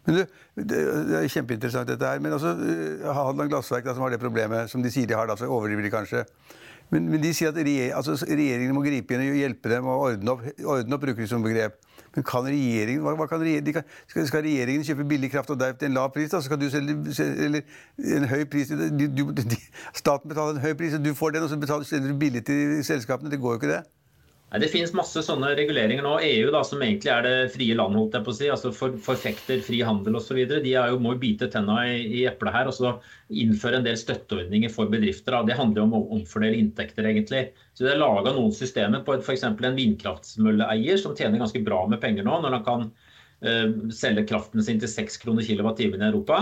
Men 0.08 0.17
du, 0.17 0.23
Det 0.58 0.80
er 1.19 1.30
kjempeinteressant 1.30 1.91
dette 1.91 2.08
her. 2.08 2.19
Men 2.23 2.34
altså, 2.34 2.56
eh, 2.58 3.06
Hadeland 3.06 3.54
Glassverk, 3.54 3.86
da, 3.86 3.93
som 3.93 4.08
har 4.08 4.15
det 4.15 4.21
problemet, 4.23 4.71
som 4.71 4.82
de 4.82 4.89
sier 4.89 5.06
de 5.06 5.13
har, 5.13 5.30
da, 5.30 5.38
så 5.38 5.45
overdriver 5.45 5.86
de 5.86 5.93
kanskje. 5.93 6.25
Men, 6.91 7.08
men, 7.08 7.21
de 7.23 7.32
sier 7.32 7.54
at 7.54 7.56
regjer, 7.56 7.93
altså, 7.95 8.17
regjeringen 8.27 8.75
må 8.75 8.84
gripe 8.84 9.15
inn 9.15 9.23
og 9.23 9.38
hjelpe 9.39 9.71
dem 9.71 9.88
og 9.88 10.10
ordne 10.10 10.34
opp, 10.34 10.43
ordne 10.60 10.97
opp 10.97 11.06
bruker 11.06 11.23
de 11.23 11.27
som 11.32 11.45
begrep. 11.45 11.77
Men 12.12 12.25
kan 12.27 12.43
regjeringen, 12.43 13.06
hva, 13.06 13.13
hva 13.15 13.27
kan 13.32 13.39
regjeringen 13.39 13.77
kan, 13.77 13.86
skal, 14.12 14.25
skal, 14.27 14.43
regjeringen 14.43 14.84
kjøpe 14.84 15.06
billig 15.08 15.30
kraft 15.32 15.54
og 15.54 15.62
deg 15.62 15.77
til 15.80 15.88
en 15.88 15.95
lav 15.95 16.10
pris? 16.12 16.27
da, 16.34 16.41
så 16.43 16.51
kan 16.51 16.60
du 16.60 16.67
selge, 16.73 16.97
eller 17.47 17.63
en 18.17 18.27
høy 18.27 18.43
pris, 18.51 18.73
du, 18.75 19.08
du, 19.08 19.23
Staten 20.01 20.27
betaler 20.34 20.60
en 20.60 20.65
høy 20.65 20.75
pris, 20.75 20.97
og 20.97 21.06
du 21.06 21.13
får 21.15 21.38
den, 21.38 21.47
og 21.47 21.54
så 21.54 21.60
betaler, 21.62 21.88
du 22.12 22.19
billig 22.19 22.43
til 22.49 22.84
selskapene. 22.84 23.32
Det 23.32 23.39
går 23.39 23.56
jo 23.56 23.62
ikke 23.62 23.71
det. 23.71 23.82
Det 24.60 24.68
finnes 24.68 24.92
masse 24.92 25.22
sånne 25.24 25.54
reguleringer 25.56 26.04
nå. 26.04 26.18
EU, 26.28 26.50
da, 26.52 26.60
som 26.68 26.82
egentlig 26.84 27.08
er 27.14 27.24
det 27.24 27.36
frie 27.54 27.76
land, 27.78 27.96
holdt 27.96 28.18
jeg 28.18 28.26
på 28.26 28.34
å 28.34 28.36
si, 28.36 28.48
altså 28.52 28.72
for, 28.76 28.98
forfekter 29.00 29.62
fri 29.64 29.78
handel 29.88 30.18
osv., 30.20 30.42
de 30.52 30.74
jo, 30.74 30.98
må 31.00 31.14
jo 31.14 31.22
bite 31.22 31.48
tenna 31.54 31.78
i, 31.88 32.02
i 32.20 32.26
eplet 32.28 32.52
her 32.58 32.68
og 32.68 32.76
så 32.76 32.92
innføre 33.32 33.80
en 33.80 33.86
del 33.86 33.96
støtteordninger 33.96 34.74
for 34.74 34.92
bedrifter. 34.92 35.38
Da. 35.38 35.46
Det 35.48 35.56
handler 35.56 35.80
jo 35.80 35.86
om 35.86 35.96
å 35.96 36.02
omfordele 36.18 36.60
inntekter, 36.60 37.08
egentlig. 37.08 37.46
Så 37.72 37.86
Det 37.86 37.94
er 37.94 38.02
laga 38.02 38.34
noen 38.36 38.52
systemer 38.56 39.06
på 39.08 39.16
f.eks. 39.22 39.46
en 39.48 39.78
vindkraftsmølleeier 39.78 41.00
som 41.00 41.16
tjener 41.16 41.40
ganske 41.40 41.64
bra 41.64 41.86
med 41.88 42.04
penger 42.04 42.28
nå, 42.28 42.42
når 42.44 42.58
han 42.58 42.66
kan 42.66 42.84
uh, 42.92 43.88
selge 43.96 44.26
kraften 44.34 44.68
sin 44.68 44.84
til 44.84 44.92
6 44.92 45.16
kroner 45.24 45.48
kilowattimen 45.48 46.04
i 46.04 46.10
Europa. 46.10 46.42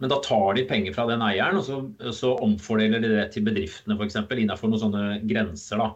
Men 0.00 0.14
da 0.14 0.16
tar 0.24 0.56
de 0.56 0.64
penger 0.64 0.96
fra 0.96 1.04
den 1.12 1.20
eieren, 1.28 1.60
og 1.60 1.68
så, 1.68 1.82
så 2.16 2.32
omfordeler 2.40 3.04
de 3.04 3.12
det 3.18 3.28
til 3.36 3.44
bedriftene 3.44 4.00
f.eks. 4.00 4.16
innenfor 4.24 4.72
noen 4.72 4.84
sånne 4.86 5.04
grenser. 5.28 5.84
da. 5.84 5.92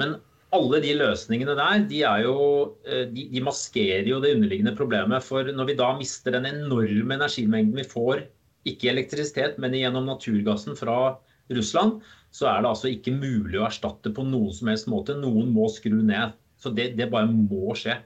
Men 0.00 0.16
alle 0.56 0.80
de 0.80 0.94
løsningene 0.96 1.54
der, 1.58 1.84
de, 1.90 2.00
jo, 2.24 2.34
eh, 2.88 3.04
de, 3.12 3.26
de, 3.32 3.44
maskerer 3.44 4.08
jo 4.08 4.20
det 4.24 4.34
underliggende 4.36 4.74
problemet. 4.78 5.24
For 5.24 5.48
når 5.52 5.70
vi 5.70 5.78
da 5.78 5.92
mister 5.98 6.34
den 6.36 6.48
enorme 6.48 7.18
energimengden 7.18 7.76
vi 7.82 7.88
får, 7.88 8.24
ikke 8.68 8.92
elektrisitet, 8.92 9.58
men 9.60 9.76
gjennom 9.76 10.08
naturgassen 10.08 10.76
fra 10.78 11.18
Russland, 11.52 12.00
så 12.34 12.48
er 12.50 12.62
det 12.62 12.70
altså 12.72 12.92
ikke 12.92 13.14
mulig 13.16 13.60
å 13.60 13.66
erstatte 13.68 14.12
på 14.14 14.24
noen 14.26 14.52
som 14.54 14.72
helst 14.72 14.88
måte. 14.90 15.16
Noen 15.16 15.52
må 15.54 15.68
skru 15.72 16.00
ned. 16.00 16.36
Så 16.58 16.72
det, 16.74 16.92
det 16.98 17.08
bare 17.12 17.28
må 17.30 17.76
skje. 17.78 18.00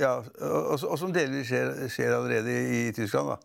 Ja, 0.00 0.18
og, 0.24 0.84
og 0.88 0.96
som 0.98 1.12
delvis 1.12 1.50
skjer, 1.50 1.72
skjer, 1.92 2.14
allerede 2.16 2.52
i, 2.52 2.86
i 2.88 2.92
Tyskland, 2.96 3.34
da? 3.34 3.36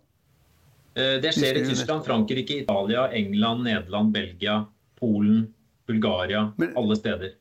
Eh, 0.96 1.18
det 1.24 1.34
skjer 1.36 1.60
i 1.60 1.66
Tyskland, 1.68 2.06
Frankrike, 2.08 2.62
Italia, 2.64 3.10
England, 3.16 3.68
Nederland, 3.68 4.14
Belgia, 4.16 4.62
Polen. 5.00 5.50
Bulgaria, 5.92 6.48
men, 6.58 6.74
alle 6.80 6.98
steder. 7.00 7.38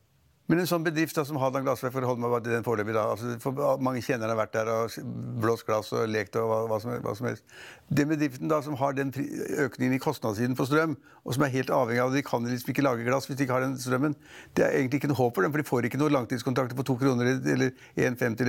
Men 0.51 0.59
en 0.59 0.67
sånn 0.67 0.83
bedrift 0.83 1.15
da, 1.15 1.23
som 1.23 1.37
Hadan 1.39 1.63
Glassverk, 1.63 1.93
for 1.95 2.03
å 2.03 2.09
holde 2.11 2.25
meg 2.25 2.33
bare 2.33 2.43
til 2.43 2.55
den 2.57 2.65
foreløpig 2.67 2.95
da, 2.97 3.05
altså, 3.13 3.37
for 3.43 3.83
Mange 3.87 4.01
kjenner 4.03 4.33
har 4.33 4.39
vært 4.41 4.57
der 4.57 4.71
og 4.73 4.97
blåst 5.39 5.63
glass 5.69 5.93
og 5.95 6.09
lekt 6.11 6.35
og 6.41 6.49
hva, 6.51 6.57
hva, 6.67 6.79
som, 6.83 6.97
hva, 7.05 7.13
som, 7.15 7.29
helst. 7.31 7.45
Den 7.87 8.11
bedriften 8.11 8.51
da, 8.51 8.59
som 8.67 8.75
har 8.81 8.97
den 8.99 9.13
økningen 9.15 9.95
i 9.95 10.01
kostnadssiden 10.03 10.59
på 10.59 10.67
strøm, 10.67 10.97
og 11.23 11.37
som 11.37 11.47
er 11.47 11.55
helt 11.55 11.71
avhengig 11.77 12.03
av 12.03 12.11
at 12.11 12.19
de 12.19 12.25
kan 12.27 12.51
liksom 12.51 12.73
ikke 12.75 12.83
lage 12.83 13.07
glass 13.07 13.31
hvis 13.31 13.39
de 13.39 13.47
ikke 13.47 13.61
har 13.61 13.63
den 13.69 13.79
strømmen, 13.79 14.19
det 14.59 14.67
er 14.67 14.75
egentlig 14.81 14.99
ikke 15.05 15.13
noe 15.13 15.21
håp 15.21 15.39
for 15.39 15.47
dem, 15.47 15.55
for 15.55 15.63
de 15.63 15.69
får 15.71 15.87
ikke 15.87 16.03
noen 16.03 16.19
langtidskontrakter 16.19 16.81
på 16.81 16.89
to 16.91 16.99
kroner 16.99 17.31
eller 17.39 17.71
1,50. 17.95 18.43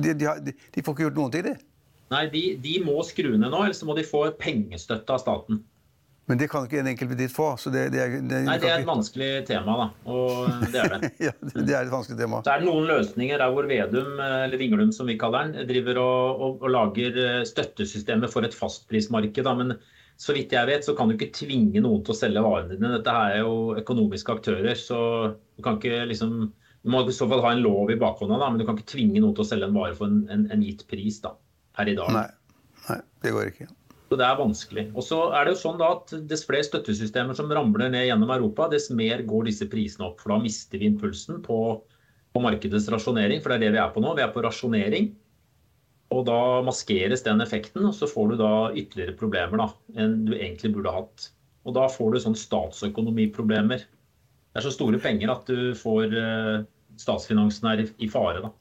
de, 0.00 0.16
de, 0.48 0.56
de 0.56 0.86
får 0.86 0.96
ikke 0.96 1.08
gjort 1.10 1.20
noen 1.20 1.36
ting, 1.36 1.44
de. 1.50 1.56
Nei, 2.14 2.24
de, 2.32 2.44
de 2.64 2.78
må 2.88 2.96
skru 3.04 3.34
ned 3.34 3.50
nå, 3.50 3.60
ellers 3.66 3.84
må 3.84 3.96
de 4.00 4.08
få 4.08 4.24
pengestøtte 4.40 5.12
av 5.12 5.20
staten. 5.20 5.60
Men 6.24 6.38
det 6.40 6.46
kan 6.48 6.64
ikke 6.64 6.78
en 6.80 6.88
enkelt 6.88 7.10
bedrift 7.10 7.36
få. 7.36 7.50
Det, 7.68 7.88
det 7.92 8.00
er, 8.00 8.14
det, 8.24 8.38
Nei, 8.46 8.56
det 8.62 8.70
er 8.70 8.78
et 8.80 8.88
vanskelig 8.88 9.30
tema, 9.48 9.74
da. 9.76 9.86
Og 10.08 10.68
det 10.72 10.80
er 10.80 10.94
det. 10.94 11.10
ja, 11.26 11.32
det 11.52 11.66
er 11.68 11.82
et 11.82 11.92
vanskelig 11.92 12.16
tema. 12.16 12.40
Så 12.46 12.54
er 12.54 12.62
det 12.62 12.68
noen 12.70 12.88
løsninger 12.88 13.42
der 13.42 13.52
hvor 13.52 13.68
Vedum, 13.68 14.14
eller 14.24 14.60
Vinglum 14.60 14.94
som 14.96 15.10
vi 15.10 15.18
kaller 15.20 15.50
den, 15.50 15.68
driver 15.68 16.00
og, 16.00 16.46
og, 16.46 16.64
og 16.64 16.72
lager 16.72 17.20
støttesystemet 17.44 17.74
støttesystemer 17.84 18.32
for 18.32 18.46
et 18.46 18.56
fastprismarked. 18.56 19.44
Da. 19.44 19.54
Men 19.58 19.76
så 20.16 20.34
vidt 20.36 20.54
jeg 20.54 20.70
vet, 20.70 20.84
så 20.86 20.94
kan 20.96 21.08
du 21.08 21.16
ikke 21.16 21.32
tvinge 21.34 21.82
noen 21.82 22.04
til 22.06 22.14
å 22.14 22.18
selge 22.18 22.44
varene 22.44 22.74
dine. 22.74 22.92
Dette 22.96 23.14
er 23.28 23.40
jo 23.42 23.74
økonomiske 23.80 24.38
aktører, 24.38 24.74
så 24.78 24.98
du 25.34 25.64
kan 25.64 25.80
ikke 25.80 26.04
liksom 26.10 26.52
Du 26.84 26.90
må 26.92 27.00
i 27.08 27.12
så 27.16 27.24
fall 27.24 27.40
ha 27.40 27.54
en 27.54 27.62
lov 27.64 27.88
i 27.88 27.96
bakhånda, 27.96 28.36
da, 28.36 28.50
men 28.52 28.60
du 28.60 28.66
kan 28.68 28.76
ikke 28.76 28.90
tvinge 28.90 29.16
noen 29.16 29.32
til 29.32 29.40
å 29.40 29.48
selge 29.48 29.70
en 29.70 29.76
vare 29.76 29.94
for 29.96 30.04
en, 30.04 30.26
en, 30.28 30.42
en 30.52 30.64
gitt 30.66 30.82
pris 30.84 31.16
da, 31.24 31.30
per 31.72 31.88
i 31.88 31.94
dag. 31.96 32.10
Nei. 32.12 32.26
Nei, 32.90 32.98
det 33.24 33.32
går 33.32 33.48
ikke. 33.54 33.68
Så 34.14 34.18
det 34.20 34.26
er 34.30 34.36
vanskelig. 34.38 34.82
Og 34.94 35.02
så 35.02 35.16
er 35.34 35.42
det 35.42 35.56
jo 35.56 35.58
sånn 35.58 35.78
da 35.80 35.88
at 35.96 36.12
Dess 36.30 36.44
flere 36.46 36.62
støttesystemer 36.62 37.34
som 37.34 37.48
ramler 37.50 37.88
ned 37.90 38.04
gjennom 38.06 38.30
Europa, 38.30 38.68
dess 38.70 38.86
mer 38.94 39.24
går 39.26 39.48
disse 39.48 39.66
prisene 39.66 40.06
opp. 40.06 40.20
For 40.22 40.30
da 40.30 40.36
mister 40.44 40.78
vi 40.78 40.86
impulsen 40.86 41.40
på, 41.42 41.56
på 42.30 42.42
markedets 42.44 42.86
rasjonering. 42.94 43.42
For 43.42 43.50
det 43.50 43.56
er 43.56 43.64
det 43.64 43.72
vi 43.74 43.80
er 43.82 43.90
på 43.90 44.04
nå. 44.04 44.12
Vi 44.14 44.22
er 44.22 44.30
på 44.30 44.44
rasjonering. 44.44 45.08
Og 46.14 46.22
da 46.28 46.38
maskeres 46.62 47.26
den 47.26 47.42
effekten, 47.42 47.88
og 47.88 47.98
så 47.98 48.06
får 48.06 48.30
du 48.30 48.36
da 48.38 48.52
ytterligere 48.70 49.16
problemer 49.18 49.64
da, 49.64 49.66
enn 49.98 50.20
du 50.28 50.36
egentlig 50.36 50.70
burde 50.76 50.94
hatt. 50.94 51.28
Og 51.66 51.74
da 51.74 51.88
får 51.90 52.14
du 52.14 52.22
sånn 52.22 52.38
statsøkonomiproblemer. 52.38 53.82
Det 53.82 54.62
er 54.62 54.68
så 54.68 54.76
store 54.76 55.02
penger 55.02 55.34
at 55.34 55.50
du 55.50 55.74
får 55.74 56.14
eh, 56.22 56.60
statsfinansene 57.02 57.74
er 57.74 57.88
i 57.98 58.12
fare. 58.14 58.46
da. 58.46 58.54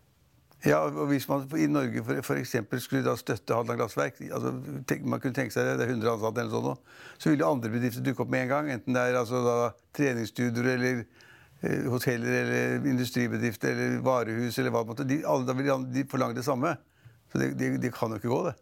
Ja, 0.64 0.80
og 0.88 1.10
Hvis 1.12 1.28
man 1.28 1.44
i 1.60 1.68
Norge 1.68 2.22
f.eks. 2.24 2.56
skulle 2.86 3.04
da 3.04 3.18
støtte 3.20 3.56
Hadeland 3.56 3.82
Glassverk 3.82 4.22
altså, 4.30 4.54
tenk, 4.88 5.04
Man 5.04 5.20
kunne 5.20 5.36
tenke 5.36 5.52
seg 5.52 5.68
det, 5.68 5.76
det 5.82 5.88
er 5.90 5.96
100 5.98 6.14
ansatte 6.16 6.44
eller 6.44 6.68
sånn, 6.70 6.82
så 7.20 7.34
ville 7.34 7.50
andre 7.50 7.72
bedrifter 7.74 8.06
dukke 8.06 8.24
opp 8.24 8.32
med 8.32 8.46
en 8.46 8.54
gang. 8.54 8.72
Enten 8.78 8.96
det 8.96 9.04
er 9.04 9.20
altså, 9.20 9.44
da, 9.44 9.58
treningsstudier 9.98 10.70
eller 10.78 11.02
eh, 11.04 11.88
hoteller 11.92 12.38
eller 12.46 12.92
industribedrifter 12.94 13.74
eller 13.76 13.98
varehus 14.06 14.60
eller 14.60 14.76
hva 14.76 14.86
det 14.86 14.94
måtte 14.94 15.08
de, 15.10 15.20
Da 15.24 15.58
vil 15.58 15.74
de 15.98 16.06
forlange 16.12 16.40
det 16.40 16.46
samme. 16.48 16.78
Så 17.32 17.42
det, 17.42 17.58
det, 17.60 17.74
det, 17.84 17.92
kan 17.96 18.14
jo 18.14 18.22
ikke 18.22 18.32
gå, 18.32 18.40
det. 18.48 18.56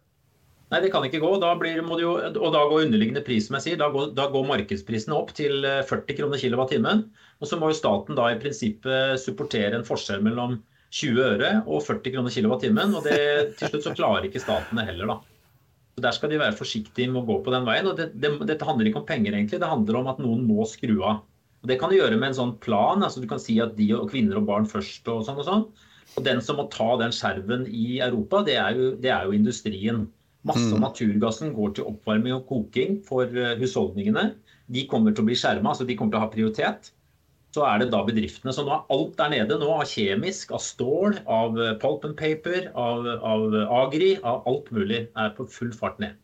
Nei, 0.72 0.80
det 0.80 0.90
kan 0.90 1.06
ikke 1.06 1.20
gå. 1.22 1.30
Da 1.38 1.52
blir, 1.60 1.78
jo, 2.00 2.16
og 2.16 2.50
da 2.54 2.64
går 2.66 2.86
underliggende 2.88 3.22
pris, 3.22 3.46
som 3.46 3.58
jeg 3.58 3.66
sier, 3.66 3.78
da 3.78 3.90
går, 3.92 4.14
da 4.16 4.26
går 4.32 4.46
markedsprisene 4.48 5.14
opp 5.14 5.34
til 5.38 5.62
40 5.62 6.02
eh, 6.02 6.18
kroner 6.18 6.40
kilowattimen. 6.40 7.06
Og 7.38 7.50
så 7.50 7.60
må 7.60 7.70
jo 7.70 7.78
staten 7.78 8.18
da 8.18 8.32
i 8.32 8.42
prinsippet 8.42 9.22
supportere 9.22 9.76
en 9.78 9.86
forskjell 9.86 10.24
mellom 10.24 10.58
20 10.92 11.20
øre 11.24 11.50
og 11.64 11.82
40 11.86 12.14
kroner 12.14 12.34
kilowattimen. 12.34 12.96
Og 12.98 13.06
det, 13.08 13.18
til 13.58 13.72
slutt 13.72 13.86
så 13.88 13.94
klarer 13.96 14.28
ikke 14.28 14.42
staten 14.42 14.80
det 14.80 14.88
heller, 14.90 15.14
da. 15.14 15.18
Så 15.92 16.04
Der 16.04 16.16
skal 16.16 16.32
de 16.32 16.40
være 16.40 16.56
forsiktige 16.56 17.10
med 17.12 17.22
å 17.22 17.28
gå 17.28 17.38
på 17.44 17.52
den 17.52 17.68
veien. 17.68 17.88
og 17.88 17.98
det, 17.98 18.12
det, 18.16 18.32
Dette 18.48 18.68
handler 18.68 18.88
ikke 18.88 19.02
om 19.02 19.08
penger, 19.08 19.34
egentlig. 19.36 19.60
Det 19.60 19.72
handler 19.72 20.00
om 20.00 20.10
at 20.12 20.22
noen 20.24 20.44
må 20.48 20.64
skru 20.68 20.96
av. 21.00 21.22
Og 21.62 21.70
Det 21.70 21.78
kan 21.78 21.92
du 21.92 21.98
gjøre 21.98 22.18
med 22.18 22.32
en 22.32 22.40
sånn 22.40 22.56
plan. 22.64 23.02
altså 23.04 23.22
Du 23.22 23.28
kan 23.30 23.40
si 23.42 23.58
at 23.62 23.76
de 23.76 23.92
og 23.96 24.10
kvinner 24.10 24.40
og 24.40 24.48
barn 24.48 24.68
først 24.68 25.08
og 25.12 25.24
sånn 25.28 25.40
og 25.42 25.48
sånn. 25.48 25.66
Og 26.16 26.24
den 26.26 26.42
som 26.44 26.58
må 26.60 26.66
ta 26.72 26.90
den 27.00 27.14
skjerven 27.14 27.64
i 27.68 28.00
Europa, 28.04 28.42
det 28.44 28.58
er 28.60 28.76
jo, 28.76 28.88
det 29.00 29.12
er 29.14 29.28
jo 29.28 29.36
industrien. 29.36 30.06
Masse 30.48 30.66
av 30.72 30.80
mm. 30.80 30.82
naturgassen 30.82 31.52
går 31.54 31.76
til 31.76 31.86
oppvarming 31.88 32.34
og 32.34 32.48
koking 32.48 32.98
for 33.06 33.30
eh, 33.30 33.54
husholdningene. 33.60 34.32
De 34.72 34.82
kommer 34.90 35.14
til 35.14 35.22
å 35.22 35.28
bli 35.28 35.36
skjerma, 35.38 35.72
så 35.76 35.86
de 35.86 35.96
kommer 35.96 36.16
til 36.16 36.20
å 36.20 36.24
ha 36.24 36.32
prioritet. 36.32 36.90
Så 37.52 37.66
er 37.68 37.82
det 37.82 37.90
da 37.92 38.00
bedriftene. 38.06 38.54
Så 38.54 38.64
nå 38.64 38.72
er 38.74 38.94
alt 38.94 39.14
der 39.18 39.32
nede 39.34 39.58
nå 39.60 39.68
av 39.74 39.84
kjemisk, 39.88 40.54
av 40.56 40.62
stål, 40.64 41.18
av 41.28 41.58
pulp 41.82 42.06
and 42.08 42.16
paper, 42.16 42.70
av, 42.78 43.06
av 43.20 43.56
agri, 43.84 44.14
av 44.24 44.46
alt 44.48 44.72
mulig, 44.72 45.04
er 45.12 45.34
på 45.36 45.48
full 45.52 45.72
fart 45.76 46.00
ned. 46.02 46.16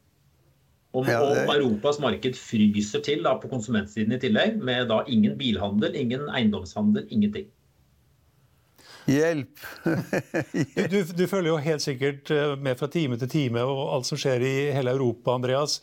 Og, 0.97 1.05
ja, 1.05 1.21
det... 1.21 1.45
om 1.45 1.53
Europas 1.53 2.01
marked 2.01 2.39
fryser 2.41 3.05
til 3.05 3.23
da, 3.27 3.37
på 3.39 3.51
konsumentsiden 3.53 4.17
i 4.17 4.21
tillegg, 4.23 4.57
med 4.65 4.89
da 4.89 5.03
ingen 5.07 5.37
bilhandel, 5.39 5.95
ingen 6.01 6.27
eiendomshandel, 6.33 7.05
ingenting. 7.13 7.51
Hjelp! 9.09 9.61
du, 10.93 10.99
du, 11.17 11.25
følger 11.29 11.51
jo 11.51 11.61
helt 11.65 11.85
sikkert 11.85 12.33
eh, 12.33 12.55
med 12.61 12.77
fra 12.81 12.89
time 12.93 13.17
til 13.21 13.31
time 13.33 13.65
og 13.65 13.85
alt 13.97 14.09
som 14.09 14.21
skjer 14.21 14.45
i 14.45 14.57
hele 14.77 14.93
Europa, 14.97 15.37
Andreas. 15.37 15.79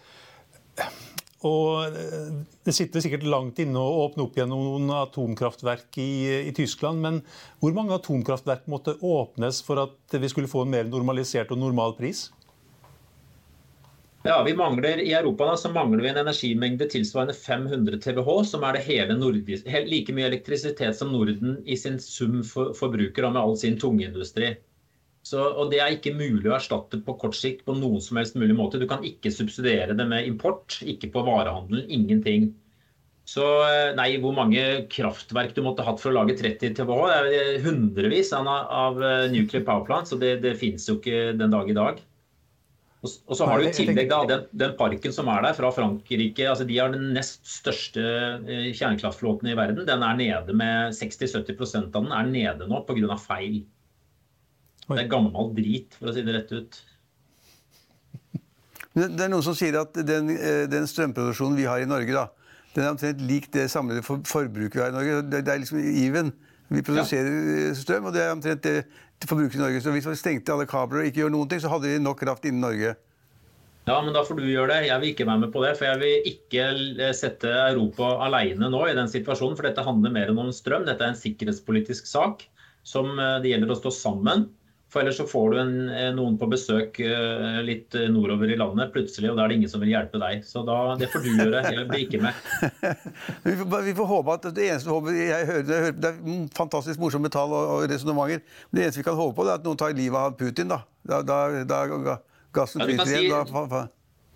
Og 1.43 1.91
eh, 1.91 2.29
Det 2.65 2.73
sitter 2.73 3.03
sikkert 3.03 3.27
langt 3.27 3.59
inne 3.59 3.81
å 3.81 4.05
åpne 4.05 4.23
opp 4.23 4.37
igjen 4.37 4.53
noen 4.53 4.89
atomkraftverk 4.95 5.99
i, 5.99 6.09
i, 6.47 6.53
Tyskland. 6.55 7.03
Men 7.03 7.19
hvor 7.59 7.75
mange 7.75 7.97
atomkraftverk 7.97 8.69
måtte 8.71 8.95
åpnes 9.03 9.61
for 9.65 9.83
at 9.83 10.15
vi 10.15 10.31
skulle 10.31 10.51
få 10.51 10.63
en 10.65 10.73
mer 10.73 10.89
normalisert 10.89 11.51
og 11.51 11.61
normal 11.61 11.97
pris? 11.99 12.29
Ja, 14.25 14.39
vi 14.41 14.55
mangler, 14.57 14.97
I 14.97 15.11
Europa 15.13 15.45
da, 15.45 15.57
så 15.57 15.69
mangler 15.69 16.01
vi 16.01 16.09
en 16.09 16.17
energimengde 16.17 16.87
tilsvarende 16.89 17.35
500 17.37 17.99
TWh, 18.01 18.39
som 18.49 18.63
er 18.65 18.73
det 18.73 18.87
hele 18.87 19.17
nordisk, 19.19 19.67
like 19.85 20.15
mye 20.17 20.31
elektrisitet 20.31 20.97
som 20.97 21.11
Norden 21.13 21.59
i 21.61 21.77
sin 21.77 21.99
sum 22.01 22.39
for, 22.41 22.71
forbruker 22.73 23.27
med 23.29 23.37
all 23.43 23.53
sin 23.61 23.77
tungindustri. 23.77 24.55
Så, 25.25 25.41
og 25.41 25.71
Det 25.71 25.79
er 25.81 25.95
ikke 25.95 26.13
mulig 26.13 26.51
å 26.51 26.57
erstatte 26.59 26.99
på 27.01 27.15
kort 27.17 27.37
sikt 27.37 27.63
på 27.65 27.73
noen 27.73 28.03
som 28.03 28.19
helst 28.19 28.37
mulig 28.37 28.53
måte. 28.57 28.77
Du 28.77 28.85
kan 28.89 29.01
ikke 29.05 29.33
subsidiere 29.33 29.97
det 29.97 30.05
med 30.05 30.27
import, 30.29 30.77
ikke 30.85 31.09
på 31.15 31.25
varehandelen, 31.25 31.87
ingenting. 31.89 32.51
Så 33.25 33.41
eh, 33.65 33.91
nei, 33.97 34.11
hvor 34.21 34.35
mange 34.37 34.61
kraftverk 34.93 35.55
du 35.55 35.63
måtte 35.65 35.85
hatt 35.85 35.97
for 36.01 36.11
å 36.11 36.19
lage 36.19 36.37
30 36.37 36.75
TWh? 36.77 37.07
Det 37.09 37.39
er 37.39 37.63
hundrevis 37.63 38.29
av, 38.37 38.45
av 38.53 39.01
eh, 39.01 39.31
nuclear 39.33 39.65
power 39.65 39.87
plants, 39.87 40.13
og 40.13 40.21
det, 40.21 40.35
det 40.45 40.59
finnes 40.59 40.85
jo 40.85 40.99
ikke 40.99 41.33
den 41.39 41.55
dag 41.55 41.71
i 41.73 41.77
dag. 41.77 42.03
Og 43.05 43.37
så 43.37 43.45
har 43.49 43.61
du 43.61 43.67
i 43.67 43.73
tillegg 43.73 44.07
da, 44.09 44.23
den, 44.29 44.45
den, 44.57 44.73
parken 44.77 45.13
som 45.13 45.27
er 45.29 45.43
der 45.45 45.57
fra 45.57 45.69
Frankrike. 45.73 46.47
altså 46.49 46.65
De 46.65 46.77
har 46.79 46.93
den 46.93 47.11
nest 47.17 47.41
største 47.49 48.01
eh, 48.01 48.69
kjernekraftflåten 48.73 49.49
i 49.49 49.57
verden. 49.57 49.85
Den 49.89 50.05
er 50.05 50.17
nede 50.21 50.57
med 50.57 50.93
60-70 50.97 51.81
av 51.81 52.05
den 52.05 52.13
er 52.13 52.29
nede 52.29 52.69
nå 52.69 52.81
pga. 52.85 53.17
feil. 53.21 53.63
Det 54.85 55.01
er 55.01 55.09
gammel 55.09 55.53
drit, 55.57 55.95
for 55.97 56.11
å 56.11 56.13
si 56.13 56.23
det 56.25 56.35
rett 56.35 56.51
ut. 56.53 56.81
Det 58.95 59.23
er 59.25 59.31
noen 59.31 59.43
som 59.43 59.55
sier 59.57 59.75
at 59.81 59.97
den, 60.07 60.29
eh, 60.31 60.65
den 60.71 60.85
strømproduksjonen 60.87 61.57
vi 61.57 61.65
har 61.67 61.81
i 61.83 61.89
Norge, 61.89 62.13
da, 62.15 62.27
den 62.75 62.83
er 62.83 62.93
omtrent 62.93 63.23
lik 63.23 63.49
det 63.51 63.69
samlede 63.71 64.03
forbruket 64.03 64.77
vi 64.77 64.83
har 64.83 64.93
i 64.93 64.95
Norge. 64.95 65.23
Det, 65.31 65.41
er 65.47 65.63
liksom 65.63 65.79
even. 65.79 66.31
Vi 66.69 66.83
produserer 66.85 67.33
ja. 67.69 67.73
strøm, 67.77 68.07
og 68.09 68.15
det 68.15 68.23
er 68.23 68.31
omtrent 68.35 68.63
det 68.63 68.85
forbruket 69.27 69.57
i 69.59 69.63
Norge. 69.63 69.81
Så 69.81 69.93
hvis 69.95 70.07
vi 70.09 70.15
stengte 70.19 70.53
alle 70.53 70.67
kabler 70.69 71.01
og 71.01 71.09
ikke 71.09 71.23
gjør 71.23 71.33
noen 71.33 71.49
ting, 71.51 71.61
så 71.63 71.71
hadde 71.71 71.91
vi 71.91 72.01
nok 72.03 72.19
kraft 72.21 72.47
innen 72.47 72.63
Norge. 72.63 72.95
Ja, 73.85 73.99
men 74.01 74.15
da 74.15 74.23
får 74.25 74.39
du 74.39 74.47
gjøre 74.49 74.73
det. 74.73 74.87
Jeg 74.89 75.01
vil 75.01 75.11
ikke 75.13 75.27
være 75.29 75.43
med 75.43 75.51
på 75.53 75.61
det. 75.61 75.75
For 75.77 75.85
jeg 75.85 76.01
vil 76.01 76.29
ikke 76.31 76.67
eh, 77.05 77.13
sette 77.13 77.51
Europa 77.67 78.15
alene 78.25 78.71
nå 78.73 78.81
i 78.89 78.95
den 78.97 79.11
situasjonen. 79.11 79.55
For 79.57 79.67
dette 79.67 79.85
handler 79.85 80.13
mer 80.15 80.31
enn 80.31 80.41
om 80.41 80.53
strøm. 80.55 80.87
Dette 80.87 81.05
er 81.05 81.13
en 81.13 81.19
sikkerhetspolitisk 81.19 82.09
sak 82.09 82.47
som 82.85 83.13
eh, 83.13 83.37
det 83.43 83.53
gjelder 83.53 83.75
å 83.75 83.77
stå 83.83 83.93
sammen. 83.93 84.47
For 84.95 85.03
ellers 85.03 85.17
så 85.19 85.25
får 85.27 85.49
du 85.51 85.57
en, 85.59 85.73
eh, 85.91 86.05
noen 86.15 86.37
på 86.39 86.47
besøk 86.47 87.01
eh, 87.03 87.57
litt 87.67 87.97
nordover 88.13 88.47
i 88.47 88.55
landet 88.55 88.93
plutselig, 88.93 89.27
og 89.27 89.35
da 89.35 89.43
er 89.43 89.51
det 89.51 89.57
ingen 89.57 89.71
som 89.73 89.81
vil 89.83 89.89
hjelpe 89.91 90.21
deg. 90.21 90.45
Så 90.47 90.61
da, 90.63 90.77
det 90.95 91.09
får 91.11 91.25
du 91.25 91.33
gjøre. 91.33 91.63
Jeg 91.67 91.83
blir 91.89 92.03
ikke 92.05 92.21
med. 92.23 92.39
vi, 93.43 93.57
får, 93.59 93.83
vi, 93.89 93.95
får, 93.97 94.07
håpe 94.13 94.37
at 94.37 94.47
det 94.55 94.69
eneste 94.69 94.93
håpet 94.93 95.19
jeg 95.19 95.49
hører, 95.49 95.67
jeg 95.67 95.83
hører, 95.83 95.99
Det 95.99 96.13
er 96.13 96.47
fantastisk 96.55 97.03
morsomme 97.03 97.33
tall 97.35 97.51
og, 97.51 97.73
og 97.73 97.89
resonnementer. 97.91 98.47
Men 98.69 98.79
det 98.79 98.87
eneste 98.87 99.03
vi 99.03 99.07
kan 99.09 99.19
håpe 99.19 99.35
på, 99.35 99.49
er 99.49 99.57
at 99.57 99.67
noen 99.67 99.83
tar 99.83 99.99
livet 99.99 100.21
av 100.21 100.39
Putin. 100.39 100.71
Da, 100.71 100.79
da, 101.03 101.21
da, 101.27 101.43
da 101.67 102.17
gassen 102.55 102.87
flyter 102.87 103.11
si, 103.11 103.19
igjen. 103.25 103.51
Da, 103.51 103.83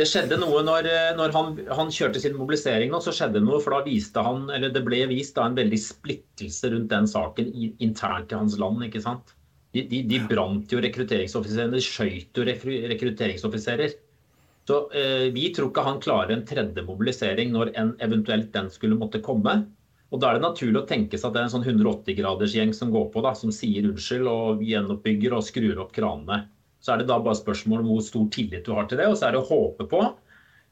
det 0.04 0.12
skjedde 0.12 0.44
noe 0.44 0.60
når, 0.68 0.92
når 1.16 1.40
han, 1.40 1.58
han, 1.72 1.96
kjørte 1.96 2.20
sin 2.20 2.36
mobilisering 2.36 2.92
nå, 2.92 3.00
så 3.04 3.16
skjedde 3.16 3.40
noe, 3.48 3.64
for 3.64 3.80
da 3.80 3.88
viste 3.88 4.28
han, 4.28 4.50
eller 4.52 4.76
det 4.76 4.84
ble 4.84 5.06
vist 5.08 5.40
da, 5.40 5.48
en 5.48 5.56
veldig 5.56 5.80
splittelse 5.88 6.76
rundt 6.76 6.92
den 6.92 7.08
saken 7.08 7.56
internt 7.80 8.36
i 8.36 8.44
hans 8.44 8.60
land. 8.60 8.84
ikke 8.92 9.08
sant? 9.08 9.39
De, 9.76 9.84
de, 9.86 10.04
de 10.10 10.20
brant 10.26 10.72
jo 10.74 10.80
rekrutteringsoffiserene, 10.82 11.78
de 11.78 11.84
skøyt 11.86 12.38
jo 12.38 12.46
rekrutteringsoffiserer. 12.46 13.98
Så 14.70 14.80
eh, 14.94 15.28
Vi 15.34 15.50
tror 15.54 15.70
ikke 15.70 15.86
han 15.86 16.02
klarer 16.02 16.36
en 16.36 16.46
tredje 16.46 16.84
mobilisering 16.86 17.54
når 17.54 17.74
en 17.82 17.92
eventuelt 18.06 18.52
den 18.54 18.70
skulle 18.74 18.98
måtte 18.98 19.22
komme. 19.26 19.62
Og 20.10 20.22
Da 20.22 20.30
er 20.30 20.40
det 20.40 20.46
naturlig 20.48 20.82
å 20.82 20.88
tenke 20.90 21.18
seg 21.18 21.30
at 21.30 21.36
det 21.36 21.42
er 21.42 21.48
en 21.48 21.54
sånn 21.54 21.68
180-gradersgjeng 21.70 22.74
som 22.74 22.94
går 22.94 23.12
på, 23.14 23.22
da, 23.26 23.36
som 23.38 23.54
sier 23.54 23.86
unnskyld 23.92 24.30
og 24.30 24.64
gjenoppbygger 24.66 25.36
og 25.38 25.46
skrur 25.46 25.84
opp 25.86 25.94
kranene. 25.94 26.48
Så 26.82 26.94
er 26.94 27.02
det 27.02 27.10
da 27.12 27.20
bare 27.22 27.38
spørsmål 27.38 27.84
om 27.84 27.92
hvor 27.92 28.06
stor 28.06 28.26
tillit 28.34 28.66
du 28.66 28.74
har 28.74 28.90
til 28.90 29.02
det. 29.02 29.10
Og 29.12 29.18
så 29.20 29.28
er 29.28 29.36
det 29.36 29.44
å 29.44 29.50
håpe 29.50 29.86
på 29.92 30.02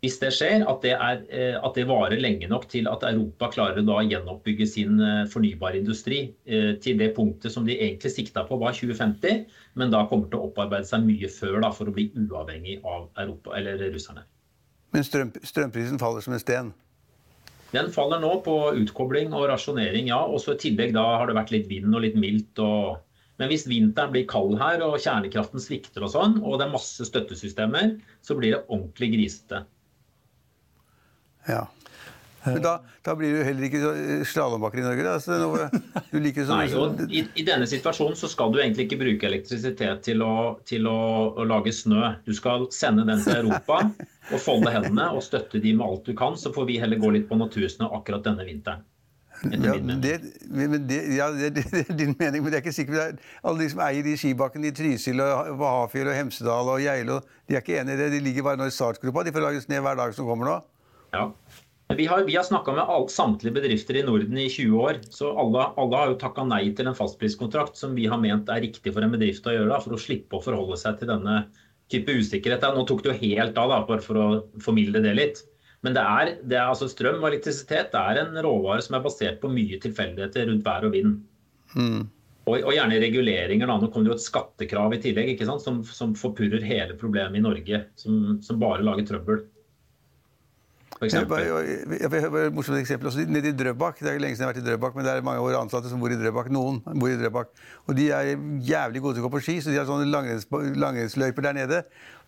hvis 0.05 0.19
det 0.21 0.29
skjer, 0.35 0.61
at 0.69 0.83
det, 0.85 0.91
er, 0.93 1.21
eh, 1.33 1.55
at 1.57 1.73
det, 1.77 1.87
varer 1.89 2.19
lenge 2.21 2.45
nok 2.51 2.67
til 2.69 2.85
at 2.89 3.01
Europa 3.07 3.49
klarer 3.55 3.81
da 3.81 3.95
å 3.97 4.05
gjenoppbygge 4.05 4.67
sin 4.69 4.93
fornybare 4.93 5.29
fornybarindustri 5.31 6.19
eh, 6.45 6.73
til 6.83 6.99
det 7.01 7.13
punktet 7.15 7.53
som 7.53 7.65
de 7.65 7.73
egentlig 7.73 8.11
sikta 8.13 8.43
på 8.45 8.59
var 8.61 8.77
2050, 8.77 9.47
men 9.79 9.93
da 9.93 10.03
kommer 10.09 10.29
til 10.29 10.37
å 10.37 10.51
opparbeide 10.51 10.85
seg 10.89 11.05
mye 11.07 11.29
før 11.33 11.63
da, 11.65 11.71
for 11.73 11.89
å 11.89 11.95
bli 11.95 12.11
uavhengig 12.13 12.77
av 12.85 13.07
Europa, 13.17 13.55
eller 13.57 13.81
russerne. 13.93 14.27
Men 14.93 15.07
strøm, 15.07 15.33
strømprisen 15.41 15.97
faller 16.01 16.25
som 16.25 16.37
en 16.37 16.43
sten? 16.45 16.69
Den 17.73 17.89
faller 17.91 18.21
nå 18.23 18.29
på 18.45 18.53
utkobling 18.79 19.33
og 19.35 19.49
rasjonering, 19.49 20.07
ja. 20.13 20.21
Og 20.23 20.39
så 20.43 20.53
i 20.53 20.61
tillegg 20.61 20.93
da 20.95 21.03
har 21.17 21.27
det 21.27 21.35
vært 21.35 21.51
litt 21.55 21.67
vind 21.71 21.89
og 21.91 22.05
litt 22.05 22.15
mildt. 22.19 22.61
og 22.63 23.03
men 23.37 23.51
hvis 23.51 23.67
vinteren 23.69 24.13
blir 24.13 24.25
kald 24.25 24.55
her 24.57 24.81
og 24.81 24.95
kjernekraften 24.97 25.61
svikter 25.61 26.01
og 26.01 26.09
sånn, 26.09 26.39
og 26.41 26.57
det 26.57 26.65
er 26.65 26.73
masse 26.73 27.05
støttesystemer, 27.05 27.91
så 28.25 28.37
blir 28.37 28.55
det 28.55 28.63
ordentlig 28.65 29.11
grisete. 29.13 29.59
Ja. 31.47 31.65
Men 32.53 32.61
da, 32.63 32.73
da, 33.03 33.15
blir 33.15 33.33
du 33.33 33.43
heller 33.43 33.67
ikke 33.67 34.23
slalåmbakker 34.27 34.81
i 34.81 34.85
Norge. 34.85 35.05
Da. 35.05 35.15
Så 35.21 35.37
noe, 35.41 35.67
du 36.11 36.17
liker 36.23 36.47
sånn, 36.47 36.61
Nei, 36.63 36.67
og 36.79 37.01
i, 37.07 37.23
i, 37.35 37.45
denne 37.47 37.67
situasjonen 37.69 38.17
så 38.19 38.29
skal 38.31 38.53
du 38.53 38.61
egentlig 38.61 38.87
ikke 38.87 38.99
bruke 39.01 39.29
elektrisitet 39.29 40.03
til, 40.07 40.23
å, 40.25 40.57
til 40.67 40.87
å, 40.89 40.99
å, 41.33 41.47
lage 41.47 41.73
snø. 41.75 42.13
Du 42.27 42.33
skal 42.37 42.69
sende 42.75 43.07
den 43.07 43.23
til 43.23 43.41
Europa 43.41 43.81
og 43.87 44.43
folde 44.43 44.73
hendene 44.73 45.09
og 45.15 45.25
støtte 45.25 45.61
de 45.63 45.73
med 45.77 45.87
alt 45.87 46.07
du 46.07 46.15
kan. 46.17 46.37
Så 46.39 46.53
får 46.55 46.69
vi 46.69 46.79
heller 46.83 47.01
gå 47.01 47.11
litt 47.15 47.27
på 47.29 47.39
natursnø 47.39 47.89
akkurat 47.99 48.25
denne 48.27 48.47
vinteren. 48.47 48.85
Ja, 49.37 49.75
det, 49.77 50.15
men 50.49 50.87
det, 50.89 50.95
ja, 51.13 51.27
det, 51.29 51.51
det, 51.57 51.83
er 51.83 51.91
din 51.93 52.15
mening, 52.17 52.41
men 52.41 52.49
det 52.49 52.57
er 52.57 52.63
ikke 52.63 52.73
sikkert 52.73 53.19
alle 53.45 53.59
de 53.61 53.67
som 53.69 53.83
eier 53.85 54.01
de 54.01 54.15
skibakkene 54.17 54.71
i 54.71 54.73
Trysil 54.73 55.21
og 55.21 55.61
Hafjell 55.61 56.09
og 56.09 56.17
Hemsedal 56.17 56.71
og 56.73 56.81
Geilo, 56.81 57.19
de 57.45 57.53
er 57.53 57.61
ikke 57.61 57.77
enig 57.83 57.93
i 57.93 57.99
det. 58.01 58.07
De 58.15 58.23
ligger 58.23 58.47
bare 58.47 58.57
nå 58.57 58.65
i 58.65 58.73
startgropa. 58.73 59.27
De 59.27 59.35
får 59.35 59.45
lages 59.45 59.69
ned 59.69 59.85
hver 59.85 59.99
dag 59.99 60.15
som 60.17 60.25
kommer 60.25 60.49
nå. 60.49 60.57
Ja. 61.15 61.31
Vi 61.95 62.05
har, 62.05 62.23
vi 62.27 62.35
har 62.35 62.43
snakka 62.43 62.73
med 62.75 62.83
alt, 62.83 63.11
samtlige 63.11 63.55
bedrifter 63.55 63.95
i 63.95 64.03
Norden 64.03 64.37
i 64.37 64.49
20 64.51 64.79
år. 64.79 64.97
så 65.09 65.31
Alle, 65.39 65.69
alle 65.79 66.01
har 66.01 66.09
jo 66.11 66.17
takka 66.19 66.43
nei 66.43 66.65
til 66.75 66.89
en 66.89 66.97
fastpriskontrakt 66.97 67.79
som 67.79 67.95
vi 67.95 68.09
har 68.11 68.19
ment 68.19 68.49
er 68.51 68.65
riktig 68.65 68.91
for 68.91 69.05
en 69.05 69.13
bedrift 69.13 69.47
å 69.47 69.53
gjøre. 69.55 69.69
Da, 69.71 69.79
for 69.85 69.95
å 69.95 70.01
slippe 70.01 70.35
å 70.35 70.43
forholde 70.43 70.75
seg 70.79 70.99
til 70.99 71.13
denne 71.13 71.45
type 71.91 72.11
usikkerhet. 72.11 72.65
Nå 72.75 72.83
tok 72.89 73.05
det 73.05 73.13
jo 73.13 73.21
helt 73.21 73.61
av, 73.61 73.71
da, 73.71 73.79
bare 73.87 74.03
for 74.03 74.19
å 74.19 74.27
formilde 74.63 75.01
det 75.05 75.15
litt. 75.15 75.41
Men 75.85 75.95
det 75.95 76.03
er, 76.03 76.35
det 76.43 76.59
er 76.59 76.67
altså 76.67 76.89
strøm 76.91 77.21
og 77.21 77.29
elektrisitet 77.29 77.93
det 77.93 78.03
er 78.03 78.19
en 78.23 78.37
råvare 78.43 78.83
som 78.83 78.97
er 78.97 79.03
basert 79.05 79.39
på 79.39 79.51
mye 79.53 79.79
tilfeldigheter 79.79 80.49
rundt 80.49 80.65
vær 80.67 80.87
og 80.89 80.95
vind. 80.97 81.19
Mm. 81.77 82.07
Og, 82.47 82.55
og, 82.57 82.71
gjerne 82.75 82.99
reguleringer. 83.03 83.67
Da. 83.67 83.77
Nå 83.79 83.91
kommer 83.91 84.09
det 84.09 84.15
jo 84.15 84.19
et 84.19 84.27
skattekrav 84.27 84.95
i 84.95 85.03
tillegg? 85.03 85.39
Som, 85.47 85.83
som 85.87 86.15
forpurrer 86.19 86.67
hele 86.67 86.99
problemet 86.99 87.39
i 87.39 87.43
Norge. 87.47 87.85
Som, 87.99 88.41
som 88.43 88.59
bare 88.59 88.83
lager 88.83 89.07
trøbbel. 89.07 89.45
Jeg 90.97 92.09
har 92.09 92.37
et 92.41 92.55
morsomt 92.55 92.79
eksempel 92.79 93.11
også 93.11 93.25
nede 93.29 93.51
i 93.51 93.55
Drøbak. 93.57 93.99
Det 94.01 94.09
er 94.09 94.21
lenge 94.21 94.33
siden 94.33 94.47
jeg 94.47 94.49
har 94.49 94.55
vært 94.55 94.63
i 94.63 94.65
Drøbak, 94.65 94.95
men 94.97 95.05
det 95.05 95.11
er 95.13 95.25
mange 95.25 95.41
av 95.43 95.45
våre 95.45 95.59
ansatte 95.61 95.91
som 95.91 96.01
bor 96.01 96.13
i 96.13 96.17
Drøbak. 96.17 96.49
Noen 96.53 96.79
bor 96.87 97.11
i 97.11 97.19
Drøbak. 97.19 97.51
Og 97.85 97.97
de 97.99 98.07
er 98.17 98.31
jævlig 98.65 99.03
gode 99.03 99.17
til 99.17 99.21
å 99.21 99.27
gå 99.27 99.33
på 99.35 99.43
ski, 99.45 99.59
så 99.61 99.69
de 99.69 99.77
har 99.77 99.85
sånne 99.85 100.09
langrennsløyper 100.09 101.45
der 101.45 101.57
nede. 101.59 101.83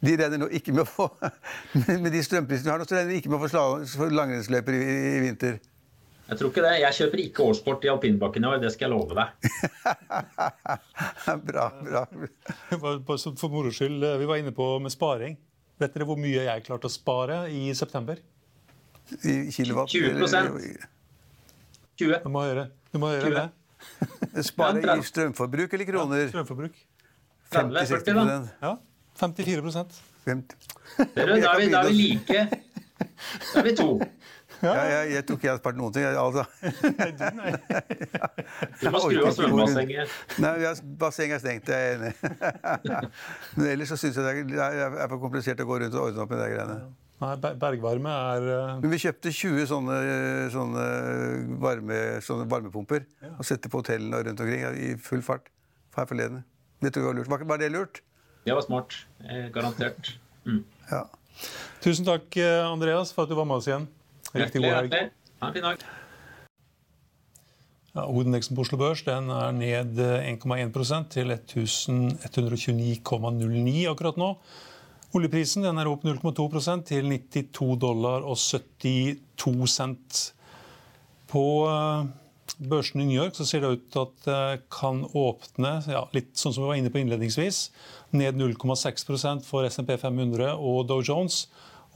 De 0.06 0.14
regner 0.22 0.44
nå 0.44 0.52
ikke 0.54 0.76
med 0.78 0.86
å 0.86 0.88
få 0.88 1.10
Med 2.04 2.14
de 2.14 2.22
strømprisene 2.24 2.70
vi 2.70 2.74
har 2.76 2.80
nå, 2.80 2.86
så 2.86 3.00
regner 3.00 3.16
de 3.16 3.20
ikke 3.24 3.34
med 3.34 3.42
å 3.42 3.50
få 3.98 4.12
langrennsløyper 4.14 4.78
i, 4.78 4.86
i 5.18 5.20
vinter. 5.26 5.60
Jeg 6.30 6.38
tror 6.38 6.52
ikke 6.54 6.62
det. 6.68 6.78
Jeg 6.84 6.98
kjøper 7.02 7.26
ikke 7.26 7.46
årsport 7.50 7.86
i 7.88 7.90
alpinbakken 7.90 8.46
i 8.46 8.52
år, 8.52 8.60
det 8.62 8.70
skal 8.76 8.86
jeg 8.86 8.94
love 8.94 9.18
deg. 9.18 9.28
bra, 11.50 11.72
bra. 11.82 12.04
For 12.70 13.50
moro 13.50 13.74
skyld, 13.74 14.06
vi 14.22 14.30
var 14.30 14.38
inne 14.38 14.54
på 14.54 14.76
med 14.84 14.94
sparing. 14.94 15.40
Vet 15.82 15.96
dere 15.96 16.06
hvor 16.06 16.20
mye 16.22 16.44
jeg 16.46 16.68
klarte 16.68 16.86
å 16.86 16.94
spare 16.94 17.48
i 17.50 17.72
september? 17.74 18.22
I 19.24 19.52
kilowatt? 19.54 19.94
20% 19.94 20.86
20 22.00 22.22
Du 22.24 22.30
må 22.32 22.44
høre, 22.48 22.70
du 22.94 23.00
må 23.02 23.12
høre 23.12 23.32
det. 23.36 23.48
Spare 24.50 24.98
i 24.98 25.04
strømforbruk 25.08 25.74
eller 25.74 25.88
kroner? 25.88 26.24
Ja, 26.26 26.30
strømforbruk. 26.34 26.78
50-60 27.54 28.50
Ja. 28.62 28.76
54% 29.20 30.02
50. 30.26 30.58
Dere, 31.16 31.40
da, 31.42 31.54
er 31.54 31.60
vi, 31.60 31.70
da 31.72 31.80
er 31.80 31.88
vi 31.88 31.94
like. 32.04 32.46
Da 33.54 33.60
er 33.60 33.64
vi 33.64 33.76
to. 33.76 34.00
Ja, 34.60 34.74
jeg, 34.84 35.12
jeg, 35.14 35.24
tror 35.26 35.38
ikke 35.38 35.48
jeg 35.48 35.54
har 35.54 35.60
spart 35.62 35.78
noen 35.80 35.94
ting. 35.96 36.04
Altså. 36.04 36.44
nei, 36.98 37.06
du, 37.16 37.22
nei. 37.38 37.52
du 38.82 38.90
må 38.92 39.00
skru 39.06 39.22
av 39.24 39.36
svømmebassenget. 39.38 40.16
Nei, 40.44 40.52
ja, 40.66 40.74
bassenget 41.00 41.38
er 41.38 41.44
stengt. 41.46 41.72
Jeg 41.72 41.94
er 41.94 42.02
enig. 42.02 43.06
Men 43.56 43.70
ellers 43.70 43.94
så 43.94 44.00
syns 44.02 44.20
jeg 44.20 44.50
det 44.50 44.60
er, 44.60 44.98
er 45.00 45.08
for 45.08 45.22
komplisert 45.22 45.64
å 45.64 45.68
gå 45.70 45.80
rundt 45.80 45.96
og 45.96 46.10
ordne 46.10 46.26
opp 46.26 46.36
i 46.36 46.42
de 46.42 46.50
greiene. 46.58 46.76
Nei, 47.20 47.34
bergvarme 47.60 48.12
er 48.16 48.46
uh... 48.48 48.76
Men 48.80 48.94
Vi 48.94 49.02
kjøpte 49.04 49.32
20 49.36 49.66
sånne, 49.68 49.96
sånne, 50.54 50.84
varme, 51.60 51.98
sånne 52.24 52.46
varmepumper 52.52 53.02
ja. 53.04 53.32
og 53.36 53.48
sette 53.48 53.72
på 53.72 53.82
hotellene 53.82 54.22
rundt 54.24 54.44
omkring 54.46 54.64
i 54.80 54.94
full 55.04 55.24
fart 55.26 55.52
her 55.98 56.08
forleden. 56.08 56.46
Det 56.80 56.94
tror 56.96 57.04
jeg 57.04 57.10
var 57.10 57.18
lurt. 57.20 57.32
Var, 57.34 57.40
var 57.52 57.58
det 57.60 57.70
lurt? 57.74 57.96
Det 58.46 58.54
var 58.56 58.64
smart. 58.64 58.96
Eh, 59.28 59.50
garantert. 59.52 60.14
Mm. 60.48 60.64
Ja. 60.92 61.04
Tusen 61.84 62.06
takk, 62.08 62.38
eh, 62.40 62.64
Andreas, 62.64 63.12
for 63.16 63.22
at 63.28 63.32
du 63.32 63.36
var 63.36 63.48
med 63.50 63.58
oss 63.60 63.68
igjen. 63.68 63.86
Riktig 64.32 64.62
god 64.64 64.74
helg. 64.78 64.92
Ha 65.42 65.48
en 65.48 65.56
fin 65.56 65.68
dag. 65.68 65.78
Ja, 67.96 68.02
Hovedindeksen 68.06 68.56
på 68.56 68.62
Oslo 68.64 68.78
Børs 68.80 69.02
den 69.04 69.30
er 69.34 69.52
ned 69.52 70.00
1,1% 70.00 71.10
til 71.12 71.28
1129,09 71.36 73.92
akkurat 73.92 74.18
nå. 74.22 74.30
Oljeprisen 75.18 75.66
er 75.66 75.88
opp 75.90 76.04
0,2 76.06 76.44
til 76.86 77.08
92 77.10 77.78
dollar 77.82 78.22
og 78.22 78.38
72 78.38 79.72
cent. 79.74 80.18
På 81.30 81.46
eh, 81.66 82.10
børsen 82.70 83.02
i 83.02 83.08
New 83.08 83.18
York 83.18 83.38
ser 83.38 83.64
det 83.64 83.72
ut 83.74 83.88
til 83.90 84.04
at 84.04 84.28
det 84.28 84.68
kan 84.74 85.02
åpne 85.18 85.72
ja, 85.90 86.04
litt 86.14 86.38
sånn 86.38 86.54
som 86.54 86.66
vi 86.66 86.70
var 86.70 86.78
inne 86.78 86.92
på 86.94 87.02
innledningsvis. 87.02 87.72
Ned 88.22 88.38
0,6% 88.38 89.48
for 89.48 89.66
SMP 89.66 89.96
500 89.98 90.54
og 90.54 90.86
Dow 90.90 91.02
Jones. 91.02 91.48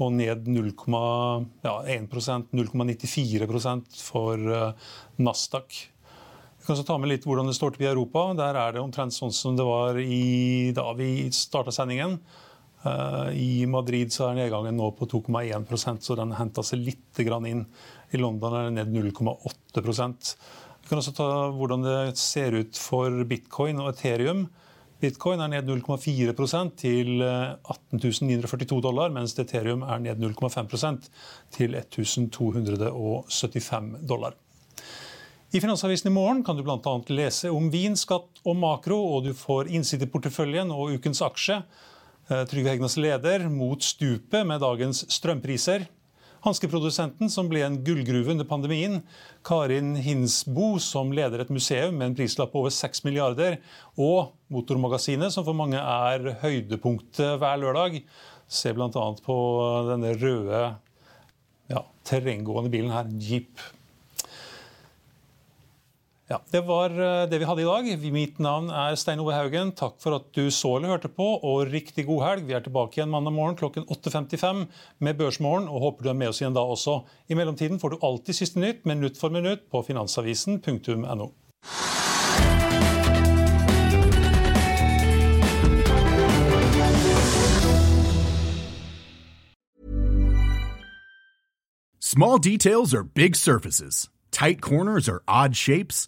Og 0.01 0.09
ned 0.15 0.47
0,1 0.49 1.43
ja, 1.61 1.73
0,94 1.85 4.01
for 4.01 4.41
uh, 4.41 4.73
Nasdaq. 5.21 5.75
Vi 6.57 6.65
kan 6.65 6.79
så 6.79 6.85
ta 6.87 6.97
med 6.97 7.11
litt 7.11 7.27
hvordan 7.29 7.45
det 7.45 7.53
står 7.59 7.75
til 7.75 7.85
i 7.85 7.91
Europa. 7.91 8.31
Der 8.39 8.57
er 8.57 8.73
det 8.73 8.81
omtrent 8.81 9.13
sånn 9.13 9.35
som 9.35 9.53
det 9.59 9.67
var 9.67 9.99
i, 10.01 10.71
da 10.73 10.87
vi 10.97 11.29
starta 11.35 11.69
sendingen. 11.75 12.17
Eh, 12.83 13.29
I 13.39 13.65
Madrid 13.69 14.11
så 14.13 14.23
er 14.29 14.35
nedgangen 14.41 14.77
nå 14.77 14.87
på 14.97 15.03
2,1% 15.11 16.03
så 16.03 16.11
den 16.19 16.31
henta 16.37 16.61
seg 16.65 16.79
litt 16.83 17.19
inn. 17.23 17.65
I 18.11 18.17
London 18.19 18.53
er 18.53 18.63
det 18.67 18.73
ned 18.77 18.89
0,8% 19.13 20.35
Vi 20.83 20.87
kan 20.89 20.99
også 20.99 21.15
ta 21.15 21.27
hvordan 21.55 21.81
det 21.85 22.17
ser 22.19 22.51
ut 22.59 22.77
for 22.77 23.23
bitcoin 23.25 23.79
og 23.79 23.89
Ethereum. 23.93 24.47
Bitcoin 25.03 25.41
er 25.43 25.47
ned 25.51 25.65
0,4% 25.67 26.75
til 26.79 27.23
18.942 27.23 28.81
dollar, 28.83 29.09
mens 29.11 29.39
Ethereum 29.39 29.83
er 29.83 29.99
ned 29.99 30.17
0,5% 30.19 31.09
til 31.51 31.75
1275 31.75 34.07
dollar. 34.07 34.33
I 35.53 35.61
Finansavisen 35.61 36.09
i 36.09 36.13
morgen 36.13 36.43
kan 36.43 36.57
du 36.57 36.63
bl.a. 36.65 36.79
lese 37.13 37.51
om 37.53 37.67
vin, 37.69 37.93
skatt 37.99 38.39
og 38.41 38.55
makro, 38.57 38.97
og 39.15 39.23
du 39.27 39.33
får 39.37 39.67
innsikt 39.69 40.07
i 40.07 40.09
porteføljen 40.09 40.71
og 40.73 40.95
ukens 40.95 41.21
aksje. 41.21 41.59
Eh, 42.29 42.45
Trygve 42.47 42.71
Hegnas 42.71 42.95
leder 42.97 43.49
mot 43.51 43.83
stupet 43.83 44.47
med 44.47 44.61
dagens 44.63 45.03
strømpriser. 45.11 45.89
Hanskeprodusenten 46.43 47.29
som 47.31 47.47
ble 47.51 47.61
en 47.63 47.77
gullgruve 47.83 48.31
under 48.31 48.47
pandemien. 48.47 49.01
Karin 49.47 49.93
Hinsbo 50.03 50.77
som 50.83 51.11
leder 51.15 51.43
et 51.43 51.51
museum 51.51 51.95
med 51.95 52.09
en 52.09 52.15
prislapp 52.17 52.51
på 52.51 52.63
over 52.63 52.71
6 52.75 53.03
milliarder. 53.07 53.59
Og 53.95 54.33
Motormagasinet, 54.51 55.31
som 55.35 55.47
for 55.47 55.55
mange 55.55 55.79
er 55.79 56.33
høydepunktet 56.43 57.37
hver 57.39 57.59
lørdag. 57.63 58.01
Se 58.47 58.73
bl.a. 58.75 59.05
på 59.23 59.37
denne 59.91 60.15
røde 60.19 60.65
ja, 61.71 61.85
terrenggående 62.07 62.71
bilen 62.71 62.91
her, 62.91 63.07
Jeep. 63.19 63.63
Ja, 66.33 66.41
Det 66.51 66.61
var 66.65 66.89
eh, 66.89 67.29
det 67.29 67.37
vi 67.39 67.45
hadde 67.45 67.61
i 67.61 67.65
dag. 67.65 68.11
Mitt 68.13 68.39
navn 68.41 68.71
er 68.73 68.95
Stein 68.97 69.19
Ove 69.21 69.35
Haugen. 69.35 69.69
Takk 69.77 69.99
for 70.01 70.15
at 70.17 70.31
du 70.33 70.47
så 70.49 70.71
eller 70.79 70.95
hørte 70.95 71.11
på, 71.13 71.27
og 71.45 71.67
riktig 71.69 72.07
god 72.07 72.23
helg. 72.25 72.47
Vi 72.47 72.55
er 72.57 72.63
tilbake 72.65 72.97
igjen 72.97 73.11
mandag 73.13 73.35
morgen 73.35 73.57
klokken 73.59 73.85
8.55 73.85 74.63
med 74.97 75.19
Børsmorgen, 75.19 75.67
og 75.69 75.85
håper 75.85 76.07
du 76.07 76.09
er 76.09 76.17
med 76.17 76.31
oss 76.33 76.41
igjen 76.41 76.55
da 76.57 76.63
også. 76.65 77.03
I 77.29 77.37
mellomtiden 77.37 77.77
får 77.77 77.93
du 77.93 78.05
alltid 78.09 78.39
siste 78.39 78.57
nytt 78.63 78.81
minutt 78.89 79.19
for 79.21 79.29
minutt 79.29 79.69
på 79.69 79.83
finansavisen.no. 79.85 81.29
Small 91.99 92.39
details 92.39 92.93
are 92.93 93.03
big 93.03 93.35
surfaces. 93.35 94.09
Tight 94.31 94.61
corners 94.61 95.07
are 95.07 95.21
odd 95.27 95.55
shapes. 95.55 96.07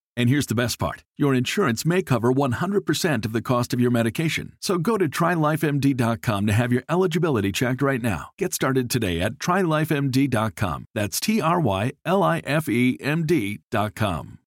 And 0.21 0.29
here's 0.29 0.45
the 0.45 0.53
best 0.53 0.77
part 0.77 1.03
your 1.17 1.33
insurance 1.33 1.83
may 1.83 2.03
cover 2.03 2.31
100% 2.31 3.25
of 3.25 3.33
the 3.33 3.41
cost 3.41 3.73
of 3.73 3.79
your 3.79 3.89
medication. 3.89 4.51
So 4.61 4.77
go 4.77 4.95
to 4.99 5.07
trylifemd.com 5.09 6.45
to 6.45 6.53
have 6.53 6.71
your 6.71 6.83
eligibility 6.87 7.51
checked 7.51 7.81
right 7.81 8.03
now. 8.03 8.29
Get 8.37 8.53
started 8.53 8.87
today 8.87 9.19
at 9.19 9.39
trylifemd.com. 9.39 10.85
That's 10.93 11.19
T 11.19 11.41
R 11.41 11.59
Y 11.59 11.93
L 12.05 12.21
I 12.21 12.43
F 12.45 12.69
E 12.69 12.99
M 13.01 13.25
D.com. 13.25 14.37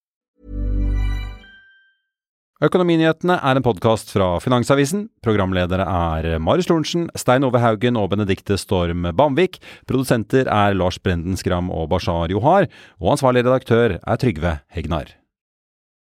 Økonominyhetene 2.62 3.40
er 3.42 3.58
en 3.58 3.66
podkast 3.66 4.14
fra 4.14 4.38
Finansavisen. 4.38 5.08
Programledere 5.26 5.82
er 5.82 6.38
Marius 6.38 6.70
Lorentzen, 6.70 7.08
Stein 7.18 7.42
Ove 7.42 7.58
Haugen 7.58 7.98
og 7.98 8.12
Benedikte 8.14 8.54
Storm 8.62 9.10
Bamvik. 9.18 9.58
Produsenter 9.90 10.46
er 10.46 10.78
Lars 10.78 11.02
Brenden 11.02 11.34
Skram 11.36 11.74
og 11.74 11.90
Bashar 11.90 12.30
Johar. 12.30 12.70
Og 13.02 13.16
ansvarlig 13.18 13.42
redaktør 13.42 13.98
er 13.98 14.22
Trygve 14.22 14.56
Hegnar. 14.70 15.16